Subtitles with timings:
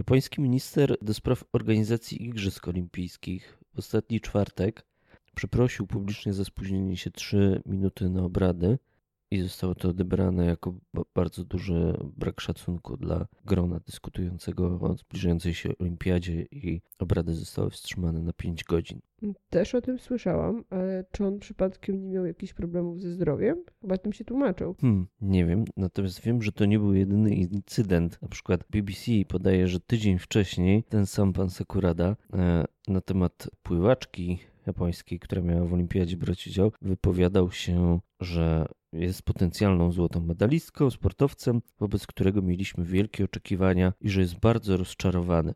[0.00, 4.86] Japoński minister do spraw organizacji Igrzysk Olimpijskich w ostatni czwartek
[5.34, 8.78] przeprosił publicznie za spóźnienie się 3 minuty na obrady
[9.30, 10.74] i zostało to odebrane jako
[11.14, 18.22] bardzo duży brak szacunku dla grona dyskutującego o zbliżającej się olimpiadzie i obrady zostały wstrzymane
[18.22, 19.00] na 5 godzin.
[19.50, 23.64] Też o tym słyszałam, ale czy on przypadkiem nie miał jakichś problemów ze zdrowiem?
[23.80, 24.74] Chyba tym się tłumaczył.
[24.80, 28.22] Hmm, nie wiem, natomiast wiem, że to nie był jedyny incydent.
[28.22, 34.38] Na przykład BBC podaje, że tydzień wcześniej ten sam pan Sakurada e, na temat pływaczki
[34.66, 41.62] japońskiej, która miała w olimpiadzie brać udział, wypowiadał się, że jest potencjalną złotą medalistką, sportowcem,
[41.80, 45.54] wobec którego mieliśmy wielkie oczekiwania i że jest bardzo rozczarowany.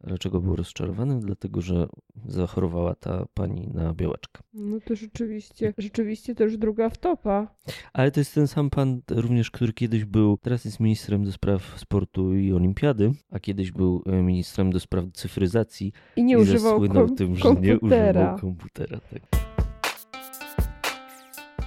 [0.00, 1.20] Dlaczego był rozczarowany?
[1.20, 1.88] Dlatego, że
[2.26, 4.42] zachorowała ta pani na białaczkę.
[4.54, 7.54] No to rzeczywiście, rzeczywiście to już druga wtopa.
[7.92, 11.78] Ale to jest ten sam pan również, który kiedyś był, teraz jest ministrem do spraw
[11.80, 15.92] sportu i olimpiady, a kiedyś był e, ministrem do spraw cyfryzacji.
[16.16, 17.66] I nie i używał kom- tym, że komputera.
[17.66, 19.00] nie używał komputera.
[19.00, 19.22] Tak.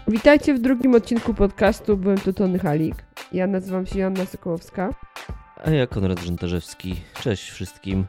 [0.07, 2.95] Witajcie w drugim odcinku podcastu Byłem tu Tony Halik.
[3.33, 4.93] Ja nazywam się Joanna Sokołowska.
[5.65, 6.95] A ja Konrad Żętarzewski.
[7.13, 8.05] Cześć wszystkim.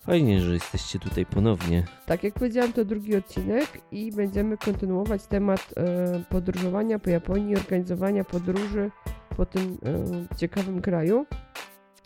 [0.00, 1.84] Fajnie, że jesteście tutaj ponownie.
[2.06, 8.24] Tak jak powiedziałam, to drugi odcinek i będziemy kontynuować temat e, podróżowania po Japonii, organizowania
[8.24, 8.90] podróży
[9.36, 9.78] po tym
[10.32, 11.26] e, ciekawym kraju.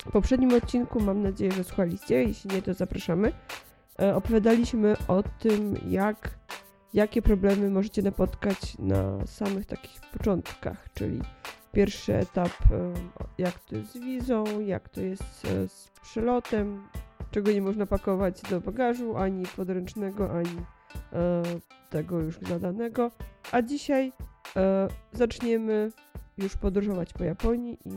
[0.07, 3.33] W poprzednim odcinku mam nadzieję, że słuchaliście, jeśli nie, to zapraszamy.
[4.01, 6.39] E, opowiadaliśmy o tym, jak,
[6.95, 11.21] jakie problemy możecie napotkać na samych takich początkach, czyli
[11.73, 12.95] pierwszy etap, e,
[13.39, 16.83] jak to jest z wizą, jak to jest e, z przelotem,
[17.31, 20.57] czego nie można pakować do bagażu, ani podręcznego, ani
[21.13, 21.43] e,
[21.91, 23.11] tego już zadanego.
[23.53, 24.13] A dzisiaj
[25.13, 25.93] zaczniemy
[26.39, 27.91] już podróżować po Japonii i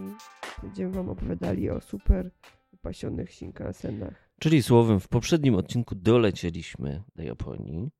[0.63, 2.31] będziemy Wam opowiadali o super
[2.71, 4.29] wypasionych Shinkansenach.
[4.39, 7.91] Czyli słowem, w poprzednim odcinku dolecieliśmy do Japonii,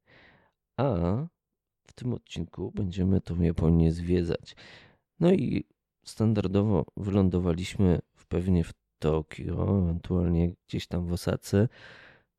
[0.78, 0.96] a
[1.88, 4.56] w tym odcinku będziemy tą Japonię zwiedzać.
[5.24, 5.64] No i
[6.06, 11.68] standardowo wylądowaliśmy w pewnie w Tokio, ewentualnie gdzieś tam w Osace.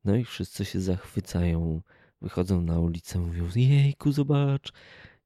[0.05, 1.81] No i wszyscy się zachwycają,
[2.23, 4.73] wychodzą na ulicę, mówią: Jejku, zobacz,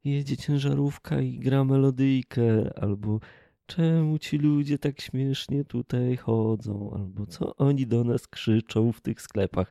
[0.05, 3.21] jedzie ciężarówka i gra melodyjkę, albo
[3.67, 9.23] czemu ci ludzie tak śmiesznie tutaj chodzą, albo co oni do nas krzyczą w tych
[9.23, 9.71] sklepach.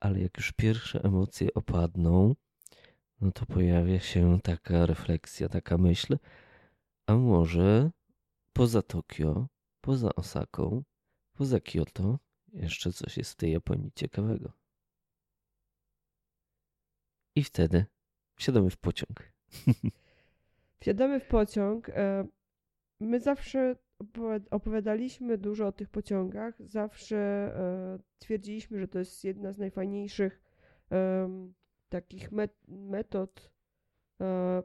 [0.00, 2.34] Ale jak już pierwsze emocje opadną,
[3.20, 6.16] no to pojawia się taka refleksja, taka myśl,
[7.12, 7.90] a może
[8.52, 9.46] poza Tokio,
[9.80, 10.82] poza Osaką,
[11.32, 12.18] poza Kyoto,
[12.52, 14.52] jeszcze coś jest w tej Japonii ciekawego.
[17.36, 17.84] I wtedy
[18.36, 19.32] wsiadamy w pociąg.
[20.80, 21.88] Wsiadamy w pociąg.
[21.88, 22.26] e,
[23.00, 26.54] My zawsze opowiad- opowiadaliśmy dużo o tych pociągach.
[26.62, 30.42] Zawsze e, twierdziliśmy, że to jest jedna z najfajniejszych
[31.88, 33.52] takich met- metod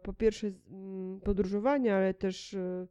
[0.03, 2.88] po pierwsze z- m, podróżowania, ale też e,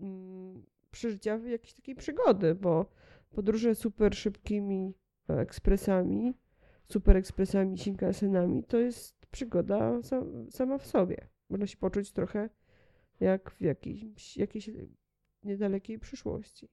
[0.00, 2.86] m, przeżycia jakiejś takiej przygody, bo
[3.30, 4.94] podróże super szybkimi
[5.30, 6.34] e, ekspresami,
[6.88, 11.28] super ekspresami Shinkansenami to jest przygoda sam, sama w sobie.
[11.50, 12.48] Można się poczuć trochę
[13.20, 14.70] jak w jakiejś, jakiejś
[15.44, 16.68] niedalekiej przyszłości.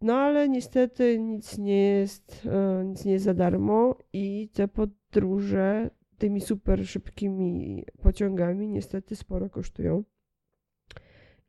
[0.00, 5.90] No ale niestety nic nie jest, e, nic nie jest za darmo i te podróże
[6.18, 10.04] tymi super szybkimi pociągami niestety sporo kosztują.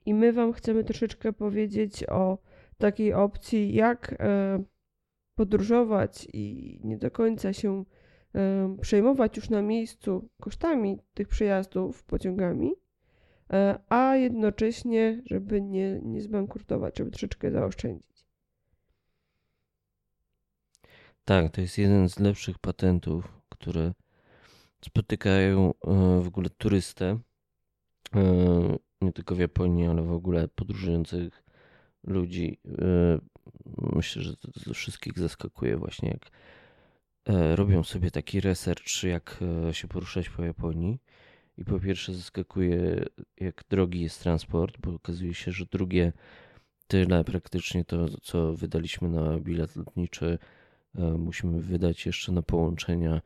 [0.06, 2.38] I my Wam chcemy troszeczkę powiedzieć o
[2.78, 4.64] takiej opcji, jak e,
[5.36, 7.86] podróżować i nie do końca się
[8.36, 12.72] e, przejmować już na miejscu kosztami tych przejazdów pociągami,
[13.54, 18.26] e, a jednocześnie, żeby nie, nie zbankrutować, żeby troszeczkę zaoszczędzić.
[21.26, 23.94] Tak, to jest jeden z lepszych patentów, które
[24.86, 27.20] spotykają e, w ogóle turystę.
[28.16, 31.44] e, Nie tylko w Japonii, ale w ogóle podróżujących
[32.04, 32.60] ludzi.
[32.82, 33.20] E,
[33.96, 36.32] Myślę, że to wszystkich zaskakuje właśnie, jak
[37.56, 39.40] robią sobie taki research, jak
[39.72, 41.00] się poruszać po Japonii.
[41.58, 43.06] I po pierwsze zaskakuje,
[43.38, 46.14] jak drogi jest transport, bo okazuje się, że drugie
[46.88, 50.38] tyle praktycznie to, co wydaliśmy na bilet lotniczy,
[51.18, 53.22] musimy wydać jeszcze na połączenia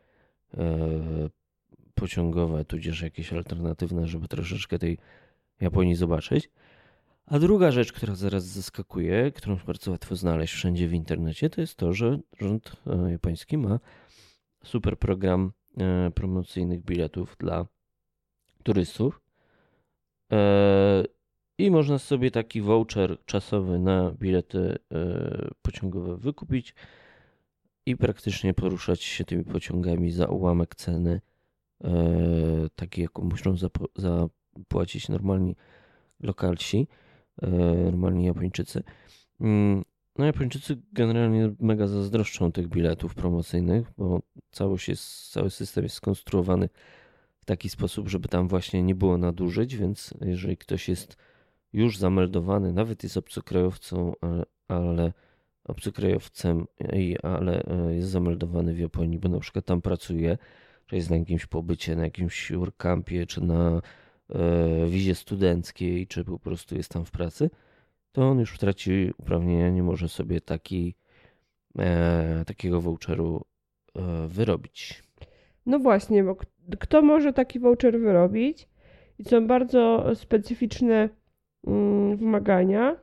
[2.01, 4.97] pociągowe, tudzież jakieś alternatywne, żeby troszeczkę tej
[5.61, 6.49] Japonii zobaczyć.
[7.25, 11.75] A druga rzecz, która zaraz zaskakuje, którą bardzo łatwo znaleźć wszędzie w internecie, to jest
[11.75, 13.79] to, że rząd e, japoński ma
[14.63, 17.65] super program e, promocyjnych biletów dla
[18.63, 19.21] turystów.
[20.31, 21.03] E,
[21.57, 24.77] i można sobie taki voucher czasowy na bilety
[25.61, 26.75] pociągowe wykupić
[27.85, 31.21] i praktycznie poruszać się tymi pociągami za ułamek ceny,
[32.75, 33.55] takiej jaką muszą
[33.95, 35.55] zapłacić normalni
[36.19, 36.87] lokalsi,
[37.85, 38.83] normalni Japończycy.
[39.41, 39.83] Mm,
[40.17, 46.69] no Japończycy generalnie mega zazdroszczą tych biletów promocyjnych, bo całość jest, cały system jest skonstruowany
[47.41, 51.17] w taki sposób, żeby tam właśnie nie było nadużyć, więc jeżeli ktoś jest
[51.73, 55.13] już zameldowany, nawet jest obcokrajowcą, ale, ale
[55.63, 56.65] obcokrajowcem,
[57.23, 60.37] ale e, jest zameldowany w Japonii, bo na przykład tam pracuje,
[60.91, 63.81] czy jest na jakimś pobycie, na jakimś urkampie, czy na
[64.29, 67.49] e, wizie studenckiej, czy po prostu jest tam w pracy,
[68.11, 70.95] to on już traci uprawnienia, nie może sobie taki,
[71.79, 73.45] e, takiego voucheru
[73.95, 75.03] e, wyrobić.
[75.65, 76.35] No właśnie, bo
[76.79, 78.69] kto może taki voucher wyrobić?
[79.19, 81.09] I są bardzo specyficzne
[81.67, 82.95] mm, wymagania.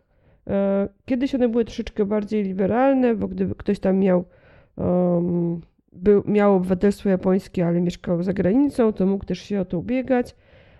[1.04, 4.24] Kiedyś one były troszeczkę bardziej liberalne, bo gdyby ktoś tam miał,
[5.92, 10.34] był, miał obywatelstwo japońskie, ale mieszkał za granicą, to mógł też się o to ubiegać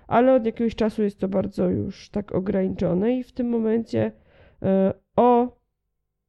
[0.09, 4.13] ale od jakiegoś czasu jest to bardzo już tak ograniczone i w tym momencie
[4.63, 5.57] e, o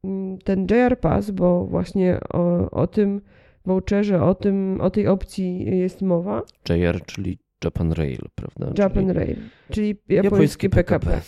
[0.04, 3.22] mm, ten JR Pass, bo właśnie o, o tym
[3.66, 6.42] voucherze, o, tym, o tej opcji jest mowa.
[6.70, 8.84] JR, czyli Japan Rail, prawda?
[8.84, 9.38] Japan czyli Rail,
[9.70, 11.06] czyli japoński, japoński PKP.
[11.06, 11.22] PKP.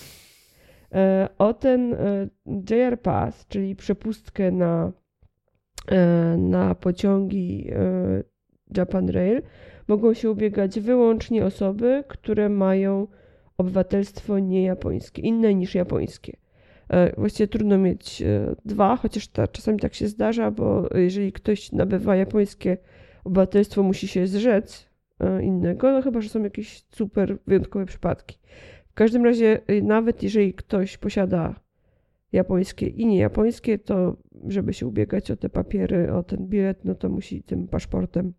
[0.91, 2.27] E, o ten e,
[2.69, 4.91] JR Pass, czyli przepustkę na,
[6.37, 7.71] na pociągi
[8.77, 9.41] Japan Rail,
[9.87, 13.07] mogą się ubiegać wyłącznie osoby, które mają
[13.57, 16.37] obywatelstwo niejapońskie, inne niż japońskie.
[16.89, 21.71] E, właściwie trudno mieć e, dwa, chociaż ta, czasami tak się zdarza, bo jeżeli ktoś
[21.71, 22.77] nabywa japońskie
[23.23, 24.89] obywatelstwo, musi się zrzec
[25.19, 28.37] e, innego, no chyba, że są jakieś super wyjątkowe przypadki.
[28.89, 31.55] W każdym razie, nawet jeżeli ktoś posiada
[32.31, 34.17] japońskie i niejapońskie, to
[34.47, 38.33] żeby się ubiegać o te papiery, o ten bilet, no to musi tym paszportem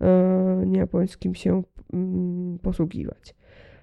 [0.00, 1.62] E, niejapońskim się
[1.92, 3.34] mm, posługiwać.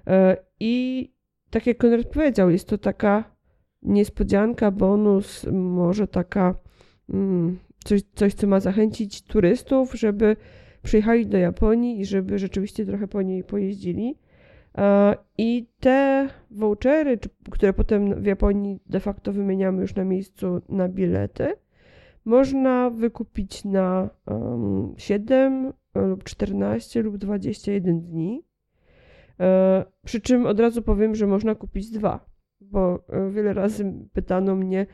[0.08, 1.12] E, I
[1.50, 3.36] tak jak Konrad powiedział, jest to taka
[3.82, 6.56] niespodzianka, bonus, może taka
[7.10, 10.36] mm, coś, coś, co ma zachęcić turystów, żeby
[10.84, 14.16] przyjechali do Japonii i żeby rzeczywiście trochę po niej pojeździli.
[14.78, 17.20] E, I te vouchery,
[17.52, 21.54] które potem w Japonii de facto wymieniamy już na miejscu na bilety,
[22.26, 24.10] można wykupić na
[24.98, 28.44] 7 lub 14 lub 21 dni.
[29.40, 32.26] E, przy czym od razu powiem, że można kupić dwa,
[32.62, 34.86] bo e, wiele razy pytano mnie,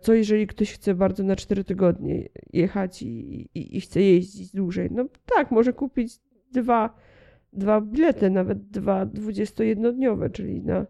[0.00, 4.88] co jeżeli ktoś chce bardzo na 4 tygodnie jechać i, i, i chce jeździć dłużej.
[4.92, 5.04] No
[5.34, 6.20] tak, może kupić
[6.52, 6.94] dwa,
[7.54, 10.86] dwa bilety, nawet dwa 21-dniowe, czyli na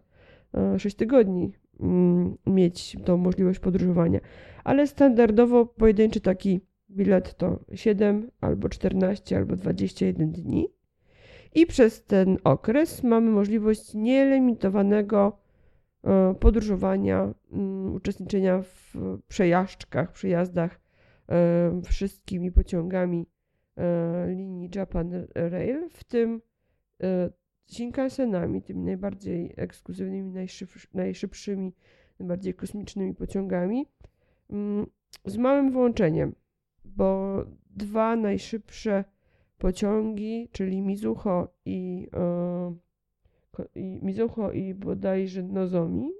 [0.77, 4.19] 6 tygodni mm, mieć tą możliwość podróżowania.
[4.63, 10.67] Ale standardowo pojedynczy taki bilet to 7 albo 14 albo 21 dni.
[11.55, 15.37] I przez ten okres mamy możliwość nielimitowanego
[16.03, 18.93] e, podróżowania, mm, uczestniczenia w
[19.27, 20.79] przejażdżkach, przejazdach
[21.29, 23.27] e, wszystkimi pociągami
[23.77, 26.41] e, linii Japan Rail, w tym
[27.71, 30.47] Shinkansenami, tymi najbardziej ekskluzywnymi,
[30.93, 31.73] najszybszymi,
[32.19, 33.85] najbardziej kosmicznymi pociągami,
[34.49, 34.85] mm,
[35.25, 36.35] z małym wyłączeniem
[36.85, 37.37] bo
[37.69, 39.03] dwa najszybsze
[39.57, 42.75] pociągi, czyli Mizuho i, e,
[43.75, 46.11] i Mizuho i bodajże Nozomi,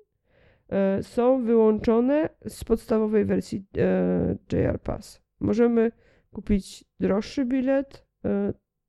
[0.69, 5.21] e, są wyłączone z podstawowej wersji e, JR Pass.
[5.39, 5.91] Możemy
[6.31, 8.05] kupić droższy bilet,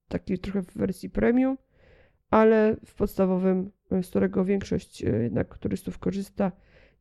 [0.09, 1.59] taki trochę w wersji premium,
[2.37, 3.71] ale w podstawowym,
[4.03, 6.53] z którego większość e, jednak turystów korzysta,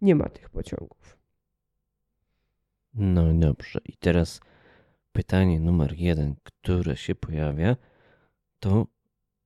[0.01, 1.17] nie ma tych pociągów.
[2.93, 4.39] No dobrze, i teraz
[5.11, 7.75] pytanie numer jeden, które się pojawia,
[8.59, 8.87] to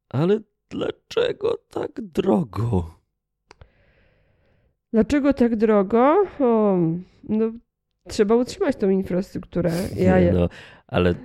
[0.10, 3.00] ale dlaczego tak drogo?
[4.94, 6.26] Dlaczego tak drogo?
[6.40, 6.78] O,
[7.30, 7.52] no,
[8.08, 9.72] trzeba utrzymać tą infrastrukturę.
[9.96, 10.34] Ja je...
[10.34, 10.50] No,
[10.88, 11.16] ale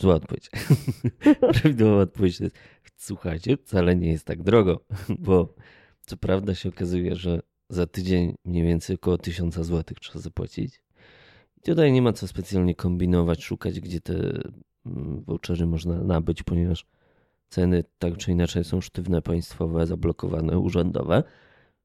[0.00, 0.50] zła odpowiedź.
[1.60, 2.56] Prawidłowa odpowiedź jest,
[2.96, 4.84] słuchajcie, wcale nie jest tak drogo,
[5.18, 5.54] bo
[6.06, 10.82] co prawda się okazuje, że za tydzień mniej więcej około 1000 zł trzeba zapłacić,
[11.64, 14.14] tutaj nie ma co specjalnie kombinować, szukać, gdzie te
[14.86, 16.86] mm, vouchery można nabyć, ponieważ
[17.48, 21.22] ceny tak czy inaczej są sztywne, państwowe, zablokowane, urzędowe.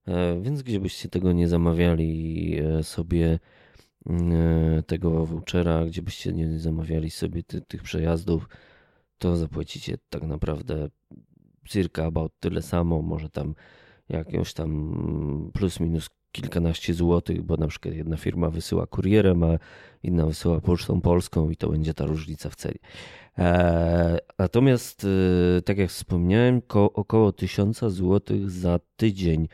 [0.07, 3.39] E, więc gdzie byście tego nie zamawiali e, sobie
[4.87, 8.49] tego vouchera, gdzie byście nie zamawiali sobie ty, tych przejazdów,
[9.17, 10.89] to zapłacicie tak naprawdę
[11.67, 13.55] circa about tyle samo, może tam
[14.09, 19.57] jakąś tam plus minus kilkanaście złotych, bo na przykład jedna firma wysyła kurierem, a
[20.03, 22.79] inna wysyła pocztą polską i to będzie ta różnica w cenie.
[23.37, 25.07] E, natomiast,
[25.57, 29.47] e, tak jak wspomniałem, około 1000 złotych za tydzień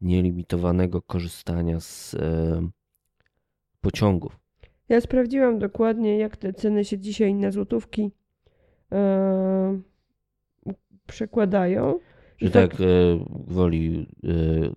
[0.00, 2.68] nielimitowanego korzystania z e,
[3.82, 4.38] pociągów.
[4.88, 8.10] Ja sprawdziłam dokładnie, jak te ceny się dzisiaj na złotówki
[11.06, 11.98] przekładają.
[12.38, 12.80] Że tak, tak
[13.46, 14.06] woli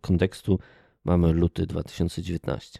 [0.01, 0.59] kontekstu,
[1.05, 2.79] Mamy luty 2019.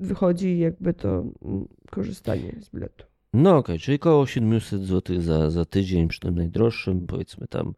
[0.00, 3.06] wychodzi jakby to mm, korzystanie z biletu.
[3.32, 7.74] No okej, okay, czyli około 700 zł za, za tydzień przy tym najdroższym, powiedzmy tam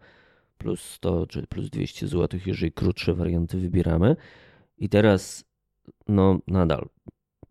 [0.59, 4.17] plus 100 czy plus 200 zł, jeżeli krótsze warianty wybieramy.
[4.79, 5.45] I teraz,
[6.09, 6.89] no nadal,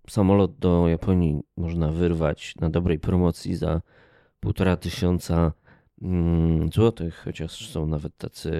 [0.10, 3.82] samolot do Japonii można wyrwać na dobrej promocji za
[4.40, 5.52] półtora tysiąca
[6.04, 8.52] Mm, złotych, chociaż są nawet tacy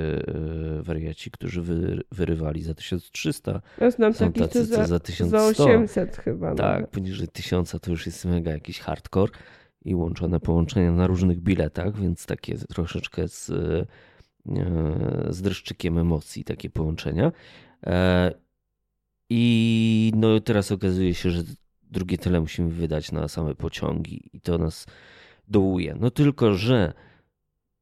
[0.80, 3.62] e, wariaci, którzy wy, wyrywali za 1300.
[3.82, 5.54] Ja znam są tacy, tacy za, za 1100.
[5.54, 6.56] Za 800 chyba.
[6.56, 6.90] Tak, nawet.
[6.90, 9.32] poniżej 1000 to już jest mega jakiś hardcore
[9.86, 13.86] i łączone połączenia na różnych biletach, więc takie troszeczkę z, e,
[15.30, 17.32] z dreszczykiem emocji takie połączenia.
[19.36, 21.44] I no teraz okazuje się, że
[21.92, 24.86] drugie tyle musimy wydać na same pociągi i to nas
[25.48, 25.96] dołuje.
[26.00, 26.94] No tylko, że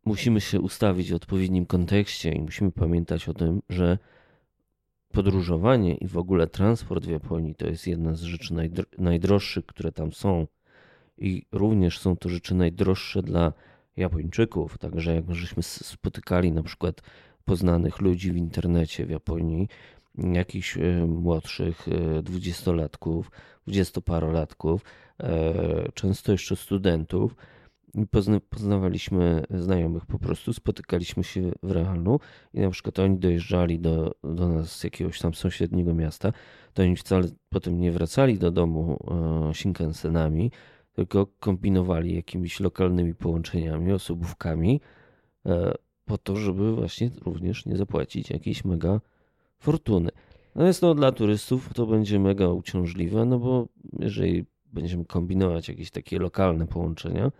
[0.05, 3.97] musimy się ustawić w odpowiednim kontekście i musimy pamiętać o tym, że
[5.11, 8.53] podróżowanie i w ogóle transport w Japonii to jest jedna z rzeczy
[8.97, 10.47] najdroższych, które tam są.
[11.17, 13.53] I również są to rzeczy najdroższe dla
[13.97, 14.77] Japończyków.
[14.77, 17.01] Także jak żeśmy spotykali na przykład
[17.45, 19.67] poznanych ludzi w internecie w Japonii,
[20.17, 23.31] jakichś e, młodszych e, dwudziestolatków,
[23.63, 24.81] dwudziestoparolatków,
[25.19, 27.35] e, często jeszcze studentów,
[28.11, 32.19] pozna, poznawaliśmy znajomych po prostu, spotykaliśmy się w realu
[32.53, 36.33] i na przykład oni dojeżdżali do, do nas z jakiegoś tam sąsiedniego miasta,
[36.73, 38.99] to oni wcale potem nie wracali do domu
[39.53, 40.51] Shinkansenami,
[40.93, 44.81] tylko kombinowali jakimiś lokalnymi połączeniami, osobówkami
[46.05, 49.01] po to, żeby właśnie również nie zapłacić jakiejś mega
[49.61, 50.09] fortuny.
[50.55, 53.67] Natomiast no, dla turystów to będzie mega uciążliwe, no bo
[53.99, 57.31] jeżeli będziemy kombinować jakieś takie lokalne połączenia,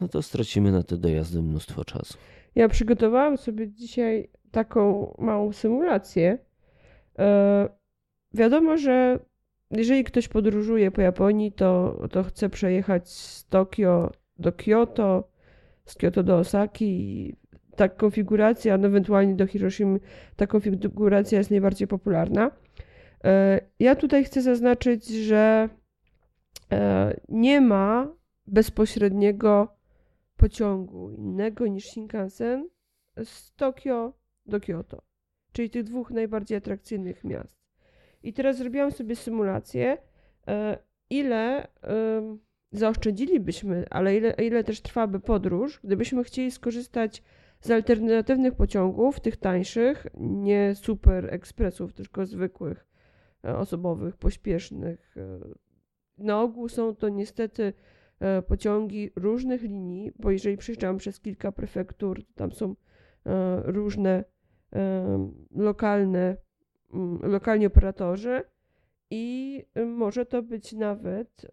[0.00, 2.18] no to stracimy na te dojazdy mnóstwo czasu.
[2.54, 6.38] Ja przygotowałam sobie dzisiaj taką małą symulację.
[7.18, 7.68] E,
[8.34, 9.18] wiadomo, że
[9.70, 15.28] jeżeli ktoś podróżuje po Japonii, to, to chce przejechać z Tokio do Kyoto,
[15.84, 17.36] z Kyoto do Osaki.
[17.78, 20.00] Ta konfiguracja, no ewentualnie do Hiroshimy,
[20.36, 22.50] ta konfiguracja jest najbardziej popularna.
[23.24, 25.68] E, ja tutaj chcę zaznaczyć, że
[26.72, 28.08] e, nie ma
[28.46, 29.68] bezpośredniego
[30.36, 32.68] pociągu innego niż Shinkansen
[33.24, 34.12] z Tokio
[34.46, 35.02] do Kyoto,
[35.52, 37.58] czyli tych dwóch najbardziej atrakcyjnych miast.
[38.22, 39.98] I teraz zrobiłam sobie symulację,
[40.48, 40.78] e,
[41.10, 41.68] ile
[42.72, 47.22] zaoszczędzilibyśmy, ale ile, ile też trwałaby podróż, gdybyśmy chcieli skorzystać
[47.60, 52.86] z alternatywnych pociągów, tych tańszych, nie super ekspresów, tylko zwykłych,
[53.44, 55.16] e, osobowych, pośpiesznych.
[55.16, 55.38] E,
[56.18, 57.72] na ogół są to niestety
[58.20, 62.74] E, pociągi różnych linii, bo jeżeli przyjeżdżam przez kilka prefektur, tam są
[63.64, 64.24] różne
[65.50, 66.36] lokalne,
[66.94, 68.42] mm, lokalni operatorzy
[69.10, 71.46] i może to być nawet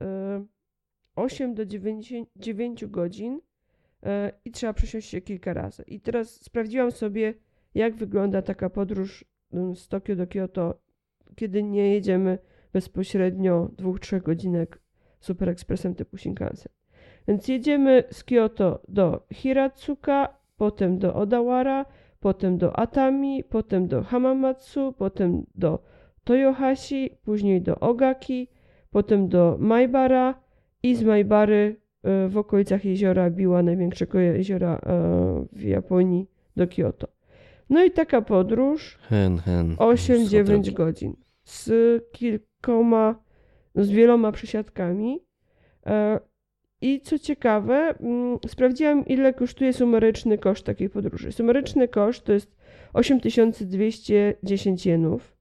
[1.16, 3.42] 8 do 9, 9 godzin
[4.46, 5.84] i trzeba przesiąść się kilka razy.
[5.88, 7.34] I teraz sprawdziłam sobie,
[7.76, 10.80] jak wygląda taka podróż mm, z Tokio do Kyoto,
[11.36, 12.38] kiedy nie jedziemy
[12.74, 14.80] bezpośrednio 2-3 godzinek
[15.20, 16.72] super ekspresem typu Shinkansen.
[17.28, 21.86] Więc jedziemy z Kyoto do Hiratsuka, potem do Odawara,
[22.20, 25.84] potem do Atami, potem do Hamamatsu, potem do
[26.24, 28.48] Toyohashi, później do Ogaki,
[28.92, 30.42] potem do Maibara
[30.84, 31.85] i z Maibary e,
[32.30, 34.80] w okolicach jeziora Biła, największego jeziora e,
[35.52, 37.08] w Japonii, do Kyoto.
[37.70, 39.00] No i taka podróż
[39.78, 41.70] 8-9 godzin z
[42.12, 43.16] kilkoma
[43.76, 45.20] z wieloma przesiadkami.
[45.86, 46.20] E,
[46.82, 51.32] I co ciekawe, mm, sprawdziłam, ile kosztuje sumaryczny koszt takiej podróży.
[51.32, 52.56] Sumaryczny koszt to jest
[52.94, 55.38] 8210 jenów.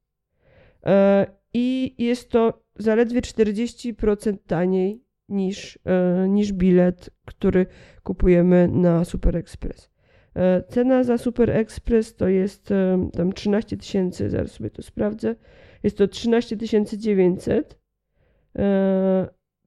[0.86, 7.66] E, I jest to zaledwie 40% taniej niż, e, niż bilet, który
[8.02, 9.90] kupujemy na Super Express.
[10.36, 12.68] E, cena za Super Express to jest
[13.12, 15.34] tam 13 tysięcy, zaraz sobie to sprawdzę.
[15.82, 16.56] Jest to 13
[16.98, 17.78] 900,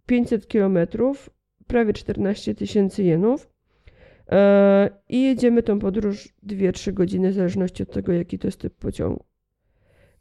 [0.05, 1.29] 500 kilometrów,
[1.67, 3.49] prawie 14 tysięcy jenów.
[5.09, 9.25] I jedziemy tą podróż 2-3 godziny, w zależności od tego, jaki to jest typ pociągu.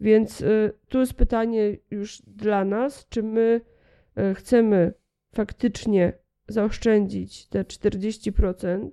[0.01, 0.45] Więc
[0.89, 3.61] tu jest pytanie już dla nas, czy my
[4.35, 4.93] chcemy
[5.37, 6.13] faktycznie
[6.49, 8.91] zaoszczędzić te 40%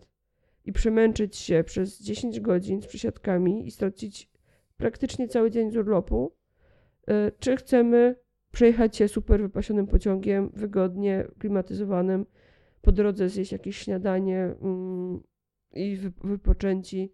[0.66, 4.30] i przemęczyć się przez 10 godzin z przesiadkami i stracić
[4.78, 6.36] praktycznie cały dzień z urlopu,
[7.10, 8.16] y, czy chcemy
[8.52, 12.26] przejechać się super wypasionym pociągiem, wygodnie, klimatyzowanym,
[12.82, 15.24] po drodze zjeść jakieś śniadanie um,
[15.74, 17.14] i wypoczęci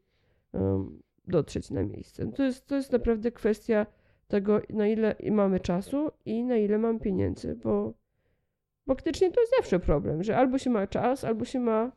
[1.27, 2.31] dotrzeć na miejsce.
[2.31, 3.85] To jest, to jest naprawdę kwestia
[4.27, 7.93] tego, na ile mamy czasu i na ile mam pieniędzy, bo
[8.89, 11.91] faktycznie to jest zawsze problem, że albo się ma czas, albo się ma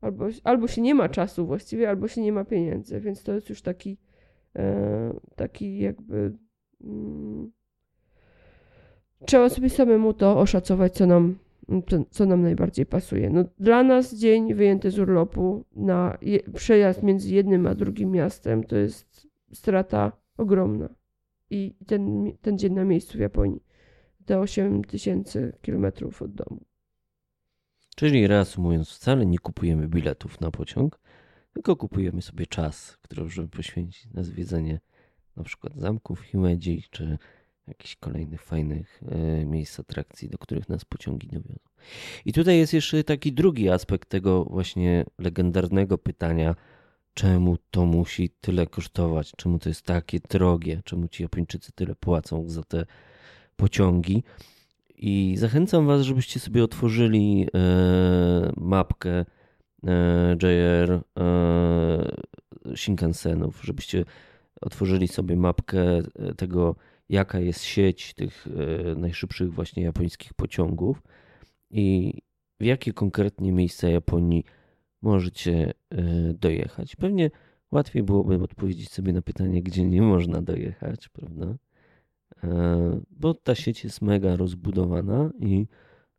[0.00, 3.48] albo, albo się nie ma czasu właściwie, albo się nie ma pieniędzy, więc to jest
[3.48, 3.98] już taki
[4.56, 6.32] e, taki jakby
[6.84, 7.52] mm,
[9.26, 11.38] trzeba sobie samemu to oszacować, co nam
[12.10, 13.30] co nam najbardziej pasuje.
[13.30, 18.64] No, dla nas dzień wyjęty z urlopu na je, przejazd między jednym a drugim miastem
[18.64, 20.88] to jest strata ogromna.
[21.50, 23.62] I ten, ten dzień na miejscu w Japonii,
[24.24, 26.60] te 8 tysięcy kilometrów od domu.
[27.96, 31.00] Czyli reasumując, wcale nie kupujemy biletów na pociąg,
[31.52, 34.80] tylko kupujemy sobie czas, który możemy poświęcić na zwiedzenie
[35.36, 37.18] na przykład zamków Himeji czy
[37.66, 41.70] jakichś kolejnych fajnych e, miejsc atrakcji, do których nas pociągi dowiozą.
[42.24, 46.54] I tutaj jest jeszcze taki drugi aspekt tego właśnie legendarnego pytania,
[47.14, 52.48] czemu to musi tyle kosztować, czemu to jest takie drogie, czemu ci Japończycy tyle płacą
[52.48, 52.86] za te
[53.60, 54.22] pociągi.
[54.96, 59.24] I zachęcam Was, żebyście sobie otworzyli e, mapkę
[59.86, 61.02] e, JR e,
[62.76, 64.04] Shinkansenów, żebyście
[64.60, 66.02] otworzyli sobie mapkę
[66.36, 66.76] tego,
[67.08, 68.46] jaka jest sieć tych
[68.96, 71.02] najszybszych właśnie japońskich pociągów
[71.70, 72.14] i
[72.60, 74.44] w jakie konkretnie miejsca Japonii
[75.02, 75.72] możecie
[76.34, 76.96] dojechać.
[76.96, 77.30] Pewnie
[77.72, 81.54] łatwiej byłoby odpowiedzieć sobie na pytanie, gdzie nie można dojechać, prawda?
[82.44, 85.66] E, bo ta sieć jest mega rozbudowana i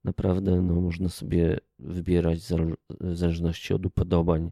[0.04, 4.52] naprawdę no, można sobie wybierać w zależności od upodobań.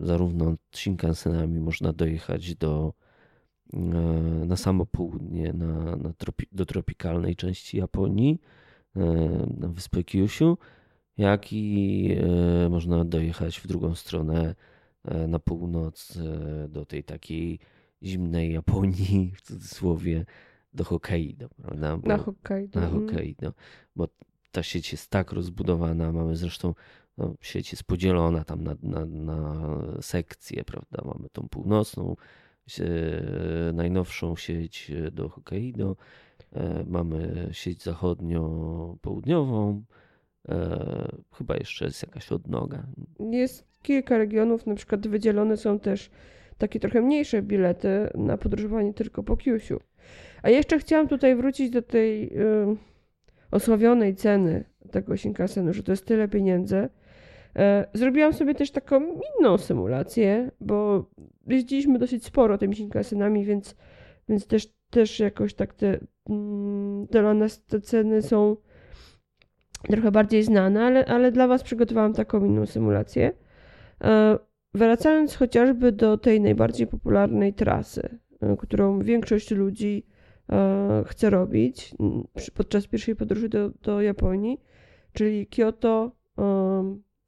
[0.00, 2.92] Zarówno Shinkansenami można dojechać do
[4.46, 8.40] na samo południe, na, na tropi, do tropikalnej części Japonii,
[8.96, 9.00] e,
[9.58, 10.58] na wyspę Kyushu,
[11.16, 12.08] jak i
[12.64, 14.54] e, można dojechać w drugą stronę
[15.04, 16.18] e, na północ
[16.68, 17.58] do tej takiej
[18.02, 20.24] zimnej Japonii, w cudzysłowie,
[20.74, 21.96] do Hokkaido, prawda?
[21.96, 22.80] Bo, na Hokkaido.
[22.80, 23.06] Na mhm.
[23.06, 23.52] Hokkaido,
[23.96, 24.08] bo
[24.52, 26.74] ta sieć jest tak rozbudowana, mamy zresztą
[27.18, 29.62] no, sieć jest podzielona tam na, na, na
[30.00, 31.02] sekcje, prawda?
[31.04, 32.16] Mamy tą północną,
[33.72, 35.96] najnowszą sieć do Hokkaido,
[36.52, 39.82] e, mamy sieć zachodnio-południową,
[40.48, 42.86] e, chyba jeszcze jest jakaś odnoga.
[43.30, 46.10] Jest kilka regionów, na przykład wydzielone są też
[46.58, 49.80] takie trochę mniejsze bilety na podróżowanie tylko po Kyushu.
[50.42, 52.76] A jeszcze chciałam tutaj wrócić do tej y,
[53.50, 56.88] osławionej ceny tego Shinkansenu, że to jest tyle pieniędzy.
[57.56, 61.04] E, zrobiłam sobie też taką inną symulację, bo
[61.46, 63.76] jeździliśmy dosyć sporo tymi Shinkansenami, więc,
[64.28, 68.56] więc też, też jakoś tak te, mm, dla nas te ceny są
[69.90, 73.32] trochę bardziej znane, ale, ale dla Was przygotowałam taką inną symulację.
[74.74, 80.06] E, wracając chociażby do tej najbardziej popularnej trasy, e, którą większość ludzi
[81.06, 81.94] chce robić
[82.54, 84.60] podczas pierwszej podróży do, do Japonii,
[85.12, 86.12] czyli Kyoto,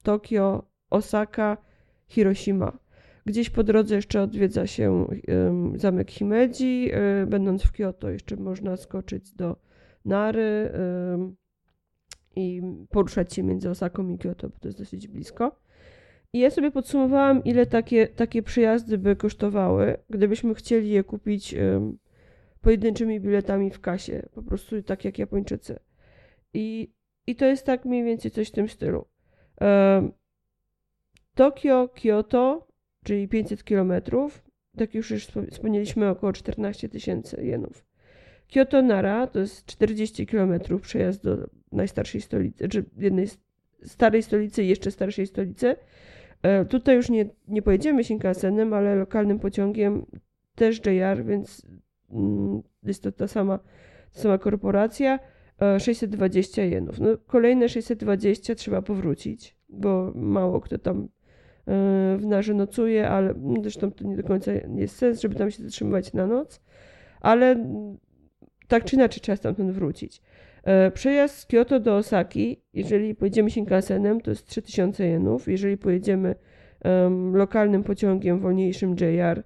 [0.02, 1.56] Tokio, Osaka,
[2.06, 2.78] Hiroshima.
[3.26, 5.06] Gdzieś po drodze jeszcze odwiedza się
[5.74, 6.90] zamek Himeji.
[6.92, 9.56] E, będąc w Kyoto, jeszcze można skoczyć do
[10.04, 10.72] Nary
[12.36, 15.63] i poruszać się między Osaką i Kyoto, bo to jest dosyć blisko.
[16.34, 21.54] I ja sobie podsumowałam, ile takie, takie przyjazdy by kosztowały, gdybyśmy chcieli je kupić
[22.60, 25.78] pojedynczymi biletami w kasie, po prostu tak jak Japończycy.
[26.54, 26.92] I,
[27.26, 29.06] I to jest tak mniej więcej coś w tym stylu.
[31.34, 32.68] Tokio, Kyoto,
[33.04, 33.92] czyli 500 km,
[34.76, 37.86] tak już, już wspomnieliśmy, około 14 tysięcy jenów.
[38.52, 43.26] Kyoto Nara to jest 40 km przejazd do najstarszej stolicy, czy jednej
[43.82, 45.76] starej stolicy i jeszcze starszej stolicy.
[46.44, 50.06] E, tutaj już nie, nie pojedziemy Shinkansenem, ale lokalnym pociągiem
[50.54, 51.66] też JR, więc
[52.10, 53.58] mm, jest to ta sama,
[54.12, 55.18] ta sama korporacja,
[55.62, 57.00] e, 620 jenów.
[57.00, 61.06] No, kolejne 620 trzeba powrócić, bo mało kto tam e,
[62.18, 66.12] w narze nocuje, ale zresztą to nie do końca jest sens, żeby tam się zatrzymywać
[66.12, 66.60] na noc,
[67.20, 67.66] ale
[68.68, 70.22] tak czy inaczej trzeba stamtąd wrócić.
[70.64, 75.48] E, Przejazd z Kyoto do Osaki, jeżeli pojedziemy Shinkansenem, to jest 3000 jenów.
[75.48, 76.34] Jeżeli pojedziemy
[76.80, 79.42] em, lokalnym pociągiem wolniejszym JR,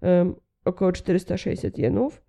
[0.00, 2.22] em, około 400-600 jenów.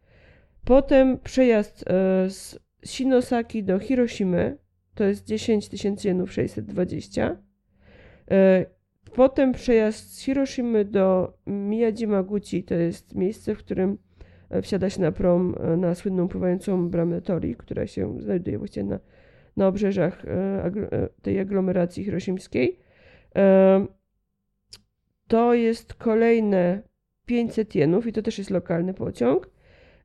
[0.65, 4.57] Potem przejazd e, z Shinosaki do Hiroshimy,
[4.95, 7.37] to jest 10 tysięcy jenów 620.
[8.31, 8.65] E,
[9.13, 13.97] Potem przejazd z Hiroshimy do Miyajimaguchi, to jest miejsce, w którym
[14.61, 18.99] wsiada się na prom e, na słynną pływającą bramę Tori, która się znajduje właściwie na,
[19.57, 20.29] na obrzeżach e,
[20.65, 22.79] e, tej aglomeracji hiroshimskiej.
[23.35, 23.85] E,
[25.27, 26.81] To jest kolejne
[27.25, 29.49] 500 jenów i to też jest lokalny pociąg.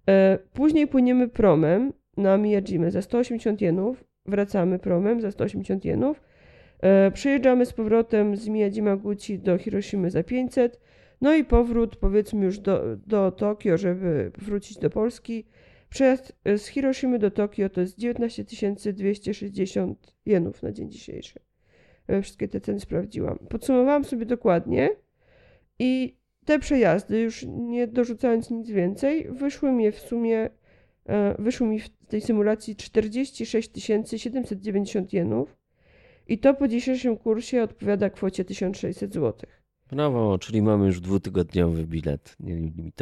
[0.09, 6.21] E, Później płyniemy promem na Miyajimę za 180 jenów, wracamy promem za 180 jenów.
[6.81, 10.81] E, Przyjeżdżamy z powrotem z Miyajimaguchi do Hiroshimy za 500.
[11.21, 15.45] No i powrót powiedzmy już do, do Tokio, żeby wrócić do Polski.
[15.91, 18.45] Przejazd e, z Hiroshimy do Tokio to jest 19
[18.93, 21.41] 260 jenów na dzień dzisiejszy.
[22.07, 23.39] E, Wszystkie te ceny sprawdziłam.
[23.49, 24.91] Podsumowałam sobie dokładnie
[25.79, 30.51] i te przejazdy, już nie dorzucając nic więcej, wyszły mi w sumie,
[31.07, 33.71] e, wyszło mi w tej symulacji 46
[34.17, 35.57] 790 jenów
[36.29, 39.51] i to po dzisiejszym kursie odpowiada kwocie 1600 zł.
[39.91, 42.37] Brawo, czyli mamy już dwutygodniowy bilet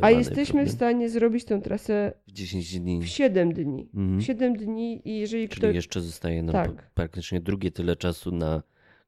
[0.02, 3.00] A jesteśmy w stanie zrobić tę trasę w 10 dni.
[3.02, 3.88] w 7 dni.
[3.94, 4.18] Mhm.
[4.20, 6.90] W 7 dni i jeżeli Czyli jeszcze zostaje nam Tak.
[6.94, 8.62] praktycznie drugie tyle czasu na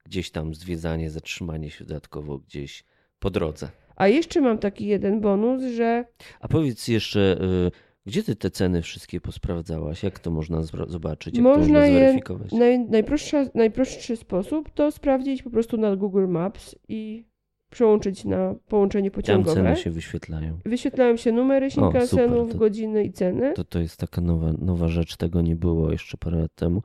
[0.05, 2.85] gdzieś tam zwiedzanie, zatrzymanie się dodatkowo gdzieś
[3.19, 3.69] po drodze.
[3.97, 6.05] A jeszcze mam taki jeden bonus, że
[6.41, 7.71] A powiedz jeszcze, y,
[8.07, 10.03] gdzie ty te ceny wszystkie posprawdzałaś?
[10.03, 11.35] Jak to można zobaczyć?
[11.35, 12.53] Jak to Można można je zweryfikować?
[12.53, 17.25] naj, najprostsza, najprostszy sposób to sprawdzić po prostu na Google Maps i
[17.71, 19.55] przełączyć na połączenie Tam pociągowe.
[19.55, 20.59] ceny się wyświetlają.
[20.65, 23.53] Wyświetlają się numery Shinkansenów, godziny i ceny.
[23.55, 26.83] To, to jest taka nowa, nowa rzecz, tego nie było jeszcze parę lat temu.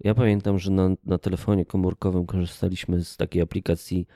[0.00, 4.06] Ja pamiętam, że na, na telefonie komórkowym korzystaliśmy z takiej aplikacji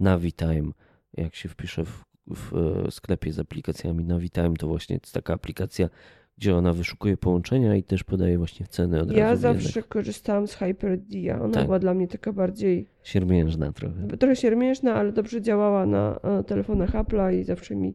[0.00, 0.70] Navitime.
[1.16, 2.54] Jak się wpisze w, w
[2.86, 5.88] e, sklepie z aplikacjami Navitime, to właśnie jest taka aplikacja,
[6.38, 9.38] gdzie ona wyszukuje połączenia i też podaje właśnie ceny od Ja razu.
[9.38, 9.88] w zawsze jednych.
[9.88, 11.42] korzystałam z Hyperdia.
[11.42, 11.64] Ona Tak.
[11.64, 14.06] była dla mnie taka bardziej, Siermiężna trochę.
[14.18, 17.94] trochę siermiężna, ale dobrze działała na e, telefonach Apple'a i zawsze mi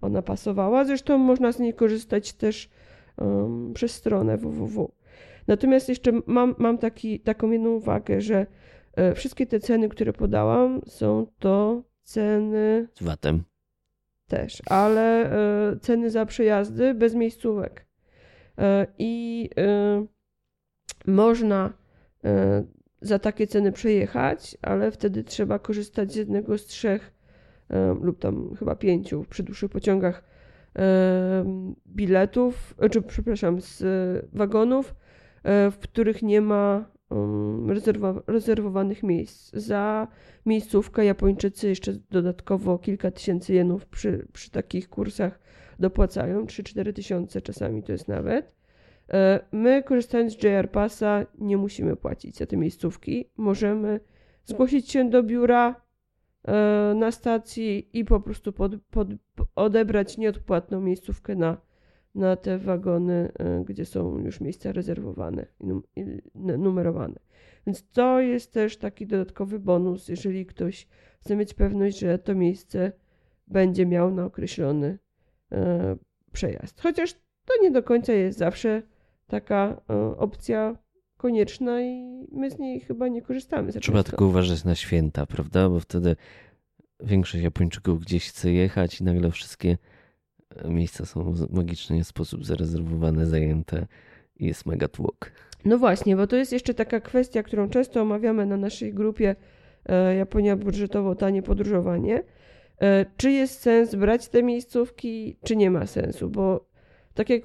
[0.00, 0.84] ona pasowała.
[0.84, 2.70] Zresztą można z niej korzystać też
[3.16, 4.92] em, przez stronę www.
[5.46, 8.46] Natomiast jeszcze mam, mam taki, taką jedną uwagę, że
[8.96, 13.42] e, wszystkie te ceny, które podałam, są to ceny Z VAT-em.
[14.28, 15.32] Też, ale
[15.72, 17.86] e, ceny za przejazdy bez miejscówek.
[18.58, 20.06] E, I e,
[21.06, 21.72] można
[23.00, 27.14] za takie ceny przejechać, ale wtedy trzeba korzystać z jednego z trzech
[28.00, 30.24] lub tam chyba pięciu przy dłuższych pociągach
[31.86, 33.84] biletów, czy przepraszam, z
[34.32, 34.94] wagonów,
[35.44, 36.90] w których nie ma
[37.66, 39.50] rezerwa- rezerwowanych miejsc.
[39.56, 40.08] Za
[40.46, 45.40] miejscówkę Japończycy jeszcze dodatkowo kilka tysięcy jenów przy, przy takich kursach
[45.78, 48.56] dopłacają, 3-4 tysiące czasami to jest nawet.
[49.12, 53.30] E, My korzystając z JR Passa nie musimy płacić za te miejscówki.
[53.36, 54.00] Możemy
[54.44, 55.80] zgłosić się do biura
[56.44, 59.08] e, na stacji i po prostu pod, pod,
[59.54, 61.56] odebrać nieodpłatną miejscówkę na,
[62.14, 65.46] na te wagony, e, gdzie są już miejsca rezerwowane
[65.96, 67.20] i numerowane.
[67.66, 70.86] Więc to jest też taki dodatkowy bonus, jeżeli ktoś
[71.20, 72.92] chce mieć pewność, że to miejsce
[73.46, 74.98] będzie miał na określony
[75.52, 75.96] e,
[76.32, 76.80] przejazd.
[76.80, 77.12] Chociaż
[77.44, 78.82] to nie do końca jest zawsze
[79.26, 80.78] taka e, opcja
[81.16, 83.72] konieczna i my z niej chyba nie korzystamy.
[83.72, 85.68] Trzeba tylko uważać na święta, prawda?
[85.68, 86.16] Bo wtedy
[87.00, 89.78] większość Japończyków gdzieś chce jechać i nagle wszystkie
[90.64, 93.86] miejsca są w magiczny sposób zarezerwowane, zajęte
[94.36, 95.32] i jest mega tłok.
[95.64, 99.36] No właśnie, bo to jest jeszcze taka kwestia, którą często omawiamy na naszej grupie
[99.86, 102.22] e, Japonia budżetowo tanie podróżowanie.
[102.80, 106.30] E, czy jest sens brać te miejscówki, czy nie ma sensu?
[106.30, 106.68] Bo
[107.14, 107.42] tak jak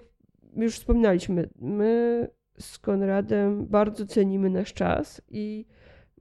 [0.55, 2.27] już wspominaliśmy, my
[2.59, 5.65] z Konradem bardzo cenimy nasz czas i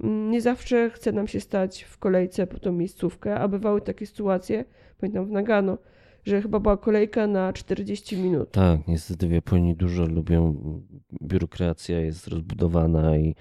[0.01, 4.07] mm, nie zawsze chce nam się stać w kolejce po tą miejscówkę, a bywały takie
[4.07, 4.65] sytuacje,
[4.99, 5.79] pamiętam w Nagano,
[6.25, 8.51] że chyba była kolejka na 40 minut.
[8.51, 10.57] Tak, niestety w Japonii dużo lubią,
[11.23, 13.35] biurokracja jest rozbudowana i,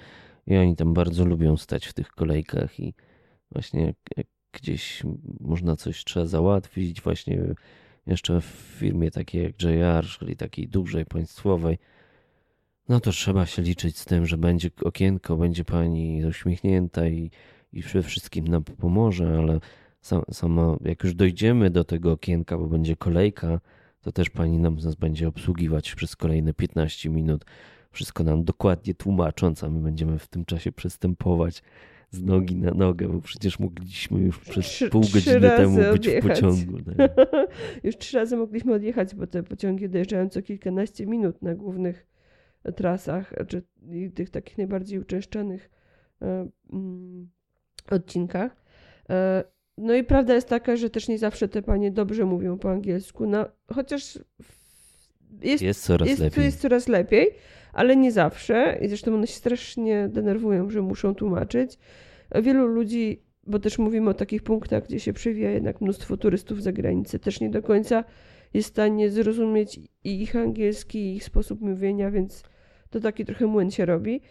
[0.48, 2.94] i oni tam bardzo lubią stać w tych kolejkach i
[3.52, 3.94] właśnie
[4.54, 5.04] gdzieś
[5.40, 7.56] można coś trzeba załatwić, właśnie
[8.08, 8.46] jeszcze w
[8.80, 11.78] firmie takiej jak JR, czyli takiej dużej, państwowej,
[12.90, 17.32] no to trzeba się liczyć z tym, że będzie okienko, będzie pani uśmiechnięta i,
[17.74, 19.60] i przede wszystkim nam pomoże, ale
[20.32, 23.60] sama, jak już dojdziemy do tego okienka, bo będzie kolejka,
[24.02, 27.46] to też pani nam nas będzie obsługiwać przez kolejne 15 minut,
[27.92, 31.64] wszystko nam dokładnie tłumacząc, a my będziemy w tym czasie przystępować
[32.12, 36.24] z nogi na nogę, bo przecież mogliśmy już przez trzy, pół godziny temu być odjechać.
[36.24, 36.78] w pociągu.
[36.84, 37.12] Tak.
[37.84, 42.08] już trzy razy mogliśmy odjechać, bo te pociągi dojeżdżają co kilkanaście minut na głównych
[42.76, 43.64] trasach, czy
[44.16, 45.70] tych takich najbardziej uczęszczanych
[46.22, 47.30] e, mm,
[47.92, 48.64] odcinkach.
[49.82, 53.28] No i prawda jest taka, że też nie zawsze te panie dobrze mówią po angielsku,
[53.28, 54.20] no, chociaż
[55.42, 56.44] jest, jest coraz jest, lepiej.
[56.44, 57.30] Jest coraz lepiej,
[57.74, 58.80] ale nie zawsze.
[58.82, 61.78] I zresztą one się strasznie denerwują, że muszą tłumaczyć.
[62.42, 66.64] Wielu ludzi, bo też mówimy o takich punktach, gdzie się przewija jednak mnóstwo turystów z
[66.64, 68.04] zagranicy, też nie do końca
[68.54, 72.44] jest w stanie zrozumieć ich angielski, i ich sposób mówienia, więc
[72.90, 74.22] to taki trochę młyn się robi.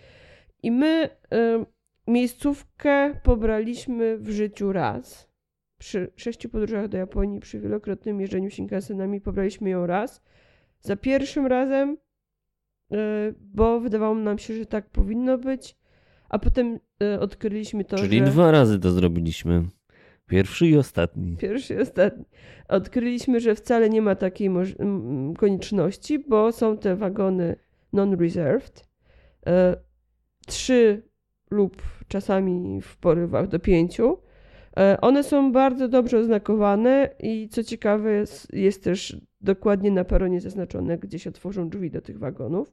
[0.62, 1.66] I my y,
[2.06, 5.29] miejscówkę pobraliśmy w życiu raz.
[5.80, 10.22] Przy sześciu podróżach do Japonii, przy wielokrotnym jeżdżeniu Shinkansenami pobraliśmy ją raz.
[10.80, 11.96] Za pierwszym razem,
[12.92, 12.96] y,
[13.40, 15.76] bo wydawało nam się, że tak powinno być,
[16.28, 18.24] a potem y, odkryliśmy to, Czyli że...
[18.24, 19.64] dwa razy to zrobiliśmy.
[20.26, 21.36] Pierwszy i ostatni.
[21.36, 22.24] Pierwszy i ostatni.
[22.68, 24.50] Odkryliśmy, że wcale nie ma takiej
[25.38, 27.56] konieczności, bo są te wagony
[27.92, 28.88] non-reserved.
[29.46, 29.76] E,
[30.46, 31.02] trzy
[31.50, 34.18] lub czasami w porywach do pięciu.
[34.76, 40.40] E, one są bardzo dobrze oznakowane i co ciekawe jest, jest też dokładnie na peronie
[40.40, 42.72] zaznaczone, gdzie się otworzą drzwi do tych wagonów.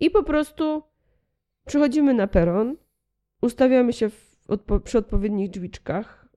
[0.00, 0.82] I po prostu
[1.66, 2.76] przychodzimy na peron,
[3.42, 4.10] ustawiamy się
[4.48, 6.28] odpo przy odpowiednich drzwiczkach.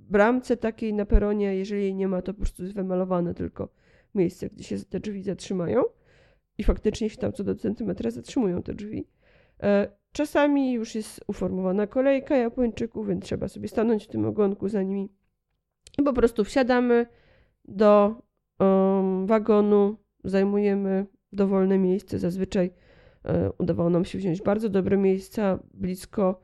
[0.00, 3.68] Bramce takiej na peronie, jeżeli jej nie ma, to po prostu jest wymalowane tylko
[4.14, 5.82] miejsce, gdzie się te drzwi zatrzymają.
[6.58, 9.06] I faktycznie się tam co do centymetra zatrzymują te drzwi.
[10.14, 15.08] Czasami już jest uformowana kolejka Japończyków, więc trzeba sobie stanąć w tym ogonku za nimi.
[15.98, 17.06] I po prostu wsiadamy
[17.64, 18.14] do
[18.58, 22.18] um, wagonu, zajmujemy dowolne miejsce.
[22.18, 22.70] Zazwyczaj
[23.24, 26.40] e, udawało nam się wziąć bardzo dobre miejsca blisko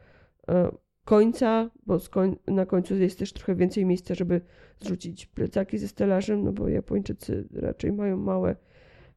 [0.48, 0.70] e,
[1.04, 4.40] końca, bo koń na końcu jest też trochę więcej miejsca, żeby
[4.80, 8.56] zrzucić plecaki ze stelażem, no bo Japończycy raczej mają małe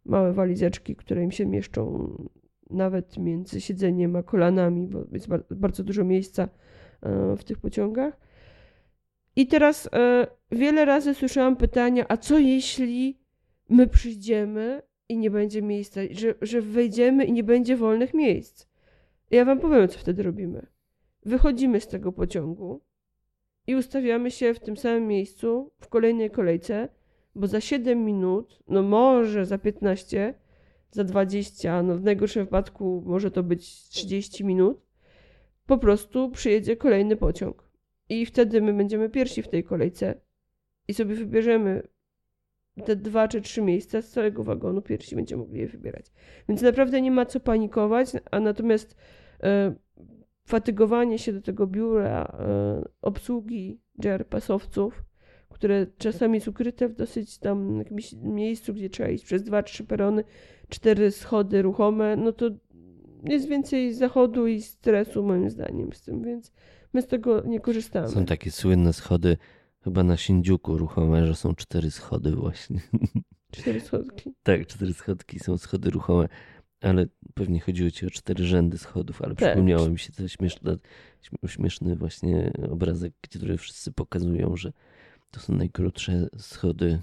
[0.05, 2.15] małe walizeczki, które im się mieszczą
[2.69, 6.49] nawet między siedzeniem a kolanami, bo jest bardzo dużo miejsca
[7.01, 8.19] e, w tych pociągach.
[9.35, 13.19] I teraz e, wiele razy słyszałam pytania, a co jeśli
[13.69, 18.67] my przyjdziemy i nie będzie miejsca, że, że wejdziemy i nie będzie wolnych miejsc?
[19.31, 20.67] Ja wam powiem, co wtedy robimy.
[21.25, 22.81] Wychodzimy z tego pociągu
[23.67, 26.89] i ustawiamy się w tym samym miejscu w kolejnej kolejce
[27.35, 30.33] bo za 7 minut, no może za 15,
[30.93, 34.81] za 20, no w najgorszym wypadku może to być 30 minut,
[35.65, 37.69] po prostu przyjedzie kolejny pociąg.
[38.09, 40.21] I wtedy my będziemy pierwsi w tej kolejce
[40.87, 41.87] i sobie wybierzemy
[42.85, 46.05] te dwa czy trzy miejsca z całego wagonu, pierwsi będziemy mogli je wybierać.
[46.49, 48.95] Więc naprawdę nie ma co panikować, a natomiast
[49.43, 49.75] e,
[50.45, 55.03] fatygowanie się do tego biura e, obsługi JR pasowców
[55.53, 59.83] które czasami jest ukryte w dosyć tam jakimś miejscu, gdzie trzeba iść przez dwa, trzy
[59.83, 60.23] perony,
[60.73, 62.49] cztery schody ruchome, no to
[63.23, 66.51] jest więcej zachodu i stresu moim zdaniem z tym, więc
[66.93, 68.07] my z tego nie korzystamy.
[68.07, 69.37] Są takie słynne schody
[69.83, 72.79] chyba na Shinjuku ruchome, że są cztery schody właśnie.
[73.51, 74.33] Cztery schodki?
[74.43, 76.27] tak, cztery schodki są schody ruchome,
[76.81, 79.49] ale pewnie chodziło ci o cztery rzędy schodów, ale tak.
[79.49, 80.77] przypomniało mi się to śmieszny,
[81.47, 84.73] śmieszny właśnie obrazek, który wszyscy pokazują, że
[85.31, 86.99] to są najkrótsze schody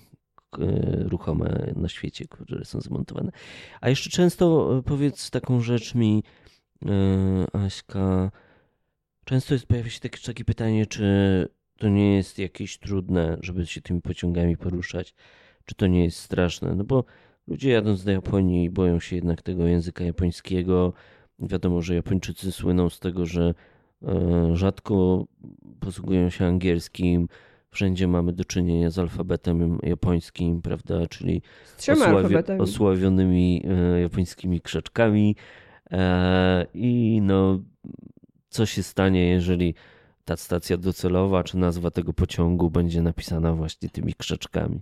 [1.04, 3.32] ruchome na świecie, które są zmontowane.
[3.80, 6.22] A jeszcze często e, powiedz taką rzecz mi,
[6.86, 6.90] e,
[7.52, 8.30] Aśka,
[9.24, 13.80] często jest, pojawia się takie, takie pytanie, czy to nie jest jakieś trudne, żeby się
[13.80, 15.14] tymi pociągami poruszać,
[15.64, 17.04] czy to nie jest straszne, no bo
[17.46, 20.92] ludzie jadąc do Japonii boją się jednak tego języka japońskiego.
[21.38, 23.54] Wiadomo, że Japończycy słyną z tego, że
[24.52, 25.26] rzadko
[25.80, 27.28] posługują się angielskim,
[27.70, 31.42] Wszędzie mamy do czynienia z alfabetem japońskim, prawda, czyli
[31.78, 35.36] osławi- osławionymi e, japońskimi krzaczkami.
[35.90, 37.60] E, I no,
[38.48, 39.74] co się stanie, jeżeli
[40.24, 44.80] ta stacja docelowa, czy nazwa tego pociągu będzie napisana właśnie tymi krzaczkami?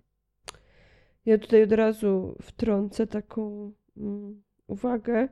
[1.26, 5.28] Ja tutaj od razu wtrącę taką mm, uwagę,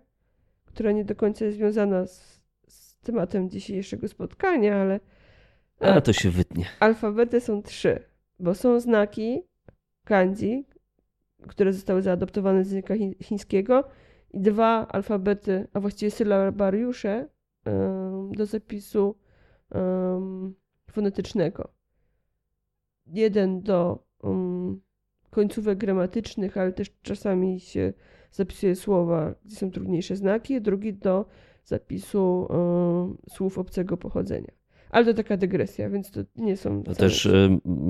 [0.64, 5.00] która nie do końca jest związana z, z tematem dzisiejszego spotkania, ale
[5.80, 6.64] a to się wytnie.
[6.80, 8.02] Alfabety są trzy.
[8.40, 9.42] bo są znaki
[10.04, 10.66] kanji,
[11.48, 13.84] które zostały zaadoptowane z języka chi- chińskiego
[14.30, 17.28] i dwa alfabety, a właściwie sylabariusze
[18.30, 19.16] do zapisu
[20.90, 21.68] fonetycznego.
[23.06, 24.06] Jeden do
[25.30, 27.92] końcówek gramatycznych, ale też czasami się
[28.30, 31.26] zapisuje słowa, gdzie są trudniejsze znaki, drugi do
[31.64, 32.48] zapisu
[33.28, 34.52] słów obcego pochodzenia.
[34.90, 36.82] Ale to taka dygresja, więc to nie są.
[36.82, 37.28] To wcale- też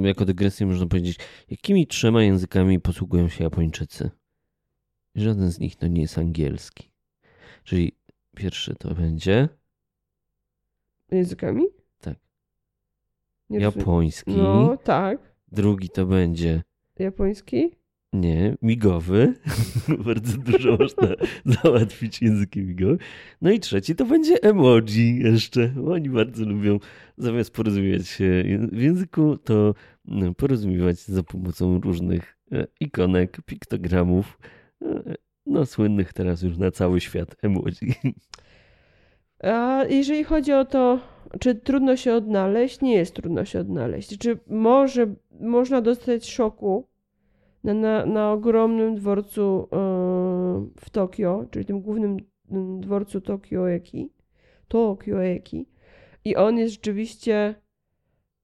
[0.02, 1.18] jako dygresję można powiedzieć,
[1.50, 4.10] jakimi trzema językami posługują się Japończycy?
[5.14, 6.90] Żaden z nich to nie jest angielski.
[7.64, 7.92] Czyli
[8.36, 9.48] pierwszy to będzie
[11.10, 11.64] Językami?
[12.00, 12.16] Tak.
[13.50, 15.18] Nie japoński, No, tak.
[15.52, 16.62] drugi to będzie
[16.98, 17.76] Japoński?
[18.16, 19.34] Nie, migowy.
[20.06, 21.08] Bardzo dużo można
[21.62, 22.98] załatwić językiem migowym.
[23.42, 25.70] No i trzeci to będzie emoji jeszcze.
[25.90, 26.78] Oni bardzo lubią
[27.18, 29.74] zamiast porozumiewać się w języku, to
[30.04, 34.38] no, porozumiewać za pomocą różnych e, ikonek, piktogramów.
[34.82, 35.14] e,
[35.46, 37.94] No, słynnych teraz już na cały świat emoji.
[39.42, 41.00] A jeżeli chodzi o to,
[41.40, 44.18] czy trudno się odnaleźć, nie jest trudno się odnaleźć.
[44.18, 46.88] Czy może można dostać szoku
[47.74, 49.76] na, na, ogromnym dworcu e,
[50.80, 52.16] w Tokio, czyli tym głównym
[52.50, 54.12] mm, dworcu Tokioeki,
[54.68, 55.68] Tokioeki.
[56.24, 57.54] I on jest rzeczywiście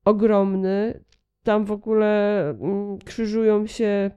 [0.05, 1.05] ogromny.
[1.43, 4.11] Tam w ogóle mm, krzyżują się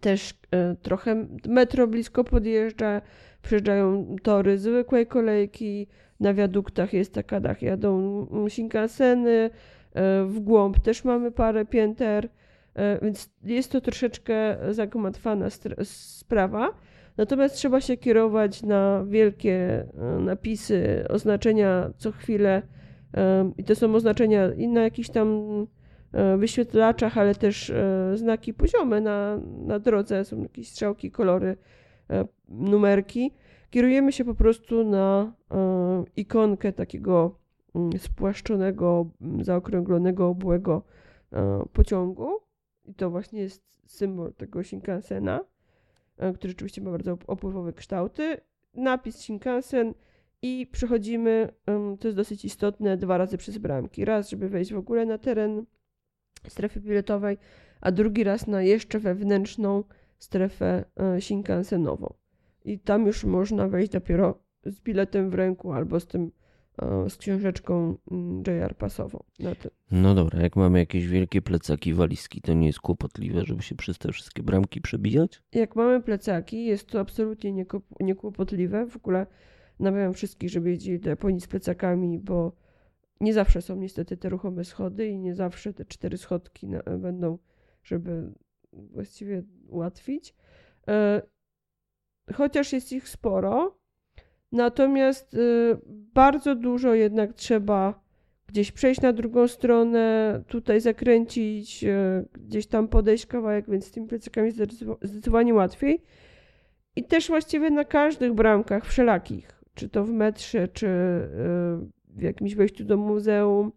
[0.00, 3.00] też e, trochę metro blisko podjeżdża,
[3.42, 5.86] przyjeżdżają tory zwykłej kolejki,
[6.20, 7.98] na wiaduktach jest taka dach, jadą
[8.32, 9.50] mm, Shinkanseny,
[9.92, 12.28] e, w głąb też mamy parę pięter,
[13.02, 15.48] więc jest to troszeczkę zagmatwana
[15.82, 16.74] sprawa.
[17.16, 22.62] Natomiast trzeba się kierować na wielkie e, napisy, oznaczenia co chwilę.
[23.16, 25.28] e, I to są oznaczenia i na jakichś tam
[26.12, 30.24] e, wyświetlaczach, ale też e, znaki poziome na, na drodze.
[30.24, 31.56] Są jakieś strzałki, kolory,
[32.10, 33.32] e, numerki.
[33.70, 37.38] Kierujemy się po prostu na e, ikonkę takiego
[37.74, 39.06] mm, spłaszczonego,
[39.40, 40.82] zaokrąglonego, obłego
[41.32, 42.43] e, pociągu.
[42.84, 45.40] I to właśnie jest symbol tego Shinkansena,
[46.16, 48.36] e, który rzeczywiście ma bardzo op- opływowe kształty.
[48.74, 49.94] Napis Shinkansen
[50.42, 51.48] i przechodzimy,
[52.00, 54.04] to jest dosyć istotne, dwa razy przez bramki.
[54.04, 55.64] Raz, żeby wejść w ogóle na teren
[56.48, 57.38] strefy biletowej,
[57.80, 59.84] a drugi raz na jeszcze wewnętrzną
[60.18, 62.14] strefę e, Shinkansenową.
[62.64, 66.32] I tam już można wejść dopiero z biletem w ręku albo z tym,
[67.08, 69.24] z książeczką mm, JR pasową.
[69.90, 73.98] No dobra, jak mamy jakieś wielkie plecaki, walizki, to nie jest kłopotliwe, żeby się przez
[73.98, 75.42] te wszystkie bramki przebijać?
[75.52, 77.66] Jak mamy plecaki, jest to absolutnie
[78.00, 78.86] niekłopotliwe.
[78.86, 79.26] W ogóle
[79.80, 82.56] namawiam wszystkich, żeby jeździli do Japonii z plecakami, bo
[83.20, 87.38] nie zawsze są niestety te ruchome schody i nie zawsze te cztery schodki będą,
[87.82, 88.32] żeby
[88.72, 90.34] właściwie ułatwić.
[90.88, 91.22] E,
[92.34, 93.78] chociaż jest ich sporo,
[94.54, 95.38] natomiast e,
[96.14, 98.04] bardzo dużo jednak trzeba
[98.46, 104.06] gdzieś przejść na drugą stronę, tutaj zakręcić, e, gdzieś tam podejść kawałek, więc z tymi
[104.06, 106.02] plecakami zdecydowa- zdecydowanie łatwiej.
[106.96, 111.28] I też właściwie na każdych bramkach wszelakich, czy to w metrze, czy e,
[112.08, 113.72] w jakimś wejściu do muzeum,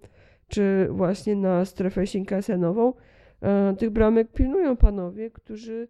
[0.47, 2.93] czy właśnie na strefę Shinkansenową,
[3.77, 5.87] tych bramek pilnują panowie, którzy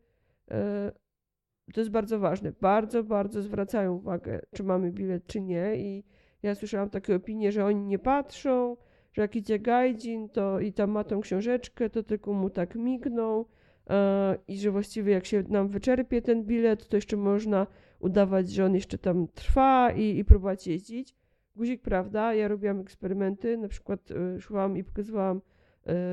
[1.73, 2.51] to jest bardzo ważne.
[2.61, 5.75] Bardzo, bardzo zwracają uwagę, czy mamy bilet, czy nie.
[5.75, 6.03] I
[6.43, 8.77] ja słyszałam takie opinie, że oni nie patrzą,
[9.13, 13.45] że jak idzie gaijin, to i tam ma tą książeczkę, to tylko mu tak migną.
[13.89, 17.67] e, I że właściwie jak się nam wyczerpie ten bilet, to jeszcze można
[17.99, 21.15] udawać, że on jeszcze tam trwa i, i próbować jeździć.
[21.55, 22.33] Guzik, prawda?
[22.33, 25.41] Ja robiłam eksperymenty, na przykład y, szłam i pokazywałam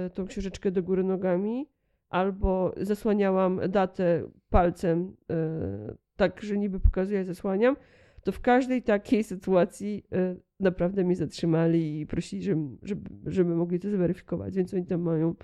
[0.07, 1.67] y, tą książeczkę do góry nogami,
[2.09, 5.17] albo zasłaniałam datę palcem,
[5.91, 7.77] y, tak, że niby pokazuję, zasłaniam,
[8.25, 13.81] to w każdej takiej sytuacji y, naprawdę mnie zatrzymali i prosili, żebym, żeby, żeby mogli
[13.81, 15.35] to zweryfikować, więc oni tam mają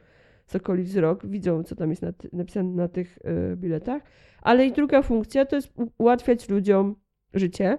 [0.47, 3.19] sokoli wzrok, widzą, co tam jest napisane na tych
[3.53, 4.03] y, biletach.
[4.43, 6.97] Ale i druga funkcja to jest ułatwiać ludziom
[7.35, 7.79] życie.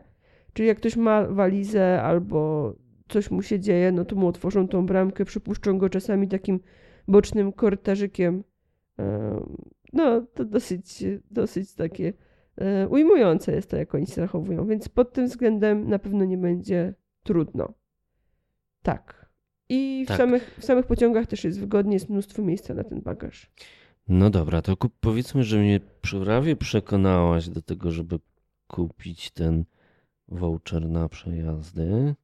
[0.54, 2.74] Czyli jak ktoś ma walizę albo
[3.10, 6.60] coś mu się dzieje, no to mu otworzą tą bramkę, przypuszczą go czasami takim
[7.08, 8.44] bocznym korytarzykiem.
[9.94, 12.14] No, to dosyć, dosyć takie
[12.58, 14.68] e, ujmujące jest to, jak oni się zachowują.
[14.68, 16.94] Więc pod tym względem na pewno nie będzie
[17.24, 17.74] trudno.
[18.82, 19.30] Tak.
[19.70, 20.18] I w, Tak.
[20.18, 23.52] Samych, w samych pociągach też jest wygodnie, jest mnóstwo miejsca na ten bagaż.
[24.08, 25.80] No dobra, to kup, powiedzmy, że mnie
[26.26, 28.20] prawie przekonałaś do tego, żeby
[28.68, 29.66] kupić ten
[30.28, 32.16] voucher na przejazdy,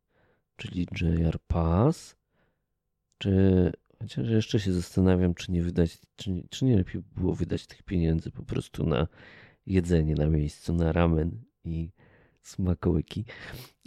[0.55, 2.15] czyli JR Pass.
[3.17, 7.67] Czy Chociaż jeszcze się zastanawiam, czy nie wydać, czy nie, czy nie lepiej było wydać
[7.67, 9.07] tych pieniędzy po prostu na
[9.65, 11.31] jedzenie na miejscu, na ramen
[11.63, 11.89] i
[12.41, 13.25] smakołyki.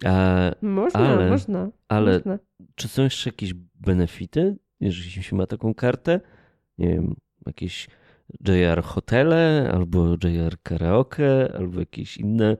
[0.04, 1.70] A, Można, ale, można.
[1.88, 2.38] ale można.
[2.74, 6.20] czy są jeszcze jakieś benefity, jeżeli się ma taką kartę?
[6.78, 7.14] Nie wiem,
[7.46, 7.88] jakieś
[8.48, 12.56] JR hotele, albo JR karaoke, albo jakieś inne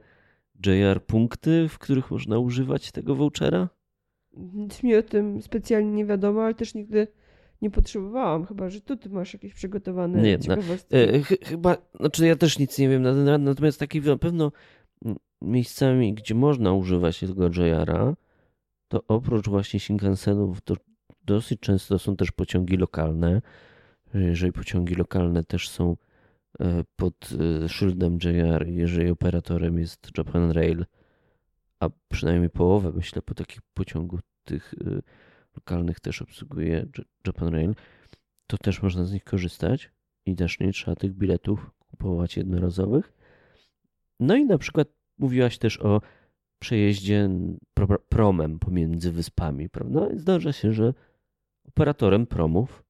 [0.67, 3.69] JR punkty, w których można używać tego vouchera?
[4.37, 7.07] Nic mi o tym specjalnie nie wiadomo, ale też nigdy
[7.63, 10.97] nie potrzebowałam, chyba że tu ty masz jakieś przygotowane Nie, no, ciekawostki.
[10.97, 14.17] E, ch- chyba, znaczy ja też nic nie wiem na ten temat, natomiast taki na
[14.17, 14.53] pewno
[15.43, 18.15] miejscami, gdzie można używać tego JR-a,
[18.89, 20.75] to oprócz właśnie Shinkansenów, to
[21.25, 23.43] dosyć często są też pociągi lokalne.
[24.15, 25.97] Jeżeli pociągi lokalne też są
[26.61, 27.31] e, pod
[27.65, 30.85] e, szyldem JR, jeżeli operatorem jest Japan Rail,
[31.81, 34.75] a przynajmniej połowę, myślę, po takich pociągów tych
[35.57, 36.87] lokalnych też obsługuje
[37.27, 37.75] Japan Rail,
[38.47, 39.91] to też można z nich korzystać
[40.27, 43.13] i też nie trzeba tych biletów kupować jednorazowych.
[44.21, 44.89] No i na przykład
[45.19, 46.01] mówiłaś też o
[46.59, 47.31] przejeździe
[47.75, 50.09] pro- promem pomiędzy wyspami, prawda?
[50.11, 50.95] I Zdarza się, że
[51.69, 52.85] operatorem promów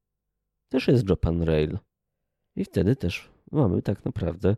[0.69, 1.79] też jest Japan Rail.
[2.57, 4.57] I wtedy też mamy tak naprawdę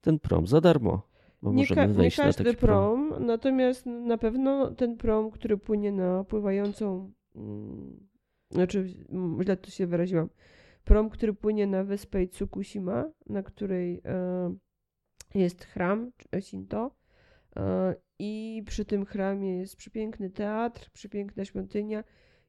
[0.00, 1.09] ten prom za darmo.
[1.42, 6.24] Bo nie, ka- nie każdy taki prom, natomiast na pewno ten prom, który płynie na
[6.24, 8.08] pływającą, mm,
[8.50, 10.28] znaczy mm, źle to się wyraziłam,
[10.84, 14.54] prom, który płynie na wyspę Tsukushima, na której e,
[15.34, 16.96] jest chram Shinto
[17.56, 22.04] e, i przy tym chramie jest przepiękny teatr, przepiękna świątynia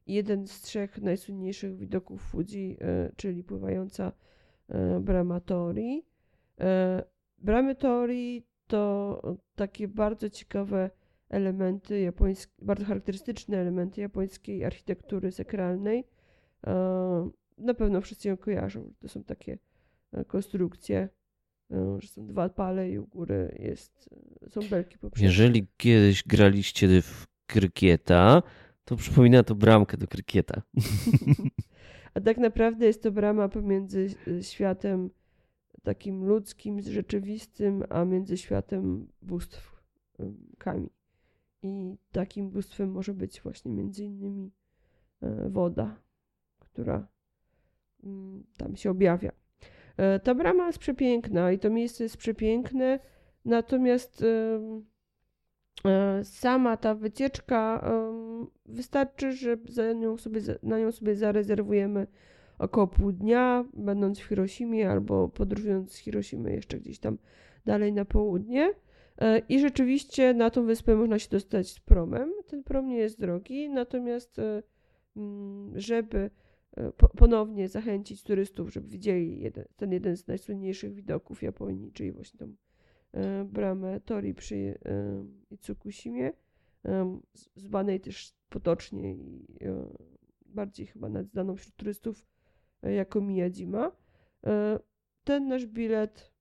[0.06, 4.12] i jeden z trzech najsłynniejszych widoków Fuji, e, czyli pływająca
[5.00, 6.04] brama Tori.
[7.38, 9.22] Bramy Tori to
[9.54, 10.90] takie bardzo ciekawe
[11.28, 16.04] elementy japońskie, bardzo charakterystyczne elementy japońskiej architektury sakralnej.
[16.66, 18.92] E, Na pewno wszyscy ją kojarzą.
[19.00, 19.58] To są takie
[20.12, 21.08] e, konstrukcje,
[21.70, 24.08] e, że są dwa pale i u góry jest,
[24.46, 25.26] e, są belki poprzeczne.
[25.26, 28.42] Jeżeli kiedyś graliście w krykieta,
[28.84, 30.62] to przypomina to bramkę do krykieta.
[32.14, 35.10] A tak naprawdę jest to brama pomiędzy e, światem
[35.82, 39.82] takim ludzkim, rzeczywistym, a między światem bóstw
[40.18, 40.90] em, Kami.
[41.62, 44.50] I takim bóstwem może być właśnie między innymi
[45.22, 45.96] e, woda,
[46.58, 47.08] która
[48.04, 49.32] mm, tam się objawia.
[49.96, 52.98] E, Ta brama jest przepiękna i to miejsce jest przepiękne,
[53.44, 54.82] natomiast e,
[56.24, 57.90] sama ta wycieczka
[58.66, 59.56] wystarczy, że
[59.94, 62.06] nią sobie, na nią sobie zarezerwujemy
[62.62, 67.18] około pół dnia, będąc w Hiroshimie albo podróżując z Hiroshimy jeszcze gdzieś tam
[67.64, 68.74] dalej na południe.
[69.18, 72.32] E, I rzeczywiście na tą wyspę można się dostać z promem.
[72.46, 74.62] Ten prom nie jest drogi, natomiast e,
[75.16, 76.30] mm, żeby
[76.76, 82.12] e, po- ponownie zachęcić turystów, żeby widzieli jeden, ten jeden z najsłynniejszych widoków Japonii, czyli
[82.12, 82.54] właśnie tą
[83.44, 84.78] bramę Tori przy
[85.50, 86.32] Itsukushimie,
[87.56, 89.46] zwanej też potocznie i
[90.46, 92.26] bardziej chyba nawet znaną wśród turystów
[92.82, 93.92] jako Miyajima.
[94.46, 94.78] E,
[95.24, 96.32] Ten nasz bilet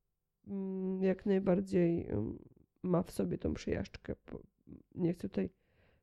[0.48, 2.39] mm, jak najbardziej em,
[2.84, 4.16] ma w sobie tą przejażdżkę.
[4.96, 5.50] Nie chcę tutaj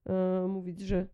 [0.06, 1.06] e, mówić, że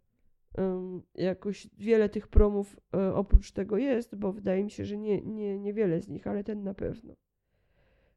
[1.15, 5.59] jakoś wiele tych promów e, oprócz tego jest, bo wydaje mi się, że nie, nie,
[5.59, 7.15] niewiele z nich, ale ten na pewno.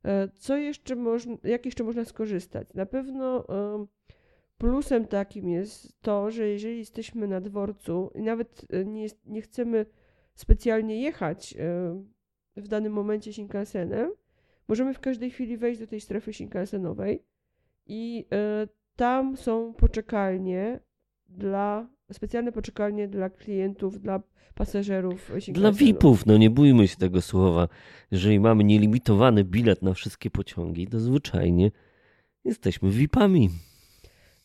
[0.05, 2.73] E, Co jeszcze można, jak jeszcze można skorzystać?
[2.73, 3.87] Na pewno em,
[4.57, 9.85] plusem takim jest to, że jeżeli jesteśmy na dworcu i nawet e, nie, nie chcemy
[10.37, 14.11] specjalnie jechać e, w danym momencie Shinkansenem,
[14.67, 17.23] możemy w każdej chwili wejść do tej strefy Shinkansenowej
[17.85, 20.79] i e, tam są poczekalnie
[21.29, 24.21] dla, specjalne poczekalnie dla klientów, dla
[24.55, 25.59] pasażerów Shinkansenu.
[25.59, 27.67] Dla VIP-ów, no nie bójmy się tego słowa.
[28.11, 31.71] Jeżeli mamy nielimitowany bilet na wszystkie pociągi, to zwyczajnie
[32.45, 33.49] jesteśmy VIP-ami.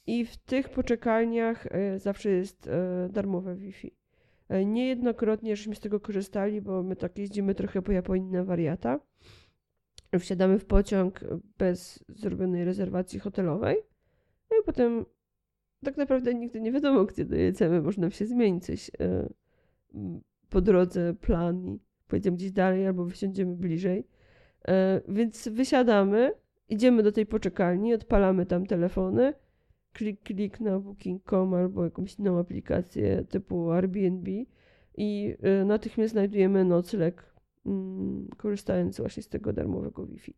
[0.06, 2.70] I w tych poczekalniach e, zawsze jest
[3.10, 4.01] darmowe Wi-Fi.
[4.52, 9.00] E, Niejednokrotnie żeśmy z tego korzystali, bo my tak jeździmy trochę po Japonii na wariata.
[10.18, 11.20] Wsiadamy w pociąg
[11.58, 13.76] bez zrobionej rezerwacji hotelowej.
[14.50, 15.04] No i potem
[15.84, 17.82] tak naprawdę nigdy nie wiadomo, gdzie dojedziemy.
[17.82, 19.28] Można się zmienić coś e,
[20.48, 21.78] po drodze, plan i
[22.08, 24.06] pojedziemy gdzieś dalej albo wysiądziemy bliżej.
[24.68, 26.32] E, Więc wysiadamy,
[26.68, 29.34] idziemy do tej poczekalni, odpalamy tam telefony,
[29.92, 34.30] klik, klik na booking.com albo jakąś inną aplikację typu Airbnb
[34.96, 37.34] i y, natychmiast znajdujemy nocleg,
[37.66, 40.34] mm, korzystając właśnie z tego darmowego Wi-Fi.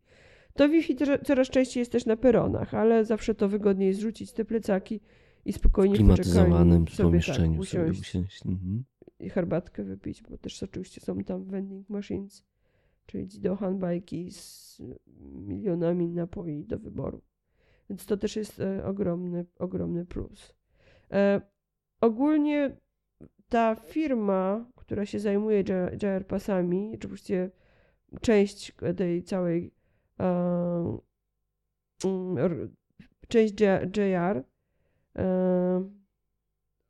[0.53, 0.95] To Wi-Fi
[1.25, 5.01] coraz częściej jest też na peronach, ale zawsze to wygodniej jest rzucić te plecaki
[5.45, 8.45] i spokojnie w klimatyzowanym sobie, pomieszczeniu tak, sobie usiąść.
[8.45, 8.83] Mhm.
[9.29, 12.43] herbatkę wypić, bo też oczywiście są tam vending machines,
[13.05, 14.81] czyli Zidohan bajki z
[15.47, 17.21] milionami napoi do wyboru.
[17.89, 20.53] Więc to też jest e, ogromny, ogromny plus.
[21.11, 21.41] E,
[22.01, 22.77] ogólnie
[23.49, 25.63] ta firma, która się zajmuje
[26.03, 27.51] JR pasami, oczywiście
[28.21, 29.73] część tej całej
[30.19, 30.99] e,
[32.05, 32.75] mm,
[33.27, 33.53] część
[33.97, 34.43] JR,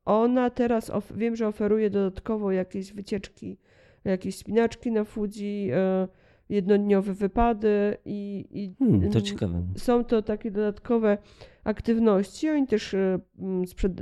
[0.06, 3.58] ona teraz, wiem, że oferuje dodatkowo jakieś wycieczki,
[4.04, 5.72] jakieś spinaczki na Fuji,
[6.50, 9.64] jednodniowe wypady i, i hmm, to ciekawe.
[9.78, 11.18] są to takie dodatkowe
[11.64, 12.50] aktywności.
[12.50, 13.20] Oni też e,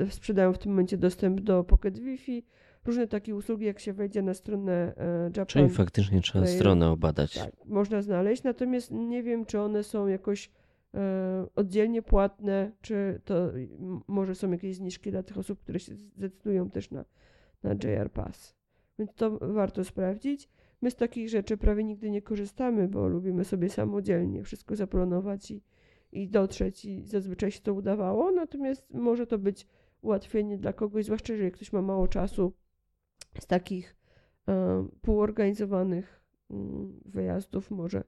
[0.10, 2.44] sprzedają w tym momencie dostęp do Pocket Wi-Fi,
[2.86, 5.46] różne takie usługi, jak się wejdzie na stronę e, Japan.
[5.46, 7.34] Czyli faktycznie trzeba stronę obadać.
[7.34, 10.52] Tak, można znaleźć, natomiast nie wiem, czy one są jakoś
[10.94, 13.52] e, oddzielnie płatne, czy to
[14.08, 17.06] może są jakieś zniżki dla tych osób, które się zdecydują też na,
[17.64, 18.56] na JR Pass.
[19.00, 20.50] Więc to warto sprawdzić.
[20.84, 25.64] My z takich rzeczy prawie nigdy nie korzystamy, bo lubimy sobie samodzielnie wszystko zaplanować i,
[26.12, 28.32] i dotrzeć i zazwyczaj się to udawało.
[28.32, 29.68] Natomiast może to być
[30.02, 32.54] ułatwienie dla kogoś, zwłaszcza jeżeli ktoś ma mało czasu
[33.40, 33.96] z takich
[34.48, 38.04] um, półorganizowanych um, wyjazdów może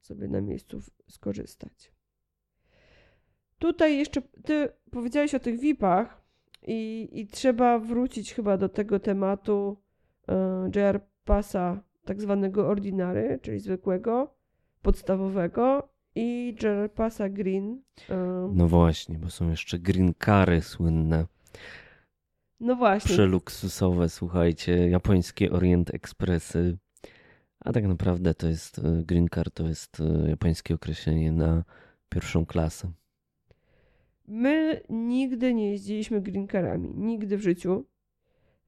[0.00, 1.92] sobie na miejscu skorzystać.
[3.58, 6.22] Tutaj jeszcze ty powiedziałeś o tych VIP-ach
[6.66, 9.76] i, i trzeba wrócić chyba do tego tematu
[10.26, 14.34] um, JR Passa tak zwanego ordinary, czyli zwykłego,
[14.82, 17.82] podstawowego i JR Passa Green.
[18.52, 21.26] No właśnie, bo są jeszcze green cary słynne.
[22.60, 23.14] No właśnie.
[23.14, 26.78] Przeluksusowe, słuchajcie, japońskie Orient Expressy.
[27.60, 31.64] A tak naprawdę to jest e, green card, to jest e, japońskie określenie na
[32.08, 32.92] pierwszą klasę.
[34.28, 37.84] My nigdy nie jeździliśmy green carami, nigdy w życiu,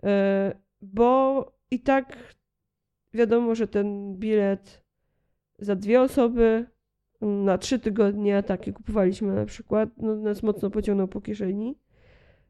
[0.03, 2.16] e, bo i tak
[3.15, 4.85] wiadomo, że ten bilet
[5.59, 6.67] za dwie osoby
[7.21, 11.79] na trzy tygodnie, takie kupowaliśmy na przykład, no, nas mocno pociągnął po kieszeni.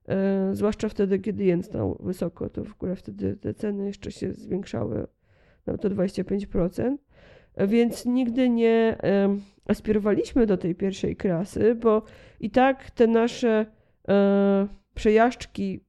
[0.09, 4.33] E, zwłaszcza wtedy, kiedy jen stał wysoko, to w ogóle wtedy te ceny jeszcze się
[4.33, 5.07] zwiększały
[5.67, 6.97] nawet o 25%.
[7.55, 8.99] E, więc nigdy nie
[9.65, 12.03] aspirowaliśmy do tej pierwszej klasy, bo
[12.41, 13.67] i tak te nasze
[14.09, 15.85] e, przejażdżki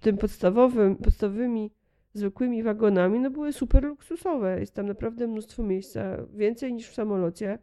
[0.00, 1.70] tym podstawowym, podstawowymi
[2.14, 4.60] zwykłymi wagonami no były super luksusowe.
[4.60, 7.58] Jest tam naprawdę mnóstwo miejsca, więcej niż w samolocie.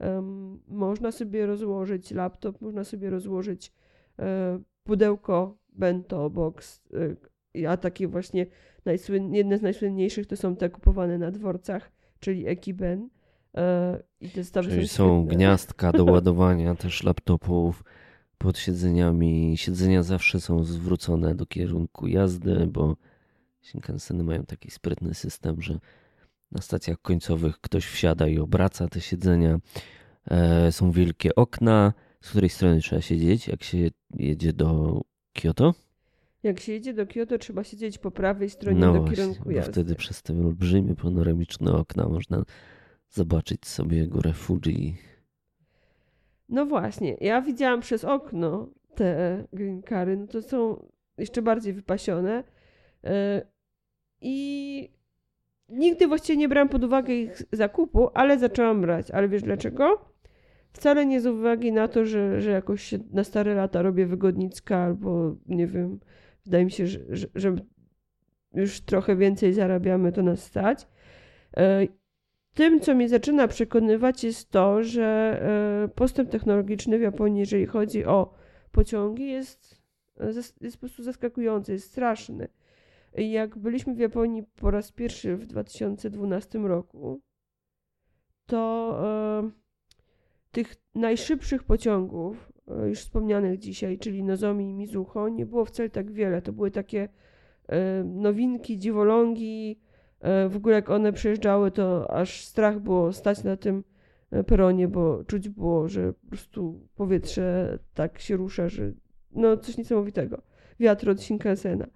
[0.00, 3.72] Um, można sobie rozłożyć laptop, można sobie rozłożyć
[4.18, 6.82] e, pudełko bento box,
[7.56, 8.46] y, a takie właśnie
[8.84, 13.08] najsłyn, jedne z najsłynniejszych to są te kupowane na dworcach, czyli Ekiben.
[13.56, 17.84] E, I te czyli są, są gniazdka do ładowania też laptopów
[18.38, 19.56] pod siedzeniami.
[19.56, 22.96] Siedzenia zawsze są zwrócone do kierunku jazdy, bo
[23.64, 25.78] Shinkanseny mają taki sprytny system, że
[26.52, 29.58] na stacjach końcowych ktoś wsiada i obraca te siedzenia.
[30.30, 33.78] E, są wielkie okna, z której strony trzeba siedzieć, jak się
[34.14, 35.00] jedzie do
[35.32, 35.74] Kyoto?
[36.42, 39.72] Jak się jedzie do Kyoto, trzeba siedzieć po prawej stronie no do właśnie, kierunku jazdy.
[39.72, 42.42] wtedy przez te olbrzymie panoramiczne okna można
[43.10, 44.96] zobaczyć sobie górę Fuji.
[46.48, 50.86] No właśnie, ja widziałam przez okno te green cary, no to są
[51.18, 52.44] jeszcze bardziej wypasione
[53.04, 53.42] e,
[54.24, 54.88] i
[55.68, 59.10] nigdy właściwie nie brałam pod uwagę ich zakupu, ale zaczęłam brać.
[59.10, 60.14] Ale wiesz dlaczego?
[60.72, 65.36] Wcale nie z uwagi na to, że, że jakoś na stare lata robię wygodnicka albo
[65.46, 66.00] nie wiem,
[66.44, 67.56] wydaje mi się, że, że, że
[68.54, 70.86] już trochę więcej zarabiamy, to nas stać.
[71.56, 71.86] E,
[72.54, 75.40] tym, co mnie zaczyna przekonywać, jest to, że
[75.84, 78.34] e, postęp technologiczny w Japonii, jeżeli chodzi o
[78.72, 79.82] pociągi, jest,
[80.60, 82.48] jest po prostu zaskakujący, jest straszny.
[83.14, 87.20] Jak byliśmy w Japonii po raz pierwszy w 2012 roku,
[88.46, 89.50] to e,
[90.52, 96.12] tych najszybszych pociągów, e, już wspomnianych dzisiaj, czyli Nozomi i Mizuho, nie było wcale tak
[96.12, 96.42] wiele.
[96.42, 97.08] To były takie
[97.68, 99.80] e, nowinki, dziwolągi.
[100.48, 103.84] W ogóle jak one przejeżdżały, to aż strach było stać na tym
[104.46, 108.92] peronie, bo czuć było, że po prostu powietrze tak się rusza, że
[109.32, 110.42] no coś niesamowitego.
[110.80, 111.86] Wiatr od Shinkansena.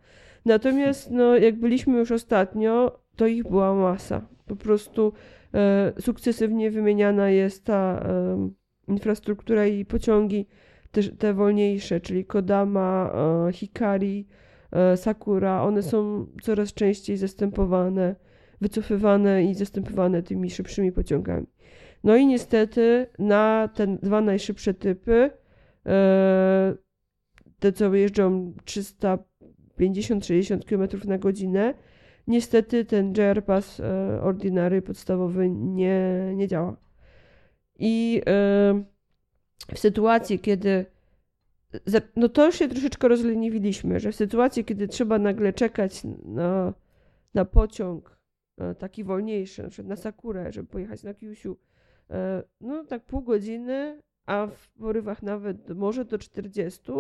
[0.45, 4.29] Natomiast no, jak byliśmy już ostatnio, to ich była masa.
[4.47, 5.13] Po prostu
[5.55, 8.07] E, sukcesywnie wymieniana jest ta
[8.89, 10.47] infrastruktura i pociągi
[10.91, 13.13] te, te wolniejsze, czyli Kodama,
[13.49, 14.27] e, Hikari,
[14.73, 18.17] e, Sakura, one są coraz częściej zastępowane,
[18.61, 21.47] wycofywane i zastępowane tymi szybszymi pociągami.
[22.05, 25.31] No i niestety na te dwa najszybsze typy,
[27.59, 29.19] te co jeżdżą 300
[29.79, 31.75] 50-60 km na godzinę.
[32.27, 36.77] Niestety ten JR Pass e, Ordinary podstawowy nie, nie działa.
[37.79, 38.85] I e,
[39.75, 40.87] w sytuacji, kiedy
[42.17, 46.75] no to się troszeczkę rozleniwiliśmy, że w sytuacji, kiedy trzeba nagle czekać na,
[47.35, 48.19] na pociąg
[48.59, 51.57] e, taki wolniejszy, na przykład na Sakurę, żeby pojechać na Kyushu,
[52.61, 56.93] no tak pół godziny, a w porywach nawet może do 40,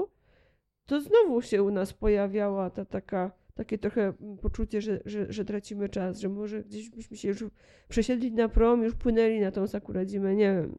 [0.88, 4.12] to znowu się u nas pojawiała ta taka, takie trochę
[4.42, 7.44] poczucie, że, że, że tracimy czas, że może gdzieś byśmy się już
[7.88, 10.78] przesiedli na prom, już płynęli na tą Sakuradzimę, nie wiem.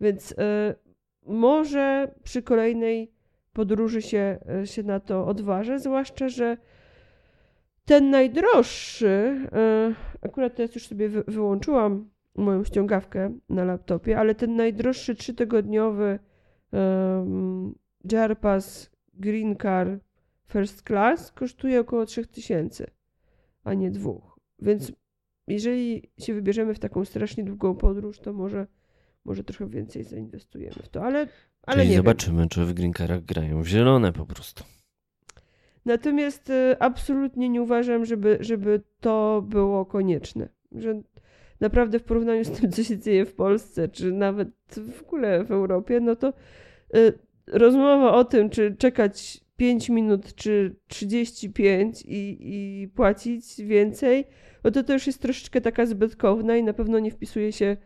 [0.00, 0.34] Więc y,
[1.26, 3.12] może przy kolejnej
[3.52, 6.56] podróży się, e, się na to odważę, zwłaszcza, że
[7.84, 9.40] ten najdroższy,
[10.22, 16.18] y, akurat teraz już sobie wy, wyłączyłam moją ściągawkę na laptopie, ale ten najdroższy trzytygodniowy
[16.72, 17.74] um,
[18.12, 20.00] Jarpas Green Car
[20.44, 22.90] First Class kosztuje około 3000,
[23.64, 24.38] a nie dwóch.
[24.58, 24.92] Więc
[25.46, 28.66] jeżeli się wybierzemy w taką strasznie długą podróż, to może,
[29.24, 31.26] może trochę więcej zainwestujemy w to, ale,
[31.62, 32.48] ale Czyli nie zobaczymy, wiem.
[32.48, 34.64] czy w Green Carach grają w zielone po prostu.
[35.84, 40.48] Natomiast y, absolutnie nie uważam, żeby, żeby to było konieczne.
[40.72, 41.02] Że
[41.60, 44.48] naprawdę w porównaniu z tym, co się dzieje w Polsce, czy nawet
[44.98, 46.32] w ogóle w Europie, no to
[46.96, 47.18] y,
[47.52, 54.24] rozmowa o tym, czy czekać 5 minut, czy 35 i, i płacić więcej,
[54.64, 57.76] no to już jest troszeczkę taka zbytkowna i na pewno nie wpisuje się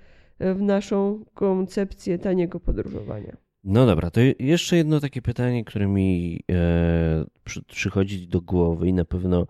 [0.41, 3.37] w naszą koncepcję taniego podróżowania.
[3.65, 8.93] No dobra, to jeszcze jedno takie pytanie, które mi e, przy, przychodzi do głowy i
[8.93, 9.47] na pewno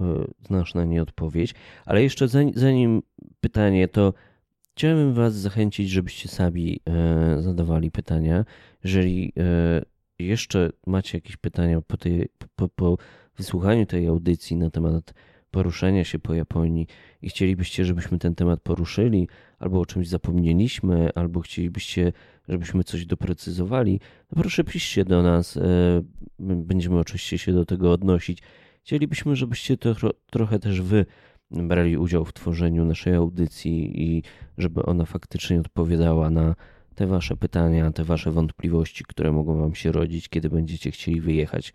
[0.00, 0.04] e,
[0.46, 1.54] znasz na nie odpowiedź,
[1.86, 3.02] ale jeszcze zanim, zanim
[3.40, 4.12] pytanie, to
[4.76, 8.44] chciałbym Was zachęcić, żebyście sami e, zadawali pytania.
[8.84, 9.82] Jeżeli e,
[10.18, 12.98] jeszcze macie jakieś pytania po, tej, po, po
[13.36, 15.14] wysłuchaniu tej audycji na temat
[15.50, 16.86] poruszania się po Japonii
[17.22, 22.12] i chcielibyście, żebyśmy ten temat poruszyli, albo o czymś zapomnieliśmy, albo chcielibyście,
[22.48, 25.56] żebyśmy coś doprecyzowali, to proszę piszcie do nas.
[25.56, 26.02] E,
[26.38, 28.42] będziemy oczywiście się do tego odnosić.
[28.82, 29.94] Chcielibyśmy, żebyście to,
[30.30, 31.06] trochę też wy
[31.52, 34.22] brali udział w tworzeniu naszej audycji i
[34.58, 36.54] żeby ona faktycznie odpowiadała na
[36.94, 41.74] te wasze pytania, te wasze wątpliwości, które mogą wam się rodzić, kiedy będziecie chcieli wyjechać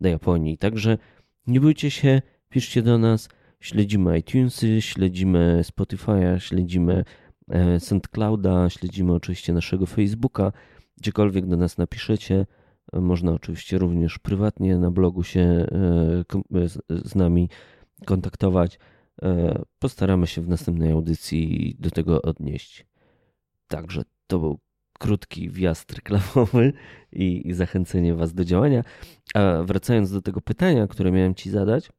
[0.00, 0.58] do Japonii.
[0.58, 0.98] Także
[1.46, 3.28] nie bójcie się, piszcie do nas,
[3.60, 7.04] śledzimy iTunesy, śledzimy Spotify'a, śledzimy
[7.50, 10.52] e, SoundClouda, śledzimy oczywiście naszego Facebooka,
[10.96, 12.46] gdziekolwiek do nas napiszecie.
[12.92, 15.66] Można oczywiście również prywatnie na blogu się e,
[16.88, 17.48] z nami
[18.06, 18.78] kontaktować.
[19.22, 22.86] E, postaramy się w następnej audycji do tego odnieść.
[23.68, 24.58] Także to był
[24.98, 26.72] krótki wjazd reklamowy
[27.12, 28.84] i, zachęcenie Was do działania.
[29.34, 31.90] A wracając do tego pytania, które miałem Ci zadać,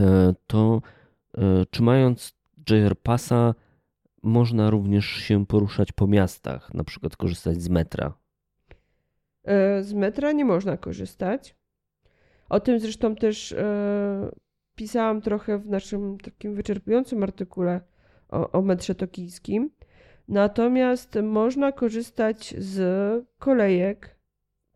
[0.00, 0.82] e, to
[1.38, 2.32] e, czy mając
[2.70, 3.54] JR Passa
[4.22, 8.12] można również się poruszać po miastach, na przykład korzystać z metra?
[9.80, 11.56] Z metra nie można korzystać.
[12.48, 13.54] O tym zresztą też
[14.74, 17.80] pisałam trochę w naszym takim wyczerpującym artykule
[18.28, 19.70] o, o metrze tokijskim.
[20.28, 22.80] Natomiast można korzystać z
[23.38, 24.16] kolejek,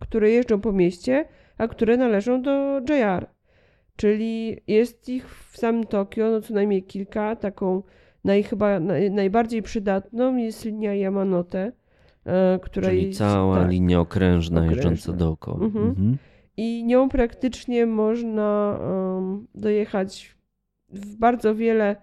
[0.01, 1.25] które jeżdżą po mieście,
[1.59, 3.27] a które należą do JR.
[3.97, 7.37] Czyli jest ich w samym Tokio no co najmniej kilka.
[7.37, 7.83] Taką
[8.25, 11.73] naj, chyba naj, najbardziej przydatną jest linia Yamanote,
[12.27, 15.65] e, która Czyli jest, cała tak, linia okrężna, okrężna jeżdżąca dookoła.
[15.65, 15.87] Mhm.
[15.87, 16.19] Mhm
[16.57, 18.79] i nią praktycznie można
[19.55, 20.37] dojechać
[20.89, 21.97] w bardzo wiele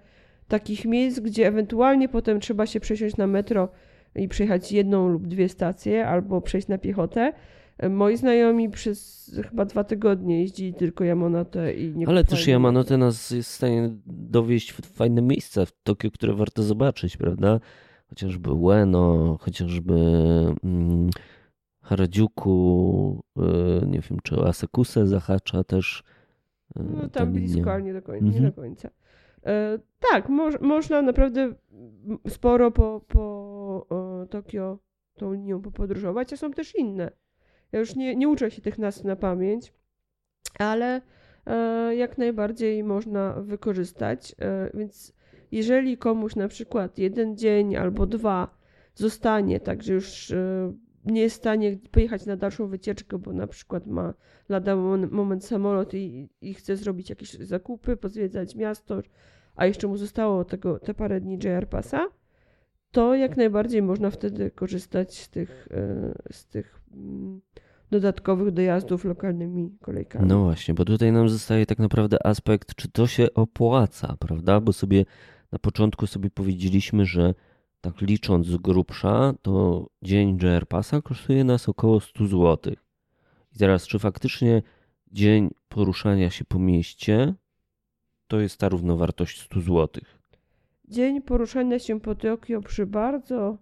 [0.47, 3.69] takich miejsc, gdzie ewentualnie potem trzeba się przesiąść na metro
[4.15, 7.33] i przejechać jedną lub dwie stacje, albo przejść na piechotę.
[7.89, 13.31] Moi znajomi przez chyba dwa tygodnie jeździli tylko Yamanote i nie Ale też Yamanote nas
[13.31, 17.59] jest w stanie dowieść w fajne miejsca w Tokio, które warto zobaczyć, prawda?
[18.09, 19.95] Chociażby Ueno, chociażby
[21.81, 23.41] Harajuku, e,
[23.85, 26.03] nie wiem, czy Asekusę zahacza też.
[26.75, 28.25] E, no tam blisko, ale nie do końca.
[28.25, 28.43] Mhm.
[28.43, 28.89] Nie do końca.
[29.45, 29.79] E,
[30.11, 31.53] tak, mo można naprawdę
[32.27, 33.87] sporo po, po
[34.29, 34.79] Tokio
[35.17, 37.11] tą linią popodróżować, a są też inne.
[37.71, 39.73] Ja już nie, nie uczę się tych nazw na pamięć,
[40.59, 41.01] ale
[41.45, 44.35] e, jak najbardziej można wykorzystać.
[44.39, 45.13] E, więc
[45.51, 48.57] jeżeli komuś na przykład jeden dzień albo dwa
[48.95, 50.33] zostanie, tak, że już
[51.05, 54.13] nie jest w stanie pojechać na dalszą wycieczkę, bo na przykład ma
[54.49, 54.75] lada
[55.11, 59.01] moment samolot i, i chce zrobić jakieś zakupy, pozwiedzać miasto,
[59.55, 62.09] a jeszcze mu zostało tego, te parę dni JR Passa,
[62.91, 67.41] to jak najbardziej można wtedy korzystać z tych, e, z tych mm,
[67.91, 70.27] dodatkowych dojazdów lokalnymi kolejkami.
[70.27, 74.61] No właśnie, bo tutaj nam zostaje tak naprawdę aspekt, czy to się opłaca, prawda?
[74.61, 75.05] Bo sobie
[75.51, 77.33] na początku sobie powiedzieliśmy, że
[77.81, 82.73] tak licząc z grubsza, to dzień JR Passa kosztuje nas około 100 zł.
[83.55, 84.61] I teraz, czy faktycznie
[85.11, 87.33] dzień poruszania się po mieście
[88.27, 89.87] to jest ta równowartość 100 zł?
[90.87, 93.57] Dzień poruszania się po Tokio przy bardzo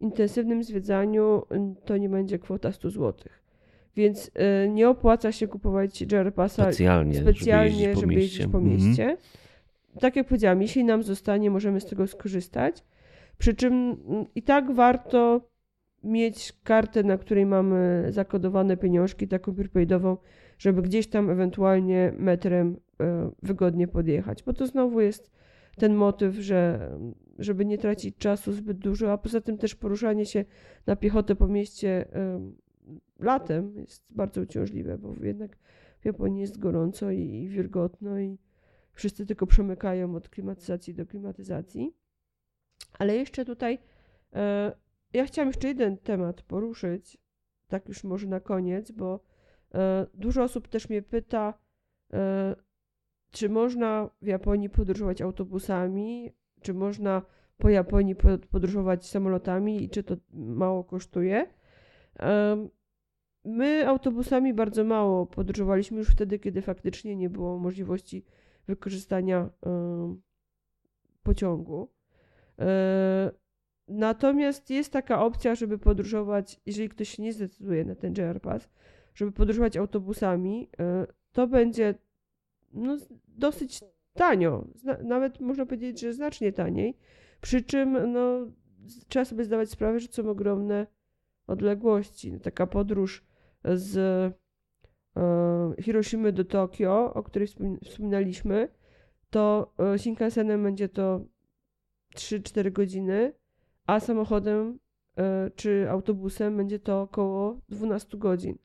[0.00, 1.42] intensywnym zwiedzaniu
[1.84, 3.14] to nie będzie kwota 100 zł.
[3.96, 4.30] Więc
[4.64, 8.86] y, nie opłaca się kupować JR Passa specjalnie, specjalnie żeby jeździć jeździć po po mieście.
[8.88, 9.02] mieście.
[9.02, 9.18] Mhm.
[10.00, 12.84] Tak jak powiedziałam, jeśli nam zostanie, możemy z tego skorzystać.
[13.38, 15.40] Przy czym mm, i tak warto
[16.04, 20.16] mieć kartę, na której mamy zakodowane pieniążki, taką prepaidową,
[20.58, 24.42] żeby gdzieś tam ewentualnie metrem e, wygodnie podjechać.
[24.42, 25.30] Bo to znowu jest
[25.76, 26.90] ten motyw, że
[27.38, 30.44] żeby nie tracić czasu zbyt dużo, a poza tym też poruszanie się
[30.86, 32.50] na piechotę po mieście e,
[33.18, 35.56] latem jest bardzo uciążliwe, bo jednak
[36.00, 38.38] w Japonii jest gorąco i, wilgotno i
[38.92, 41.94] wszyscy tylko przemykają od klimatyzacji do klimatyzacji.
[42.98, 43.78] Ale jeszcze tutaj
[44.34, 44.72] e,
[45.12, 47.18] ja chciałam jeszcze jeden temat poruszyć,
[47.68, 49.20] tak już może na koniec, bo
[49.74, 51.54] e, dużo osób też mnie pyta,
[52.12, 52.56] e,
[53.30, 57.22] czy można w Japonii podróżować autobusami, czy można
[57.58, 61.46] po Japonii po- podróżować samolotami i czy to mało kosztuje.
[63.44, 68.24] My autobusami bardzo mało podróżowaliśmy już wtedy, kiedy faktycznie nie było możliwości
[68.66, 69.50] wykorzystania
[71.22, 71.95] pociągu.
[72.58, 73.30] E,
[73.88, 78.70] Natomiast jest taka opcja, żeby podróżować, jeżeli ktoś się nie zdecyduje na ten JR Pass,
[79.14, 81.94] żeby podróżować autobusami, e, to będzie
[82.72, 82.96] no,
[83.28, 83.80] dosyć
[84.14, 84.68] tanio.
[85.02, 86.96] Nawet można powiedzieć, że znacznie taniej.
[87.40, 88.46] Przy czym no,
[89.08, 90.86] trzeba sobie zdawać sprawę, że są ogromne
[91.46, 92.32] odległości.
[92.32, 93.24] No, Taka podróż
[93.64, 93.96] z
[95.16, 98.68] e, Hiroshimy do Tokio, o której wspomin- wspominaliśmy,
[99.30, 101.24] to Shinkansenem będzie to
[102.16, 103.32] 3-4 godziny,
[103.86, 104.78] a samochodem
[105.18, 108.58] e, czy autobusem będzie to około 12 godzin.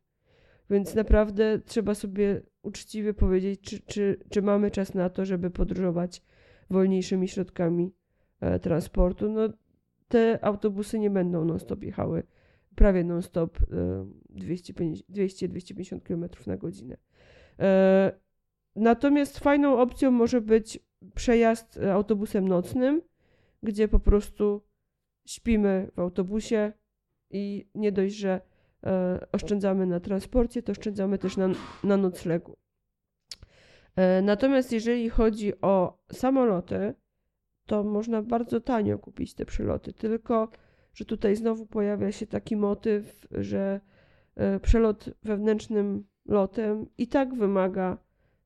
[0.70, 6.24] Więc naprawdę trzeba sobie uczciwie powiedzieć, czy, czy, czy mamy czas na to, żeby podróżować
[6.70, 7.94] wolniejszymi środkami
[8.40, 9.30] e, transportu.
[9.30, 9.42] No,
[10.08, 12.24] te autobusy nie będą non-stop jechały
[12.76, 16.98] prawie non-stop e, 200-250 km na godzinę.
[17.60, 18.12] E,
[18.76, 20.80] Natomiast fajną opcją może być
[21.16, 23.02] przejazd e, autobusem nocnym,
[23.64, 24.62] gdzie po prostu
[25.26, 26.74] śpimy w autobusie
[27.30, 28.42] i nie dość, że
[28.84, 31.50] e, oszczędzamy na transporcie, to oszczędzamy też na,
[31.84, 32.58] na noclegu.
[33.96, 36.94] E, natomiast jeżeli chodzi o samoloty,
[37.66, 40.50] to można bardzo tanio kupić te przeloty, tylko
[40.94, 43.82] że tutaj znowu pojawia się taki motyw, że
[44.36, 47.98] e, przelot wewnętrznym lotem i tak wymaga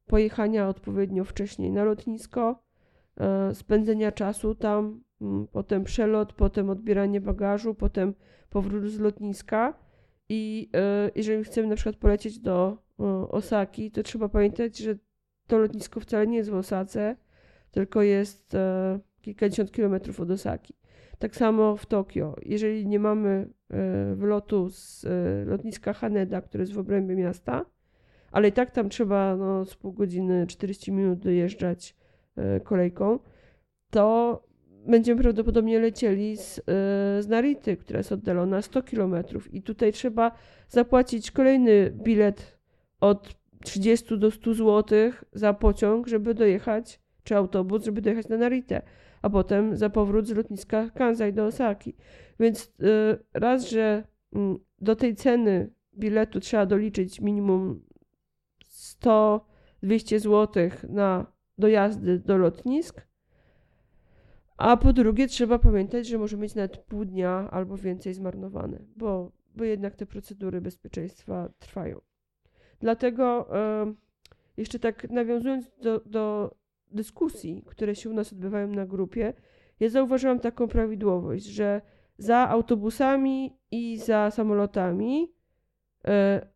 [0.05, 2.64] pojechania odpowiednio wcześniej na lotnisko,
[3.53, 8.13] spędzenia czasu tam, mm, potem przelot, potem odbieranie bagażu, potem
[8.49, 9.74] powrót z lotniska.
[10.30, 14.95] I e, jeżeli chcemy na przykład polecieć do e, Osaki, to trzeba pamiętać, że
[15.47, 17.16] to lotnisko wcale nie jest w Osace,
[17.72, 20.74] tylko jest e, kilkadziesiąt kilometrów od Osaki.
[21.20, 22.36] Tak samo w Tokio.
[22.45, 27.66] Jeżeli nie mamy e, wylotu z e, lotniska Haneda, które jest w obrębie miasta,
[28.32, 32.05] ale i tak tam trzeba no, z pół godziny, 40 minut dojeżdżać e,
[32.63, 33.19] kolejką,
[33.89, 34.41] to
[34.88, 36.63] będziemy prawdopodobnie lecieli z, e,
[37.23, 39.15] z Narity, która jest oddalona 100 km.
[39.51, 40.31] I tutaj trzeba
[40.69, 42.57] zapłacić kolejny bilet
[42.99, 48.81] od 30 do 100 zł za pociąg, żeby dojechać, czy autobus, żeby dojechać na Naritę,
[49.21, 51.95] a potem za powrót z lotniska Kansai do Osaki.
[52.39, 57.83] Więc e, raz, że mm, do tej ceny biletu trzeba doliczyć minimum
[59.83, 63.01] 100-200 zł na dojazdy do lotnisk.
[64.58, 69.32] A po drugie, trzeba pamiętać, że może mieć nawet pół dnia albo więcej zmarnowane, bo,
[69.56, 72.01] bo jednak te procedury bezpieczeństwa trwają.
[72.80, 73.49] Dlatego
[74.58, 76.56] jeszcze tak nawiązując do, do
[76.91, 79.34] dyskusji, które się u nas odbywają na grupie,
[79.80, 81.82] ja zauważyłam taką prawidłowość, że
[82.18, 85.34] za autobusami i za samolotami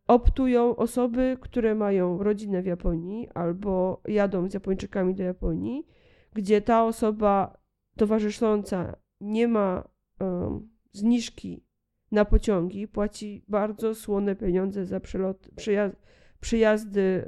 [0.06, 5.86] optują osoby, które mają rodzinę w Japonii albo jadą z Japończykami do Japonii,
[6.32, 7.58] gdzie ta osoba
[7.96, 9.88] towarzysząca nie ma
[10.20, 11.64] em, zniżki
[12.12, 15.96] na pociągi, płaci bardzo słone pieniądze za przelot, przyjazd,
[16.40, 17.24] przyjazdy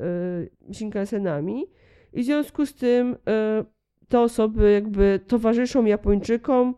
[0.68, 1.66] e, Shinkansenami.
[2.12, 3.64] I w związku z tym e,
[4.08, 6.74] te osoby jakby towarzyszą Japończykom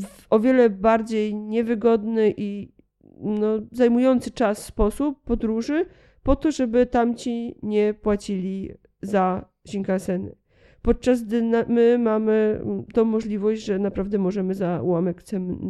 [0.00, 2.73] w o wiele bardziej niewygodny i
[3.20, 5.86] no, zajmujący czas sposób podróży,
[6.22, 8.70] po to, żeby tamci nie płacili
[9.02, 10.36] za Shinkanseny.
[10.82, 12.60] Podczas gdy my mamy
[12.94, 15.22] tą możliwość, że naprawdę możemy za ułamek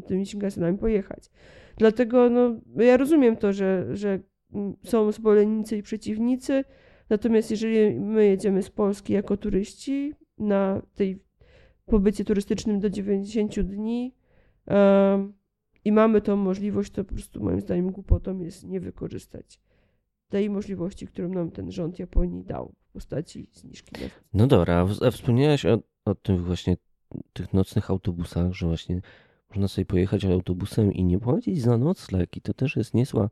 [0.06, 1.30] tymi Shinkansenami pojechać.
[1.76, 4.18] Dlatego no, ja rozumiem to, że, że
[4.84, 6.64] są zwolennicy i przeciwnicy,
[7.10, 11.22] natomiast jeżeli my jedziemy z Polski jako turyści na tej
[11.86, 14.14] pobycie turystycznym do 90 dni
[15.84, 19.60] i mamy tą możliwość, to po prostu moim zdaniem głupotą jest nie wykorzystać
[20.28, 23.92] tej możliwości, którą nam ten rząd Japonii dał w postaci zniżki.
[24.34, 26.76] No dobra, a wspomniałaś o, o tym właśnie
[27.32, 29.00] tych nocnych autobusach, że właśnie
[29.48, 33.30] można sobie pojechać autobusem i nie płacić za nocleg i to też jest niezła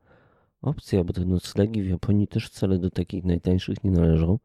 [0.63, 4.39] opcja, bo te noclegi w Japonii też wcale do takich najtańszych nie należą.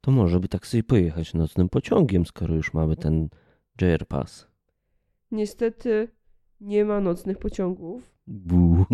[0.00, 3.28] To może by tak sobie pojechać nocnym pociągiem, skoro już mamy ten
[3.80, 4.46] JR Pass.
[5.30, 6.08] Niestety
[6.60, 8.14] nie ma nocnych pociągów.
[8.26, 8.84] Bu.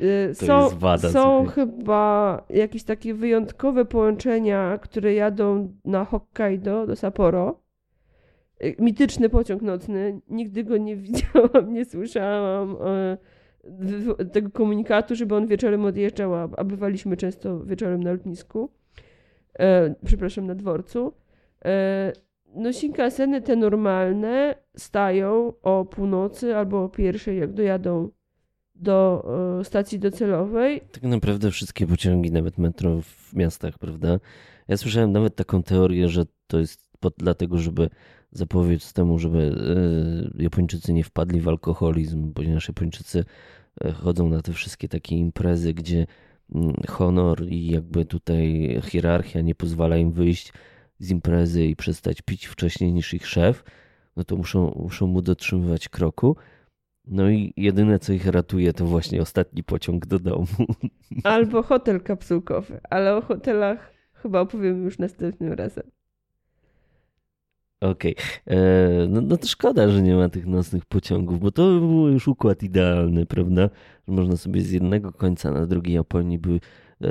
[0.00, 7.60] Y, są, wada, są chyba jakieś takie wyjątkowe połączenia, które jadą na Hokkaido do Sapporo.
[8.64, 10.20] Y, mityczny pociąg nocny.
[10.28, 13.18] Nigdy go nie widziałam, nie słyszałam e,
[14.32, 18.70] tego komunikatu, żeby on wieczorem odjeżdżał, a bywaliśmy często wieczorem na lotnisku.
[19.58, 21.12] E, przepraszam, na dworcu.
[22.54, 28.10] E, no Shinkanseny te normalne stają o północy albo o pierwszej, jak dojadą
[28.74, 29.26] do
[29.60, 30.80] e, stacji docelowej.
[30.92, 34.20] Tak naprawdę wszystkie pociągi, nawet metro w miastach, prawda?
[34.68, 37.90] Ja słyszałem nawet taką teorię, że to jest pod, dlatego, żeby
[38.32, 39.38] zapobiec temu, żeby
[40.38, 43.24] y, Japończycy nie wpadli w alkoholizm, ponieważ Japończycy
[43.80, 46.06] e, chodzą na te wszystkie takie imprezy, gdzie
[46.56, 50.52] y, honor i jakby tutaj hierarchia nie pozwala im wyjść
[50.98, 53.64] z imprezy i przestać pić wcześniej niż ich szef,
[54.16, 56.36] no to muszą, muszą mu dotrzymywać kroku.
[57.04, 60.46] No i jedyne, co ich ratuje, to właśnie ostatni pociąg do domu.
[61.24, 65.90] Albo hotel kapsułkowy, ale o hotelach chyba opowiem już następnym razem.
[67.80, 68.16] Okej.
[68.16, 68.56] Okay.
[68.56, 72.28] E, no, no to szkoda, że nie ma tych nocnych pociągów, bo to był już
[72.28, 73.70] układ idealny, prawda?
[74.08, 76.60] Że można sobie z jednego końca na drugi Japonii by
[77.02, 77.10] e,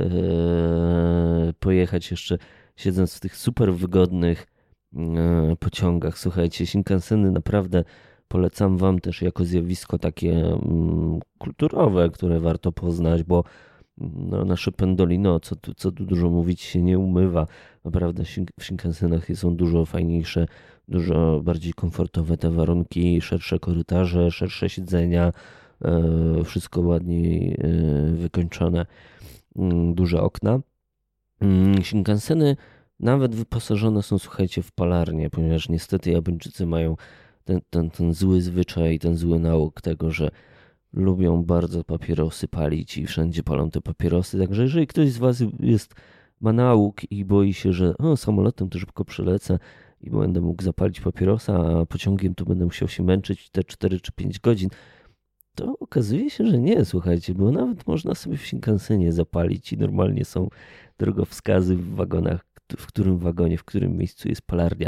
[1.59, 2.37] pojechać jeszcze
[2.77, 4.47] siedząc w tych super wygodnych
[4.95, 6.19] e, pociągach.
[6.19, 7.83] Słuchajcie, Shinkanseny naprawdę
[8.27, 13.43] polecam wam też jako zjawisko takie mm, kulturowe, które warto poznać, bo
[13.97, 17.47] no, nasze pendolino, co tu, co tu dużo mówić, się nie umywa.
[17.85, 18.23] Naprawdę
[18.59, 20.47] w Shinkansenach są dużo fajniejsze,
[20.87, 25.33] dużo bardziej komfortowe te warunki, szersze korytarze, szersze siedzenia,
[25.81, 27.67] e, wszystko ładniej e,
[28.13, 28.85] wykończone,
[29.55, 30.59] mm, duże okna.
[31.41, 32.55] Mm, Shinkanseny
[32.99, 36.95] nawet wyposażone są, słuchajcie, w palarnie, ponieważ niestety Japończycy mają
[37.43, 40.31] ten, ten, ten zły zwyczaj, ten zły nauk tego, że
[40.93, 44.39] lubią bardzo papierosy palić i wszędzie palą te papierosy.
[44.39, 45.95] Także jeżeli ktoś z Was jest,
[46.41, 49.59] ma nauk i boi się, że o, samolotem to szybko przelecę
[50.01, 54.11] i będę mógł zapalić papierosa, a pociągiem to będę musiał się męczyć te 4 czy
[54.11, 54.69] 5 godzin,
[55.57, 60.25] to okazuje się, że nie, słuchajcie, bo nawet można sobie w Shinkansenie zapalić i normalnie
[60.25, 60.49] są
[60.97, 62.45] drogowskazy w wagonach,
[62.77, 64.87] w którym wagonie, w którym miejscu jest palarnia.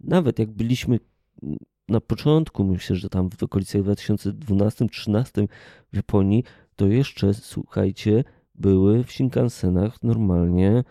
[0.00, 0.98] Nawet jak byliśmy
[1.88, 5.48] na początku, myślę, że tam w okolicach 2012-2013
[5.92, 6.44] w Japonii,
[6.76, 10.84] to jeszcze, słuchajcie, były w Shinkansenach normalnie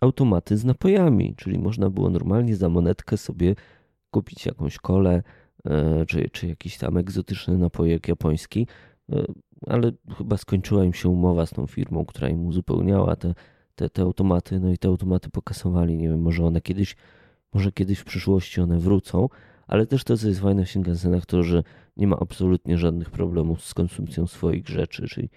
[0.00, 3.54] automaty z napojami, czyli można było normalnie za monetkę sobie
[4.10, 5.22] kupić jakąś kolę,
[6.08, 8.66] czy, czy jakiś tam egzotyczny napojek japoński,
[9.12, 9.24] e,
[9.66, 13.34] ale chyba skończyła im się umowa z tą firmą, która im uzupełniała te,
[13.74, 16.96] te, te automaty, no i te automaty pokasowali, nie wiem, może one kiedyś,
[17.52, 19.28] może kiedyś w przyszłości one wrócą,
[19.66, 21.62] ale też to, co jest fajne w Shinkansenach, to, że
[21.96, 25.28] nie ma absolutnie żadnych problemów z konsumpcją swoich rzeczy, czyli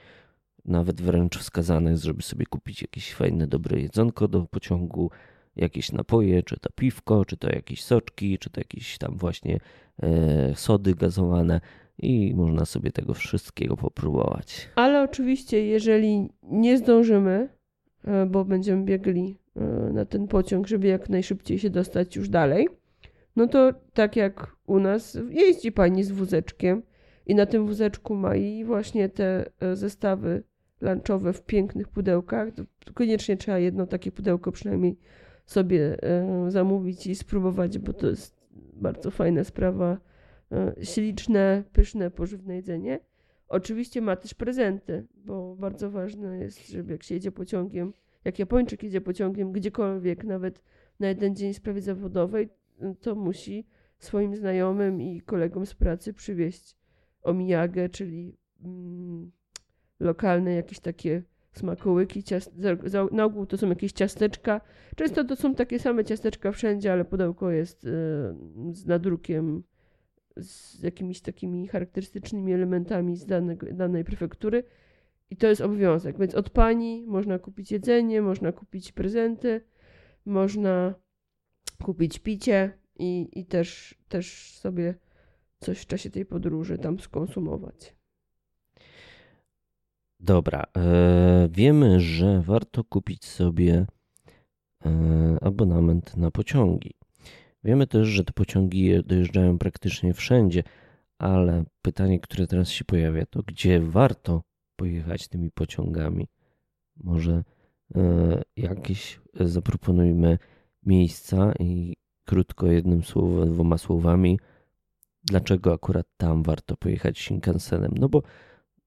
[0.66, 5.12] nawet wręcz wskazane jest, żeby sobie kupić jakieś fajne, dobre jedzonko do pociągu,
[5.56, 9.60] jakieś napoje, czy to piwko, czy to jakieś soczki, czy to jakieś tam właśnie
[10.04, 11.62] e, sody gazowane
[11.98, 14.70] i można sobie tego wszystkiego popróbować.
[14.76, 17.50] Ale oczywiście, jeżeli nie zdążymy,
[18.06, 22.68] e, bo będziemy biegli e, na ten pociąg, żeby jak najszybciej się dostać już dalej,
[23.36, 26.84] no to tak jak u nas jeździ pani z wózeczkiem
[27.26, 30.44] i na tym wózeczku ma i właśnie te zestawy
[30.82, 32.48] lunchowe w pięknych pudełkach.
[32.94, 34.98] Koniecznie trzeba jedno takie pudełko przynajmniej
[35.46, 38.36] sobie e, zamówić i spróbować, bo to jest
[38.74, 39.98] bardzo fajna sprawa.
[40.52, 43.00] E, śliczne, pyszne, pożywne jedzenie.
[43.48, 47.94] Oczywiście ma też prezenty, bo bardzo ważne jest, żeby jak się jedzie pociągiem,
[48.26, 50.64] jak Japończyk jedzie pociągiem gdziekolwiek, nawet
[51.00, 52.50] na jeden dzień sprawy zawodowej,
[53.02, 53.68] to musi
[54.00, 56.78] swoim znajomym i kolegom z pracy przywieźć
[57.22, 59.32] omijagę, czyli mm,
[60.00, 61.24] lokalne, jakieś takie
[61.54, 62.24] smakołyki,
[63.12, 64.62] na ogół to są jakieś ciasteczka.
[64.96, 67.90] Często to są takie same ciasteczka wszędzie, ale pudełko jest y,
[68.72, 69.64] z nadrukiem,
[70.38, 74.64] z jakimiś takimi charakterystycznymi elementami z danego, danej prefektury.
[75.30, 76.20] I to jest obowiązek.
[76.20, 79.62] Więc od pani można kupić jedzenie, można kupić prezenty,
[80.26, 80.96] można
[81.84, 84.96] kupić picie i, i też, też sobie
[85.60, 87.96] coś w czasie tej podróży tam skonsumować.
[90.24, 93.86] Dobra, e, wiemy, że warto kupić sobie
[94.86, 96.94] e, abonament na pociągi.
[97.64, 100.64] Wiemy też, że te pociągi dojeżdżają praktycznie wszędzie,
[101.20, 104.44] ale pytanie, które teraz się pojawia, to gdzie warto
[104.76, 106.28] pojechać tymi pociągami?
[106.98, 107.44] Może
[107.96, 110.38] e, jakieś zaproponujmy
[110.86, 111.96] miejsca i
[112.26, 114.40] krótko jednym słowem, dwoma słowami,
[115.24, 117.92] dlaczego akurat tam warto pojechać Shinkansenem?
[117.96, 118.22] No bo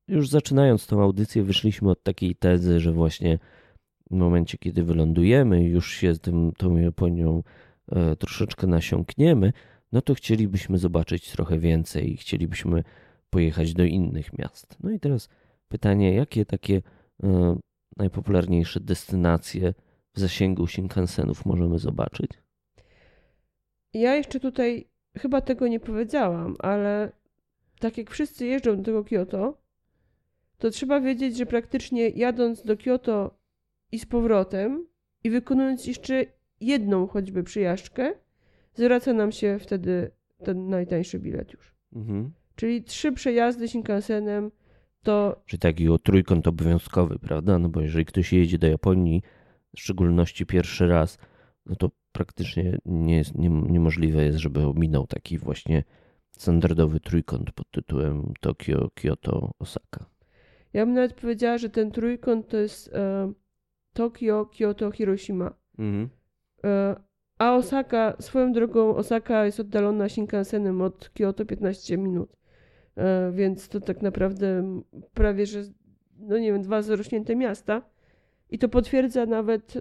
[0.09, 3.39] już zaczynając tą audycję, wyszliśmy od takiej tezy, że właśnie
[4.11, 7.43] w momencie, kiedy wylądujemy, już się z tym, tą Japonią
[7.93, 9.53] e, troszeczkę nasiąkniemy,
[9.93, 12.85] no to chcielibyśmy zobaczyć trochę więcej i chcielibyśmy
[13.31, 14.77] pojechać do innych miast.
[14.83, 15.29] No i teraz
[15.69, 16.83] pytanie, jakie takie
[17.23, 17.59] e,
[17.97, 19.75] najpopularniejsze destynacje
[20.15, 22.31] w zasięgu Shinkansenów możemy zobaczyć?
[23.95, 24.89] Ja jeszcze tutaj
[25.19, 27.13] chyba tego nie powiedziałam, ale
[27.81, 29.66] tak jak wszyscy jeżdżą do tego Kyoto,
[30.59, 33.39] to trzeba wiedzieć, że praktycznie jadąc do Kyoto
[33.93, 34.87] i z powrotem
[35.25, 36.25] i wykonując jeszcze
[36.61, 38.15] jedną choćby przyjażdżkę,
[38.75, 40.11] zwraca nam się wtedy
[40.45, 41.75] ten najtańszy bilet już.
[41.93, 42.33] Mhm.
[42.57, 44.51] Czyli trzy przejazdy Shinkansenem
[45.03, 45.43] to...
[45.47, 47.59] Czyli taki o trójkąt obowiązkowy, prawda?
[47.59, 49.23] No bo jeżeli ktoś jedzie do Japonii,
[49.77, 51.19] w szczególności pierwszy raz,
[51.67, 55.85] no to praktycznie nie jest, nie, niemożliwe jest, żeby ominął taki właśnie
[56.31, 60.07] standardowy trójkąt pod tytułem Tokio, Kyoto, Osaka.
[60.77, 63.33] Ja bym nawet powiedziała, że ten trójkąt to jest e,
[63.93, 65.55] Tokio, Kyoto, Hiroshima.
[65.79, 66.09] Mhm.
[66.65, 66.97] E,
[67.39, 72.37] a Osaka, swoją drogą, Osaka jest oddalona Shinkansenem od Kyoto 15 minut.
[72.97, 74.81] E, więc to tak naprawdę
[75.15, 75.63] prawie, że
[76.19, 77.83] no nie wiem, dwa zarośnięte miasta.
[78.51, 79.75] I to potwierdza nawet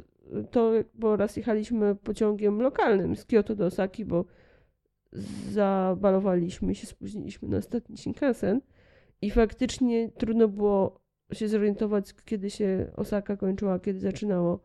[0.52, 4.26] to, bo raz jechaliśmy pociągiem lokalnym z Kyoto do Osaki, bo
[5.52, 8.62] zabalowaliśmy się, spóźniliśmy na ostatni Shinkansen
[9.22, 14.60] i faktycznie trudno było się zorientować, kiedy się Osaka kończyła, kiedy zaczynało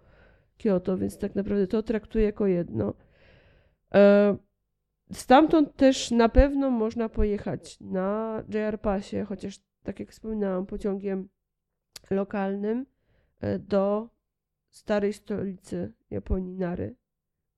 [0.58, 2.94] Kyoto, więc tak naprawdę to traktuję jako jedno.
[3.94, 4.36] E,
[5.12, 11.28] stamtąd też na pewno można pojechać na JR Passie, chociaż tak jak wspominałam, pociągiem
[12.10, 12.86] lokalnym
[13.40, 14.08] e, do
[14.70, 16.96] starej stolicy Japonii, Nary.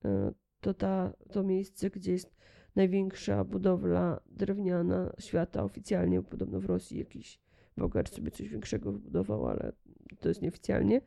[0.05, 0.31] E,
[0.61, 2.35] to ta, to miejsce, gdzie jest
[2.75, 7.39] największa budowla drewniana świata oficjalnie, podobno w Rosji jakiś
[7.77, 9.71] bogacz sobie coś większego wybudował, ale
[10.19, 11.01] to jest nieoficjalnie,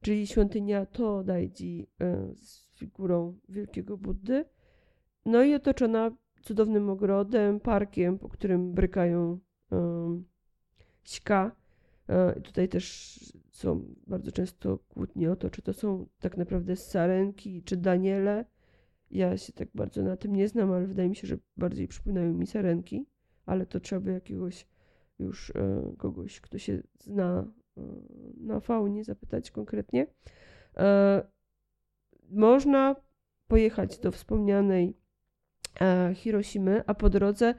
[0.00, 4.44] czyli świątynia To Daiji e, z figurą wielkiego Buddy,
[5.26, 6.10] no i otoczona
[6.42, 9.38] cudownym ogrodem, parkiem, po którym brykają
[9.70, 10.24] um,
[11.04, 11.56] śka.
[12.08, 13.18] E, tutaj też
[13.50, 18.44] są bardzo często kłótnie o to, czy to są tak naprawdę sarenki, czy daniele,
[19.10, 22.32] ja się tak bardzo na tym nie znam, ale wydaje mi się, że bardziej przypominają
[22.32, 23.06] mi sarenki,
[23.46, 24.66] ale to trzeba by jakiegoś
[25.18, 27.82] już e, kogoś, kto się zna e,
[28.36, 30.06] na faunie, zapytać konkretnie.
[30.76, 31.22] E,
[32.30, 32.96] można
[33.48, 34.96] pojechać do wspomnianej
[36.14, 37.54] Hiroshimy, a po drodze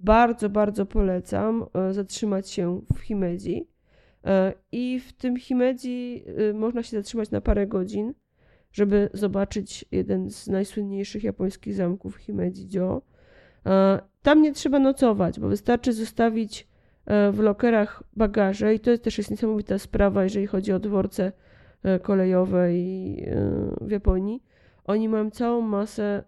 [0.00, 3.68] bardzo, bardzo polecam zatrzymać się w Himeji.
[4.72, 6.24] I w tym Himeji
[6.54, 8.14] można się zatrzymać na parę godzin
[8.72, 13.02] żeby zobaczyć jeden z najsłynniejszych japońskich zamków Himeji-jo.
[13.66, 16.68] E, tam nie trzeba nocować, bo wystarczy zostawić
[17.06, 21.32] e, w lokerach bagaże i to też jest niesamowita sprawa, jeżeli chodzi o dworce
[21.82, 22.68] e, kolejowe
[23.80, 24.42] w Japonii.
[24.84, 26.24] Oni mają całą masę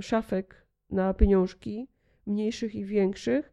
[0.00, 1.88] szafek na pieniążki,
[2.26, 3.52] mniejszych i większych.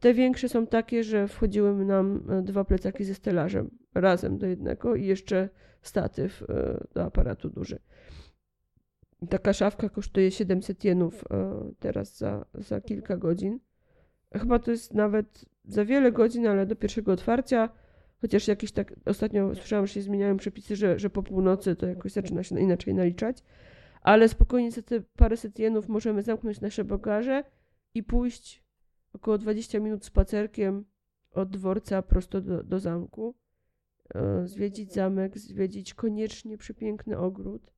[0.00, 5.06] Te większe są takie, że wchodziły nam dwa plecaki ze stelażem razem do jednego i
[5.06, 5.48] jeszcze
[5.82, 7.78] statyw e, do aparatu duży.
[9.30, 13.60] Taka szafka kosztuje 700 jenów e, teraz za, za kilka godzin.
[14.32, 17.68] Chyba to jest nawet za wiele godzin, ale do pierwszego otwarcia,
[18.20, 22.12] chociaż jakieś tak, ostatnio słyszałam, że się zmieniają przepisy, że, że po północy to jakoś
[22.12, 23.42] zaczyna się inaczej naliczać,
[24.02, 27.44] ale spokojnie za te paręset jenów możemy zamknąć nasze bagaże
[27.94, 28.64] i pójść
[29.12, 30.84] około 20 minut spacerkiem
[31.32, 33.34] od dworca prosto do, do zamku.
[34.14, 37.72] E, zwiedzić zamek, zwiedzić koniecznie przepiękny ogród,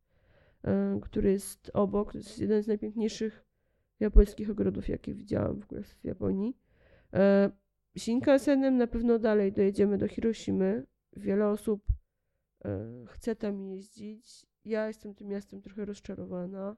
[0.65, 2.13] e, który jest obok.
[2.13, 3.45] To jest jeden z najpiękniejszych
[4.01, 6.57] japońskich ogrodów, jakie widziałam w ogóle w Japonii.
[7.13, 7.51] E,
[7.99, 10.87] Shinkansenem na pewno dalej dojedziemy do Hiroshimy.
[11.17, 11.87] Wiele osób
[13.07, 14.47] chce tam jeździć.
[14.65, 16.77] Ja jestem tym miastem trochę rozczarowana.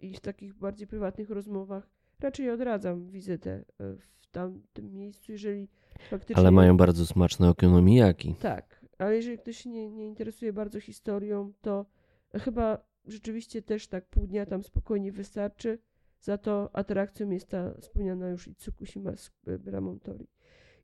[0.00, 1.88] I w takich bardziej prywatnych rozmowach
[2.20, 5.68] raczej odradzam wizytę e, w tamtym miejscu, jeżeli
[6.10, 6.36] faktycznie...
[6.36, 8.34] Ale mają bardzo smaczne okonomiyaki.
[8.34, 11.86] Tak, ale jeżeli ktoś się nie, nie interesuje bardzo historią, to
[12.34, 15.78] chyba rzeczywiście też tak pół dnia tam spokojnie wystarczy.
[16.20, 20.28] Za to atrakcją jest ta wspomniana już Itsukushima z bramą Tori.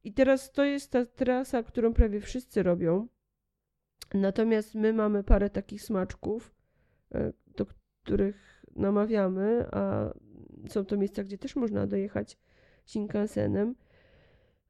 [0.05, 3.09] I teraz to jest ta trasa, którą prawie wszyscy robią.
[4.14, 6.55] Natomiast my mamy parę takich smaczków,
[7.14, 7.66] e, do
[8.03, 10.12] których namawiamy, a
[10.69, 12.39] są to miejsca, gdzie też można dojechać
[12.87, 13.75] Shinkansenem.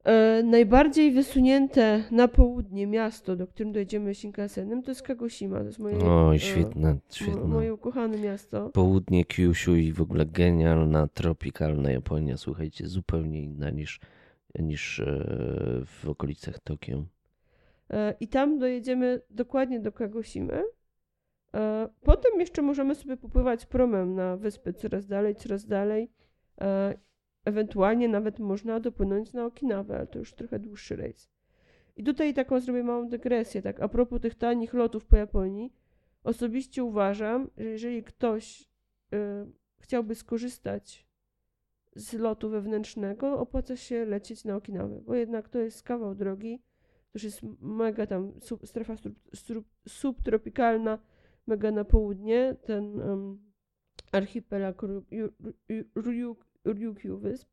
[0.03, 5.59] E, najbardziej wysunięte na południe miasto, do którym dojdziemy Shinkansenem, to jest Kagoshima.
[5.59, 7.43] To jest moje, Oj, świetne, e, świetne.
[7.43, 8.69] Moje ukochane miasto.
[8.69, 12.37] Południe Kyushu i w ogóle genialna, tropikalna Japonia.
[12.37, 13.99] Słuchajcie, zupełnie inna niż,
[14.59, 15.05] niż e,
[15.85, 17.05] w okolicach Tokio.
[17.89, 20.63] E, I tam dojedziemy dokładnie do Kagoshimy.
[21.55, 26.11] E, potem jeszcze możemy sobie popływać promem na wyspę coraz dalej, coraz dalej.
[26.61, 26.97] E,
[27.45, 31.29] ewentualnie nawet można dopłynąć na Okinawę, ale to już trochę dłuższy rejs.
[31.95, 35.73] I tutaj taką zrobię małą dygresję, tak a propos tych tanich lotów po Japonii.
[36.23, 39.17] Osobiście uważam, że jeżeli ktoś y,
[39.79, 41.07] chciałby skorzystać
[41.95, 47.11] z lotu wewnętrznego, opłaca się lecieć na Okinawę, bo jednak to jest kawał drogi, to
[47.13, 48.95] już jest mega tam sub, strefa
[49.33, 50.99] sub, subtropikalna,
[51.47, 53.39] mega na południe, ten um,
[54.11, 54.81] archipelag
[56.65, 57.49] Ryukyu wysp,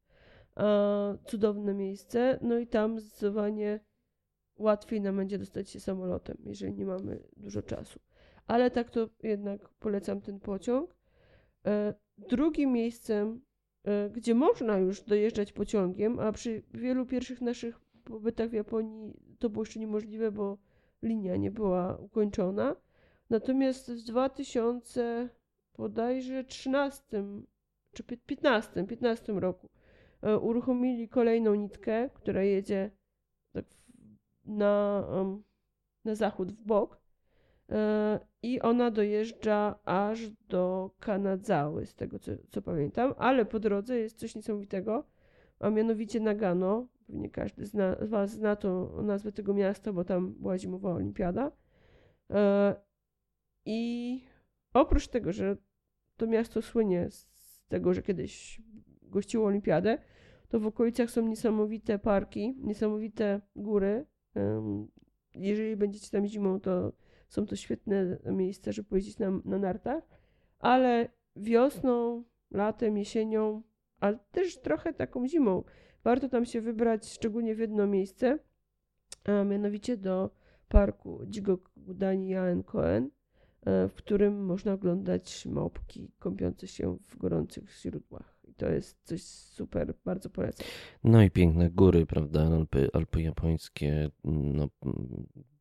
[0.55, 3.80] a, cudowne miejsce, no i tam zdecydowanie
[4.57, 8.01] łatwiej nam będzie dostać się samolotem, jeżeli nie mamy dużo czasu.
[8.47, 10.97] Ale tak to jednak polecam ten pociąg.
[11.66, 13.40] E, drugim miejscem,
[13.84, 19.51] e, gdzie można już dojeżdżać pociągiem, a przy wielu pierwszych naszych pobytach w Japonii to
[19.51, 20.59] było jeszcze niemożliwe, bo
[21.03, 22.76] linia nie była ukończona.
[23.30, 25.28] Natomiast w 2000
[25.78, 27.24] bodajże 13
[27.92, 29.68] czy 15, 15 roku
[30.22, 32.90] e, uruchomili kolejną nitkę, która jedzie
[33.52, 33.64] tak
[34.44, 35.04] na,
[36.04, 37.00] na zachód w bok
[37.70, 43.98] e, i ona dojeżdża aż do Kanadzały, z tego co, co pamiętam, ale po drodze
[43.98, 45.04] jest coś niesamowitego,
[45.58, 50.32] a mianowicie Nagano, pewnie każdy zna, z Was zna to nazwę tego miasta, bo tam
[50.32, 51.52] była zimowa olimpiada.
[53.66, 54.20] I
[54.72, 55.56] oprócz tego, że
[56.16, 57.26] to miasto słynie z
[57.68, 58.60] tego, że kiedyś
[59.02, 59.98] gościło olimpiadę,
[60.48, 64.06] to w okolicach są niesamowite parki, niesamowite góry.
[65.34, 66.92] Jeżeli będziecie tam zimą, to
[67.28, 70.04] są to świetne miejsca, żeby pojeździć na, na nartach,
[70.58, 73.62] ale wiosną, latem, jesienią,
[74.00, 75.64] ale też trochę taką zimą,
[76.04, 78.38] warto tam się wybrać, szczególnie w jedno miejsce,
[79.24, 80.30] a mianowicie do
[80.68, 83.10] parku Jigokudani Yaen Koen, e,
[83.66, 88.38] w którym można oglądać małpki kąpiące się w gorących źródłach.
[88.44, 90.66] I to jest coś super, bardzo polecam.
[91.04, 92.46] No i piękne góry, prawda?
[92.46, 94.68] Alpy, Alpy japońskie, no,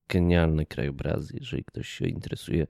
[0.10, 1.32] genialny krajobraz.
[1.32, 2.68] Jeżeli ktoś się interesuje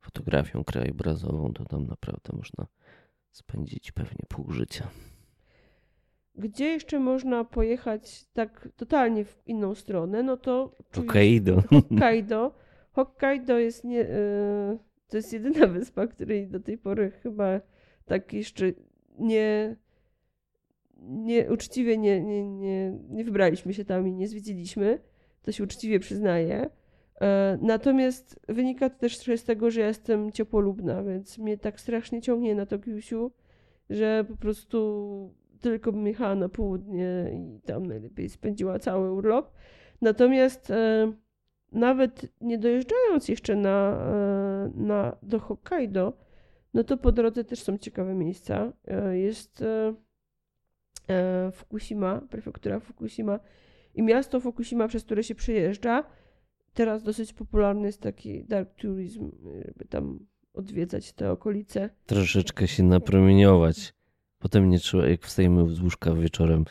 [0.00, 2.66] fotografią krajobrazową, to tam naprawdę można
[3.30, 4.88] spędzić pewnie pół życia.
[6.34, 10.76] Gdzie jeszcze można pojechać tak totalnie w inną stronę, no to...
[10.94, 11.62] Hokkaido.
[11.70, 12.54] Hokkaido.
[12.92, 13.98] Hokkaido jest nie...
[13.98, 17.60] Yy, to jest jedyna wyspa, której do tej pory chyba
[18.04, 18.72] tak jeszcze
[19.18, 19.76] nie...
[20.98, 24.98] nie uczciwie nie, nie, nie, nie wybraliśmy się tam i nie zwiedziliśmy.
[25.42, 26.70] To się uczciwie przyznaję.
[27.20, 31.80] E, natomiast wynika to też trochę z tego, że ja jestem ciepłolubna, więc mnie tak
[31.80, 33.30] strasznie ciągnie na Tokiusiu,
[33.90, 39.52] że po prostu tylko bym jechała na południe i tam najlepiej spędziła cały urlop.
[40.00, 41.12] Natomiast e,
[41.72, 46.12] nawet nie dojeżdżając jeszcze na, e, na, do Hokkaido,
[46.74, 48.72] no to po drodze też są ciekawe miejsca.
[48.86, 49.94] E, jest e,
[51.52, 53.40] Fukushima, prefektura Fukushima
[53.94, 56.04] i miasto Fukushima, przez które się przejeżdża.
[56.74, 59.30] Teraz dosyć popularny jest taki dark tourism,
[59.66, 61.90] żeby tam odwiedzać te okolice.
[62.06, 63.94] Troszeczkę się napromieniować.
[64.38, 66.64] Potem nie trzeba, jak wstajemy z łóżka wieczorem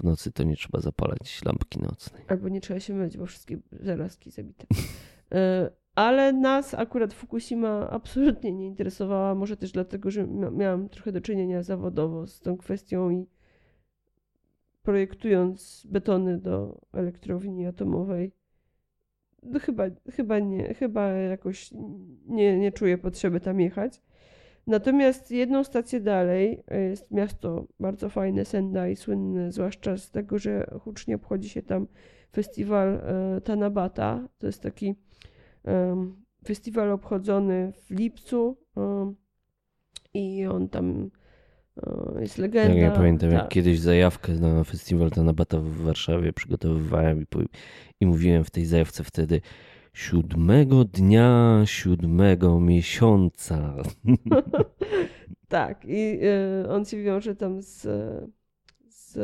[0.00, 2.24] w nocy, to nie trzeba zapalać lampki nocnej.
[2.28, 4.66] Albo nie trzeba się myć, bo wszystkie zarazki zabite.
[5.34, 11.20] E, ale nas akurat Fukushima absolutnie nie interesowała, może też dlatego, że miałam trochę do
[11.20, 13.26] czynienia zawodowo z tą kwestią i
[14.82, 18.32] projektując betony do elektrowni atomowej,
[19.42, 21.70] no chyba, chyba nie, chyba jakoś
[22.26, 24.02] nie, nie czuję potrzeby tam jechać.
[24.66, 31.16] Natomiast jedną stację dalej jest miasto bardzo fajne, Sendai, słynne zwłaszcza z tego, że hucznie
[31.16, 31.86] obchodzi się tam
[32.32, 34.28] festiwal e, Tanabata.
[34.38, 34.94] To jest taki
[36.46, 38.56] festiwal obchodzony w lipcu
[40.14, 41.10] i on tam
[42.16, 42.74] e, jest legenda.
[42.74, 43.38] Ja, ja pamiętam, tak.
[43.38, 47.26] jak kiedyś zajawkę na festiwal Tanabata w Warszawie przygotowywałem i,
[48.00, 49.40] i mówiłem w tej zajawce wtedy
[49.92, 53.74] siódmego dnia siódmego miesiąca.
[55.48, 56.18] tak, i
[56.64, 57.88] y, on się wiąże tam z,
[58.88, 59.18] z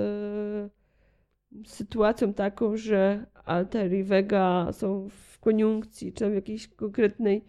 [1.66, 7.44] sytuacją taką, że Alter i Vega są w koniunkcji, czy w jakiejś konkretnej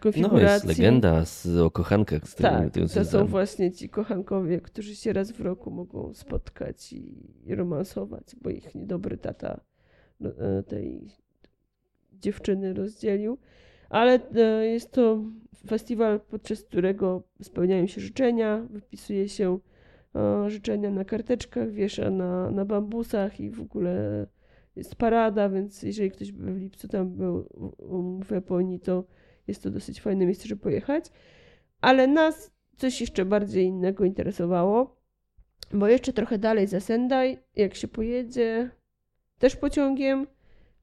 [0.00, 0.46] konfiguracji.
[0.46, 2.28] No, jest legenda z, o kochankach.
[2.28, 7.30] Z tak, to są właśnie ci kochankowie, którzy się raz w roku mogą spotkać i,
[7.44, 9.60] i romansować, bo ich niedobry tata
[10.66, 11.10] tej
[12.22, 13.38] dziewczyny rozdzielił.
[13.90, 15.24] Ale e, jest to
[15.66, 19.58] festiwal, podczas którego spełniają się życzenia, wypisuje się
[20.14, 24.26] e, życzenia na karteczkach, wiesza na, na bambusach i w ogóle
[24.76, 27.48] jest parada, więc jeżeli ktoś by w lipcu tam był
[28.24, 29.04] w Japonii, to
[29.46, 31.04] jest to dosyć fajne miejsce, żeby pojechać.
[31.80, 34.96] Ale nas coś jeszcze bardziej innego interesowało,
[35.72, 38.70] bo jeszcze trochę dalej za Sendai, jak się pojedzie
[39.38, 40.26] też pociągiem,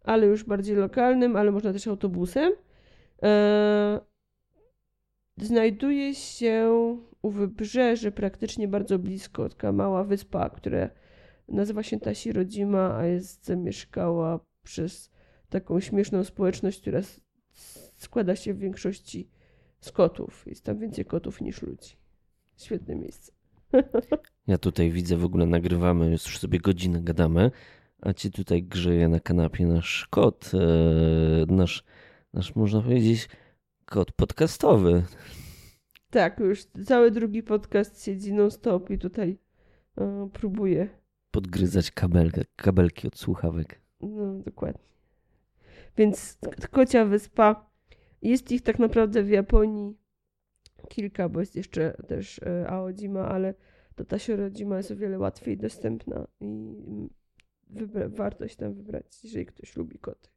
[0.04, 2.54] ale już bardziej lokalnym, ale można też autobusem.
[3.24, 4.00] E,
[5.38, 6.72] znajduje się
[7.22, 10.90] u wybrzeży praktycznie bardzo blisko, taka mała wyspa, która
[11.48, 15.12] nazywa się Tasi Rodzima, a jest zamieszkała przez
[15.50, 17.00] taką śmieszną społeczność, która
[17.96, 19.30] składa się w większości
[19.80, 20.44] z kotów.
[20.48, 21.96] Jest tam więcej kotów niż ludzi.
[22.58, 23.32] Świetne miejsce.
[24.48, 27.52] Ja tutaj widzę, w ogóle nagrywamy, już sobie godzinę gadamy,
[28.02, 31.84] a ci tutaj grzeje na kanapie nasz kot, e, nasz,
[32.34, 33.30] nasz można powiedzieć,
[33.86, 35.04] kot podcastowy.
[36.10, 39.38] Tak, już cały drugi podcast siedzi non-stop i tutaj
[39.98, 40.90] e, próbuje.
[41.32, 43.82] Podgryzać kabelkę, kabelki od słuchawek.
[44.02, 44.90] No, dokładnie.
[45.98, 46.38] Więc
[46.72, 47.70] kocia wyspa.
[48.22, 49.98] Jest ich tak naprawdę w Japonii
[50.90, 53.54] kilka, bo jest jeszcze też e, Aodzima, ale
[53.96, 57.10] to ta Siorodzima jest o wiele łatwiej dostępna i
[57.70, 60.30] wybra- warto się tam wybrać, jeżeli ktoś lubi koty.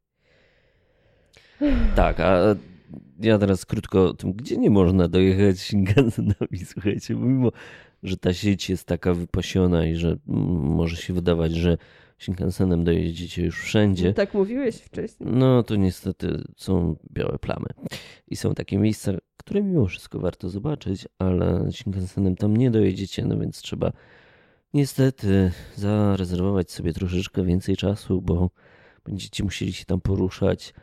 [1.97, 2.57] Tak, a
[3.21, 7.53] ja teraz krótko o tym, gdzie nie można dojechać Shinkansenami, słuchajcie, mimo,
[8.03, 11.79] że ta sieć jest taka wypasiona i że może się wydawać, że
[12.19, 14.09] Shinkansenem dojedziecie już wszędzie.
[14.09, 15.29] No, tak mówiłeś wcześniej.
[15.33, 17.67] No to niestety są białe plamy.
[18.29, 23.39] I są takie miejsca, które mimo wszystko warto zobaczyć, ale Shinkansenem tam nie dojedziecie, no
[23.39, 23.93] więc trzeba
[24.74, 28.51] niestety zarezerwować sobie troszeczkę więcej czasu, bo
[29.05, 30.74] będziecie musieli się tam poruszać.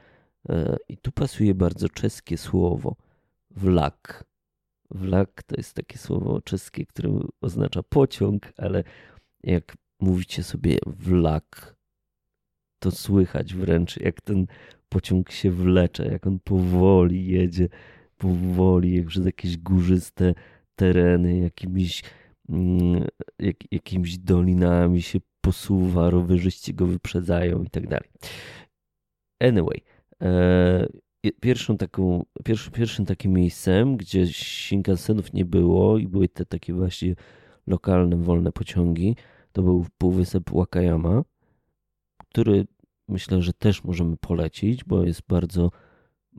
[0.50, 2.96] E, I tu pasuje bardzo czeskie słowo
[3.52, 4.24] wlak.
[4.92, 8.84] Wlak to jest takie słowo czeskie, które oznacza pociąg, ale
[9.44, 11.76] jak mówicie sobie wlak,
[12.80, 14.48] to słychać wręcz, jak ten
[14.90, 17.70] pociąg się wlecze, jak on powoli jedzie,
[18.18, 20.34] powoli, jak przez jakieś górzyste
[20.76, 22.04] tereny, jakimiś
[23.40, 28.10] jak, jakimiś dolinami się posuwa, rowerzyści go wyprzedzają i tak dalej.
[29.40, 29.82] Anyway,
[30.22, 30.88] e,
[31.42, 37.16] pierwszą taką, pierwszy, pierwszym takim miejscem, gdzie Shinkansenów nie było i były te takie właśnie
[37.68, 39.16] lokalne, wolne pociągi,
[39.52, 41.24] to był półwysep Wakayama,
[42.18, 42.68] który
[43.08, 45.72] myślę, że też możemy polecić, bo jest bardzo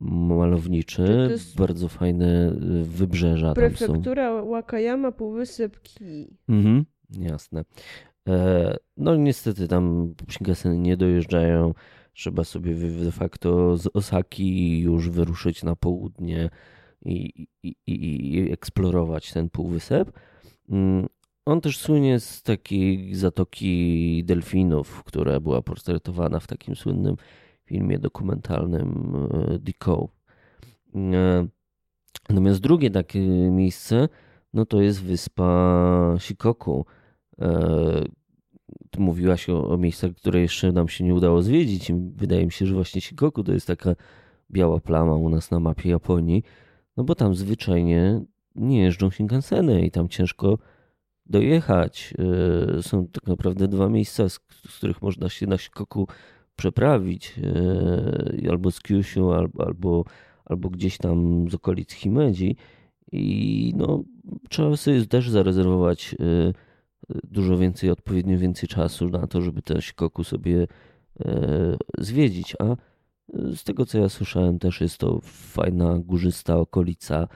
[0.00, 4.44] malowniczy, bardzo fajne y, wybrzeża Prefektura.
[4.44, 6.28] Wakayama, Półwysep Ki.
[6.48, 7.64] Mhm, jasne.
[8.28, 11.74] E, no niestety tam Shinkanseny nie dojeżdżają.
[12.12, 16.50] Trzeba sobie de facto z Osaki już wyruszyć na południe
[17.04, 20.12] i, i, i, i eksplorować ten półwysep.
[20.68, 21.06] Mm,
[21.44, 27.16] on też słynie z takiej zatoki delfinów, która była portretowana w takim słynnym
[27.70, 30.09] filmie dokumentalnym e, Deco.
[30.94, 31.47] E,
[32.28, 33.20] natomiast drugie takie
[33.51, 34.09] miejsce,
[34.55, 36.86] no to jest wyspa Shikoku.
[37.38, 38.05] E,
[38.90, 41.92] tu mówiłaś o, o miejscach, które jeszcze nam się nie udało zwiedzić.
[42.16, 43.94] Wydaje mi się, że właśnie Shikoku to jest taka
[44.51, 46.42] biała plama u nas na mapie Japonii,
[46.97, 48.20] no bo tam zwyczajnie
[48.55, 50.59] nie jeżdżą Shinkanseny i tam ciężko
[51.26, 52.14] dojechać.
[52.82, 54.38] Są tak naprawdę dwa miejsca, z
[54.76, 56.09] których można się na Shikoku
[56.61, 57.35] przeprawić
[58.47, 60.05] e, albo z Kyushu, albo, albo,
[60.45, 62.57] albo gdzieś tam z okolic Himedzi
[63.12, 64.05] i no,
[64.49, 66.53] trzeba sobie też zarezerwować e,
[67.24, 70.66] dużo więcej, odpowiednio więcej czasu na to, żeby ten Shikoku sobie
[71.20, 72.77] e, zwiedzić, a
[73.55, 77.28] z tego co ja słyszałem też jest to fajna, górzysta okolica,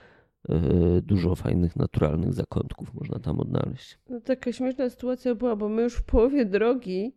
[1.03, 3.99] dużo fajnych, naturalnych zakątków można tam odnaleźć.
[4.09, 7.13] No, taka śmieszna sytuacja była, bo my już w połowie drogi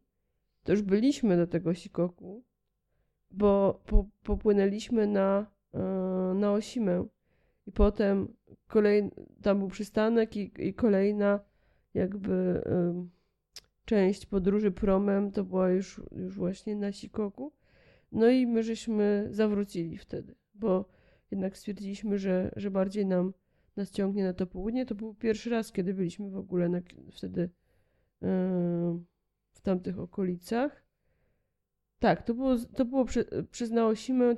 [0.67, 2.43] to już byliśmy do tego Sikoku,
[3.31, 5.45] bo po, popłynęliśmy na,
[6.35, 7.05] na Osimę
[7.67, 8.33] i potem
[8.67, 9.11] kolej,
[9.41, 11.39] tam był przystanek i, i kolejna
[11.93, 12.63] jakby
[13.85, 17.53] część podróży promem to była już, już właśnie na Sikoku.
[18.11, 20.85] No i my żeśmy zawrócili wtedy, bo
[21.31, 23.33] jednak stwierdziliśmy, że, że bardziej nam
[23.75, 24.85] nas ciągnie na to południe.
[24.85, 26.81] To był pierwszy raz, kiedy byliśmy w ogóle na,
[27.11, 27.49] wtedy
[29.67, 30.83] tamtych okolicach.
[31.99, 33.25] Tak, to było, to było przy,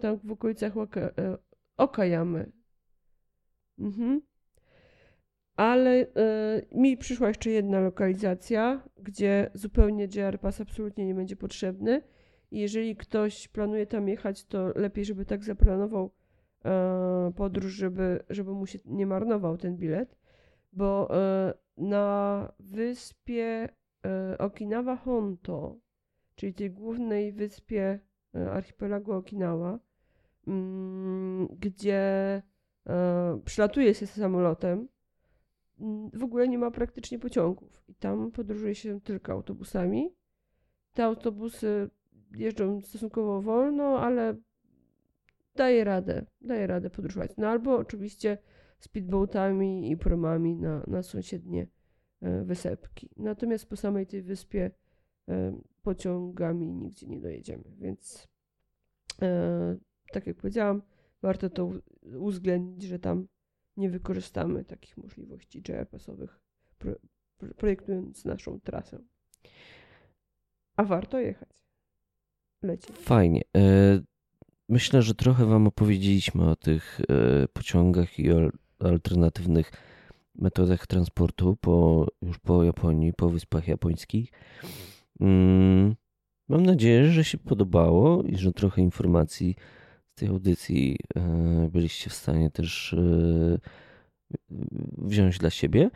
[0.02, 1.38] tam w okolicach Waka, e,
[1.78, 2.52] Okajamy.
[3.80, 4.22] Mhm.
[5.56, 6.06] Ale e,
[6.72, 12.02] mi przyszła jeszcze jedna lokalizacja, gdzie zupełnie JR Pass absolutnie nie będzie potrzebny.
[12.52, 16.12] I jeżeli ktoś planuje tam jechać, to lepiej, żeby tak zaplanował
[16.66, 20.18] e, podróż, żeby, żeby mu się nie marnował ten bilet,
[20.74, 21.10] bo
[21.78, 23.70] na wyspie
[24.40, 25.78] Okinawa Honto,
[26.36, 28.00] czyli tej głównej wyspie
[28.36, 29.80] e, archipelagu Okinawa,
[30.48, 32.02] mm, gdzie
[32.90, 34.88] e, przylatuje się samolotem,
[35.80, 40.16] mm, w ogóle nie ma praktycznie pociągów i tam podróżuje się tylko autobusami.
[40.94, 41.90] Te autobusy
[42.36, 44.36] jeżdżą stosunkowo wolno, ale
[45.56, 47.32] daje radę, daje radę podróżować.
[47.38, 48.38] No albo oczywiście
[48.80, 51.68] speedboatami i promami na, na sąsiednie e,
[52.22, 53.10] wysepki.
[53.18, 54.72] Natomiast po samej tej wyspie
[55.30, 58.28] e, pociągami nigdzie nie dojedziemy, więc
[59.22, 59.78] e,
[60.12, 60.82] tak jak powiedziałam,
[61.22, 61.72] warto to
[62.18, 63.28] uwzględnić, że tam
[63.78, 66.40] nie wykorzystamy takich możliwości JR-pasowych,
[66.78, 66.96] pro,
[67.58, 69.00] projektując naszą trasę.
[70.76, 71.66] A warto jechać.
[72.62, 72.94] Leci.
[72.94, 73.42] Fajnie.
[74.70, 79.72] Myślę, że trochę Wam opowiedzieliśmy o tych e, pociągach i o alternatywnych
[80.42, 84.32] metodach transportu po, już po Japonii, po wyspach japońskich.
[85.20, 85.96] Mm,
[86.50, 89.56] mam nadzieję, że się podobało i że trochę informacji
[90.12, 93.58] z tej audycji e, byliście w stanie też e,
[94.98, 95.90] wziąć dla siebie.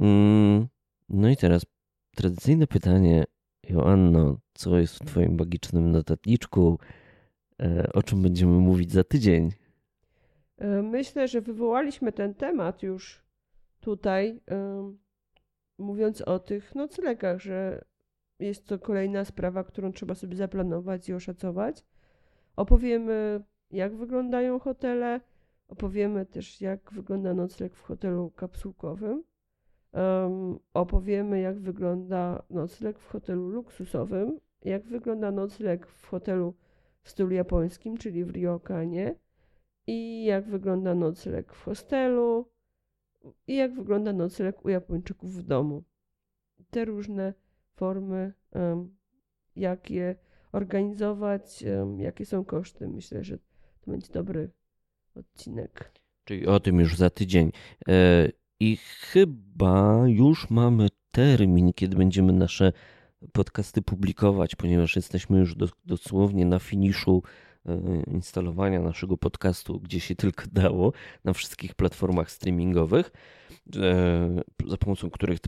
[0.00, 0.66] Mm,
[1.08, 1.66] no i teraz
[2.16, 3.24] tradycyjne pytanie,
[3.68, 6.78] Joanno, co jest w Twoim magicznym notatniczku?
[7.62, 9.50] E, o czym będziemy mówić za tydzień.
[10.82, 13.23] Myślę, że wywołaliśmy ten temat już
[13.84, 14.40] tutaj,
[15.78, 17.84] mówiąc o tych noclegach, że
[18.38, 21.84] jest to kolejna sprawa, którą trzeba sobie zaplanować i oszacować.
[22.56, 25.20] Opowiemy, jak wyglądają hotele,
[25.68, 29.24] opowiemy też, jak wygląda nocleg w hotelu kapsułkowym.
[29.92, 36.54] Um, opowiemy, jak wygląda nocleg w hotelu luksusowym, jak wygląda nocleg w hotelu
[37.02, 39.14] w stylu japońskim, czyli w ryokanie
[39.86, 42.53] i jak wygląda nocleg w hostelu
[43.46, 45.84] i jak wygląda nocleg u Japończyków w domu.
[46.70, 47.34] Te różne
[47.74, 48.32] formy,
[49.56, 50.16] jak je
[50.52, 51.64] organizować,
[51.96, 52.88] jakie są koszty.
[52.88, 53.38] Myślę, że
[53.80, 54.50] to będzie dobry
[55.14, 55.92] odcinek.
[56.24, 57.52] Czyli o tym już za tydzień.
[57.88, 58.28] E,
[58.60, 62.72] I chyba już mamy termin, kiedy będziemy nasze
[63.32, 67.22] podcasty publikować, ponieważ jesteśmy już do, dosłownie na finiszu
[68.06, 70.92] instalowania naszego podcastu, gdzie się tylko dało,
[71.24, 73.10] na wszystkich platformach streamingowych,
[73.76, 75.38] e, za pomocą których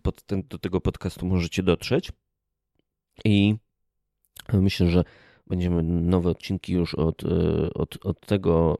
[0.49, 2.13] do tego podcastu możecie dotrzeć.
[3.25, 3.57] I
[4.53, 5.05] myślę, że
[5.47, 7.29] będziemy nowe odcinki już od, e,
[7.75, 8.77] od, od tego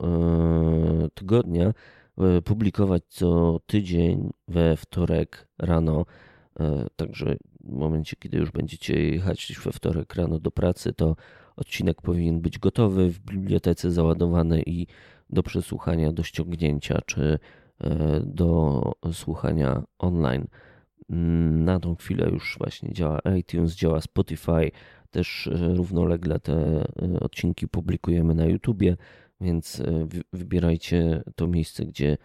[1.15, 1.73] tygodnia
[2.45, 6.07] publikować co tydzień we wtorek rano.
[6.97, 11.17] Także w momencie, kiedy już będziecie jechać we wtorek rano do pracy, to
[11.57, 14.87] odcinek powinien być gotowy, w bibliotece załadowany i
[15.31, 17.39] do przesłuchania, do ściągnięcia czy
[17.81, 20.47] e, do słuchania online.
[21.65, 24.71] Na tą chwilę już właśnie działa iTunes, działa Spotify,
[25.11, 28.97] też e, równolegle te e, odcinki publikujemy na YouTubie,
[29.41, 29.83] więc
[30.33, 32.17] wybierajcie to miejsce, gdzie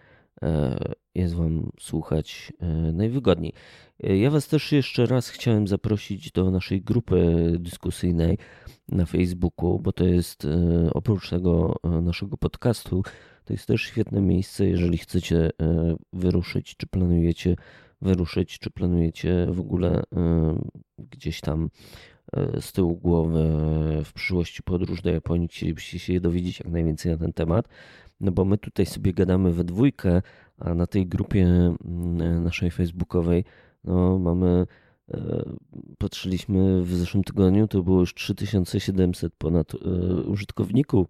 [1.14, 2.52] jest Wam słuchać
[2.92, 3.52] najwygodniej.
[3.98, 8.38] Ja Was też jeszcze raz chciałem zaprosić do naszej grupy dyskusyjnej
[8.88, 10.48] na Facebooku, bo to jest e,
[10.92, 13.02] oprócz tego e, naszego podcastu,
[13.44, 17.56] to jest też świetne miejsce, jeżeli chcecie e, wyruszyć, czy planujecie
[18.00, 20.02] wyruszyć, czy planujecie w ogóle
[20.98, 21.70] gdzieś tam
[22.60, 23.48] z tyłu głowy
[24.04, 27.68] w przyszłości podróż do Japonii, chcielibyście się dowiedzieć jak najwięcej na ten temat,
[28.20, 30.22] no bo my tutaj sobie gadamy we dwójkę,
[30.58, 31.74] a na tej grupie
[32.42, 33.44] naszej facebookowej
[33.84, 34.66] no, mamy,
[35.14, 35.44] e,
[35.98, 39.78] patrzyliśmy w zeszłym tygodniu, to było już 3700 ponad e,
[40.22, 41.06] użytkowników.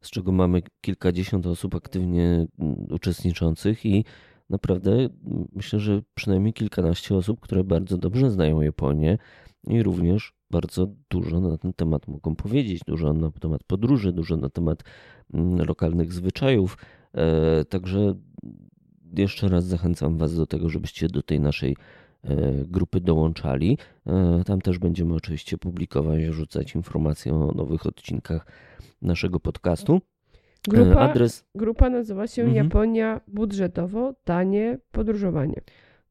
[0.00, 4.04] z czego mamy kilkadziesiąt osób aktywnie mm, uczestniczących i
[4.50, 5.10] naprawdę mm,
[5.52, 9.18] myślę, że przynajmniej kilkanaście osób, które bardzo dobrze znają Japonię
[9.66, 14.48] i również bardzo dużo na ten temat mogą powiedzieć, dużo na temat podróży, dużo na
[14.48, 14.84] temat
[15.34, 16.78] mm, lokalnych zwyczajów.
[17.14, 18.14] E, także
[19.16, 21.76] jeszcze raz zachęcam Was do tego, żebyście do tej naszej
[22.24, 23.78] e, grupy dołączali.
[24.06, 28.46] E, tam też będziemy oczywiście publikować, rzucać informacje o nowych odcinkach
[29.02, 30.00] naszego podcastu.
[30.68, 31.44] Grupa, Adres...
[31.54, 32.64] grupa nazywa się mhm.
[32.64, 35.60] Japonia Budżetowo Tanie Podróżowanie.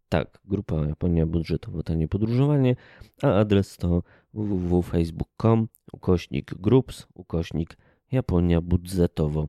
[0.10, 2.76] Tak, grupa Japonia Budżetowo Tanie Podróżowanie,
[3.22, 4.03] a adres to
[4.34, 7.77] www.facebook.com ukośnik groups ukośnik
[8.11, 9.47] Japonia Budżetowo.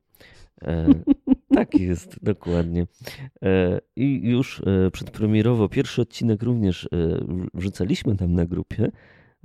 [0.62, 0.86] E,
[1.54, 2.86] tak jest, dokładnie.
[3.42, 6.88] E, I już e, przedpremierowo pierwszy odcinek również e,
[7.54, 8.90] wrzucaliśmy tam na grupie,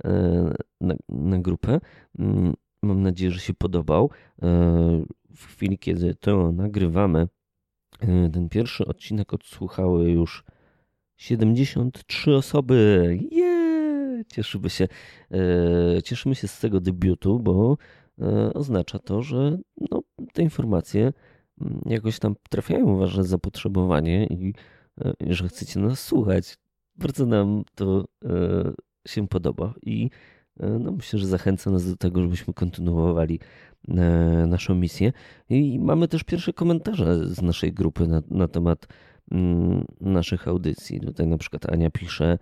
[0.04, 1.80] e, na, na grupę.
[2.18, 4.10] Mm, mam nadzieję, że się podobał.
[5.36, 7.28] W chwili, kiedy to nagrywamy,
[8.32, 10.44] ten pierwszy odcinek odsłuchały już
[11.16, 13.18] 73 osoby.
[13.30, 13.49] Yeah!
[14.32, 14.88] Cieszymy się,
[16.04, 17.76] cieszymy się z tego debiutu, bo
[18.54, 19.58] oznacza to, że
[19.90, 20.02] no,
[20.32, 21.12] te informacje
[21.60, 24.54] mm, jakoś tam trafiają w wasze zapotrzebowanie i
[25.20, 26.56] że chcecie nas słuchać.
[26.96, 28.04] Bardzo nam to
[29.08, 30.10] się podoba i
[30.80, 33.40] no myślę, że zachęca nas do tego, żebyśmy kontynuowali
[34.46, 35.12] naszą misję.
[35.48, 38.86] I mamy też pierwsze komentarze z naszej grupy na, na temat
[39.30, 41.00] mm, naszych audycji.
[41.00, 42.38] Tutaj na przykład Ania pisze: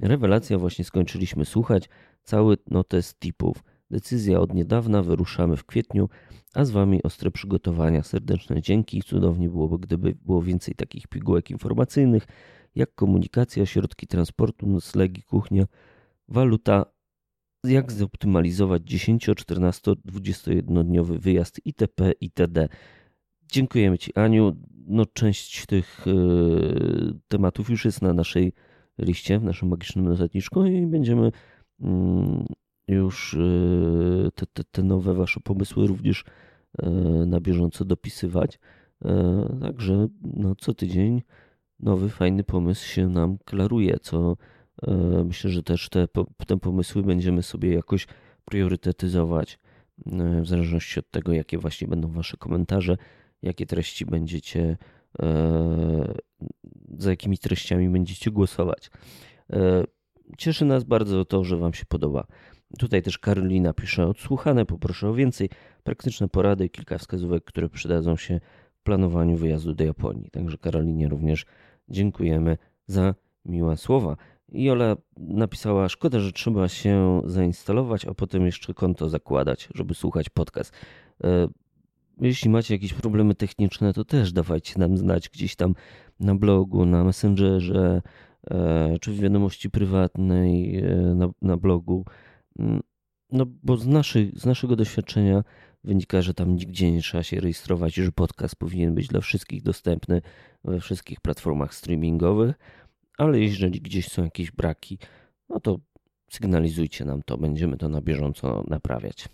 [0.00, 1.88] Rewelacja, właśnie skończyliśmy słuchać.
[2.22, 3.64] Cały notes tipów.
[3.90, 6.08] Decyzja od niedawna, wyruszamy w kwietniu,
[6.54, 8.02] a z Wami ostre przygotowania.
[8.02, 9.02] Serdeczne dzięki.
[9.02, 12.26] Cudownie byłoby, gdyby było więcej takich pigułek informacyjnych,
[12.74, 15.64] jak komunikacja, środki transportu, noclegi, kuchnia,
[16.28, 16.84] waluta,
[17.64, 22.12] jak zoptymalizować 10, 14, 21 dniowy wyjazd itp.
[22.20, 22.68] itd.
[23.52, 24.56] Dziękujemy Ci, Aniu.
[24.86, 26.12] No, część tych y,
[27.28, 28.52] tematów już jest na naszej
[28.98, 31.84] liście, w naszym magicznym notatniczku i będziemy y,
[32.88, 36.24] już y, te, te, te, nowe Wasze pomysły również
[36.82, 36.86] y,
[37.26, 38.58] na bieżąco dopisywać.
[39.04, 39.08] Y,
[39.60, 41.22] także no, co tydzień
[41.80, 44.36] nowy, fajny pomysł się nam klaruje, co
[45.24, 46.06] myślę, że też te,
[46.46, 48.06] te pomysły będziemy sobie jakoś
[48.44, 49.58] priorytetyzować
[50.42, 52.96] w zależności od tego, jakie właśnie będą Wasze komentarze,
[53.42, 54.76] jakie treści będziecie,
[56.98, 58.90] za jakimi treściami będziecie głosować.
[60.38, 62.26] Cieszy nas bardzo to, że Wam się podoba.
[62.78, 65.50] Tutaj też Karolina pisze odsłuchane, poproszę o więcej
[65.84, 68.40] praktyczne porady, kilka wskazówek, które przydadzą się
[68.72, 70.30] w planowaniu wyjazdu do Japonii.
[70.30, 71.46] Także Karolinie również
[71.88, 73.14] dziękujemy za
[73.44, 74.16] miłe słowa.
[74.52, 80.72] Jola napisała, szkoda, że trzeba się zainstalować, a potem jeszcze konto zakładać, żeby słuchać podcast.
[82.20, 85.74] Jeśli macie jakieś problemy techniczne, to też dawajcie nam znać gdzieś tam
[86.20, 88.02] na blogu, na Messengerze,
[88.50, 92.04] e, czy w wiadomości prywatnej e, na, na blogu.
[92.58, 92.80] Mm,
[93.32, 95.44] no bo z, naszych, z naszego doświadczenia
[95.84, 100.22] wynika, że tam nigdzie nie trzeba się rejestrować, że podcast powinien być dla wszystkich dostępny
[100.64, 102.54] we wszystkich platformach streamingowych
[103.18, 104.98] ale jeżeli gdzieś są jakieś braki,
[105.48, 105.78] no to
[106.30, 109.28] sygnalizujcie nam to, będziemy to na bieżąco naprawiać.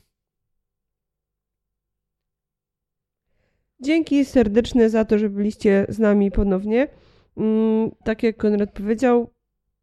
[3.84, 6.88] Dzięki serdeczne za to, że byliście z nami ponownie.
[7.36, 9.30] Mm, tak jak Konrad powiedział,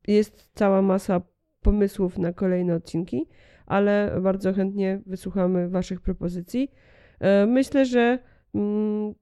[0.08, 1.22] jest cała masa
[1.62, 3.28] pomysłów na kolejne odcinki,
[3.66, 6.72] ale bardzo chętnie wysłuchamy Waszych propozycji.
[7.20, 8.20] E, myślę, że
[8.56, 9.14] mm,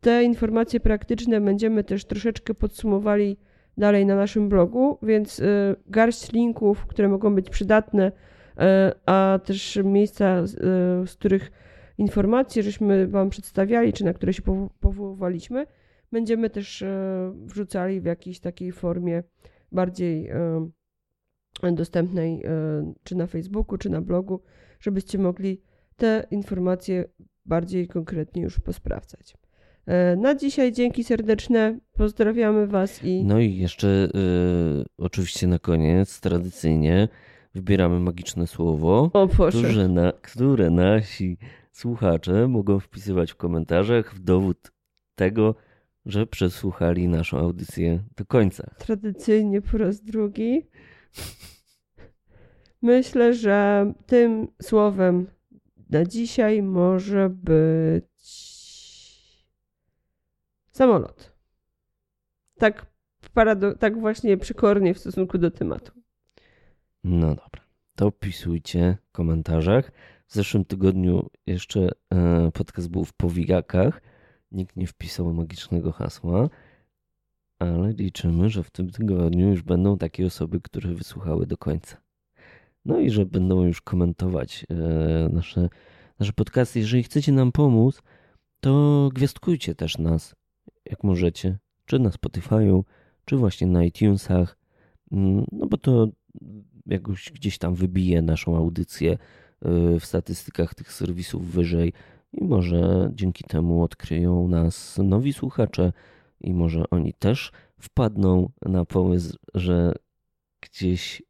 [0.00, 3.36] te informacje praktyczne będziemy też troszeczkę podsumowali
[3.76, 8.60] dalej na naszym blogu, więc y, garść linków, które mogą być przydatne, y,
[9.06, 11.50] a też miejsca, z których
[12.02, 14.42] informacje żeśmy Wam przedstawiali, czy na które się
[14.80, 15.66] powoływaliśmy,
[16.12, 16.84] będziemy też
[17.32, 19.22] wrzucali w jakiejś takiej formie
[19.72, 20.30] bardziej
[21.72, 22.42] dostępnej,
[23.04, 24.42] czy na Facebooku, czy na blogu,
[24.80, 25.60] żebyście mogli
[25.96, 27.04] te informacje
[27.46, 29.36] bardziej konkretnie już posprawdzać.
[29.86, 31.78] E, na dzisiaj dzięki serdeczne.
[31.92, 33.24] Pozdrawiamy Was i.
[33.24, 37.08] No i jeszcze y, oczywiście na koniec, tradycyjnie,
[37.54, 41.38] wybieramy magiczne słowo, o, które, na, które nasi
[41.72, 44.72] słuchacze mogą wpisywać w komentarzach w dowód
[45.14, 45.54] tego,
[46.06, 48.74] że przesłuchali naszą audycję do końca.
[48.78, 50.66] Tradycyjnie po raz drugi.
[52.82, 55.26] Myślę, że tym słowem
[55.90, 58.12] na dzisiaj może być
[60.72, 61.32] Samolot.
[62.58, 62.86] Tak,
[63.34, 65.92] parado- tak właśnie przykornie w stosunku do tematu.
[67.04, 67.62] No dobra.
[67.96, 69.92] To pisujcie w komentarzach
[70.32, 74.02] W zeszłym tygodniu jeszcze e, podcast był w powijakach.
[74.52, 76.48] Nikt nie wpisał magicznego hasła,
[77.58, 81.96] ale liczymy, że w tym tygodniu już będą takie osoby, które wysłuchały do końca.
[82.84, 85.68] No i że będą już komentować e, nasze,
[86.18, 86.78] nasze podcasty.
[86.78, 88.02] Jeżeli chcecie nam pomóc,
[88.60, 90.34] to gwiazdkujcie też nas,
[90.84, 92.82] jak możecie, czy na Spotify'u,
[93.24, 94.58] czy właśnie na iTunesach,
[95.10, 96.08] mm, no bo to
[96.86, 99.18] jakoś gdzieś tam wybije naszą audycję
[100.00, 101.92] w statystykach tych serwisów wyżej
[102.32, 105.92] i może dzięki temu odkryją nas nowi słuchacze
[106.40, 109.92] i może oni też wpadną na pomysł, że
[110.60, 111.22] gdzieś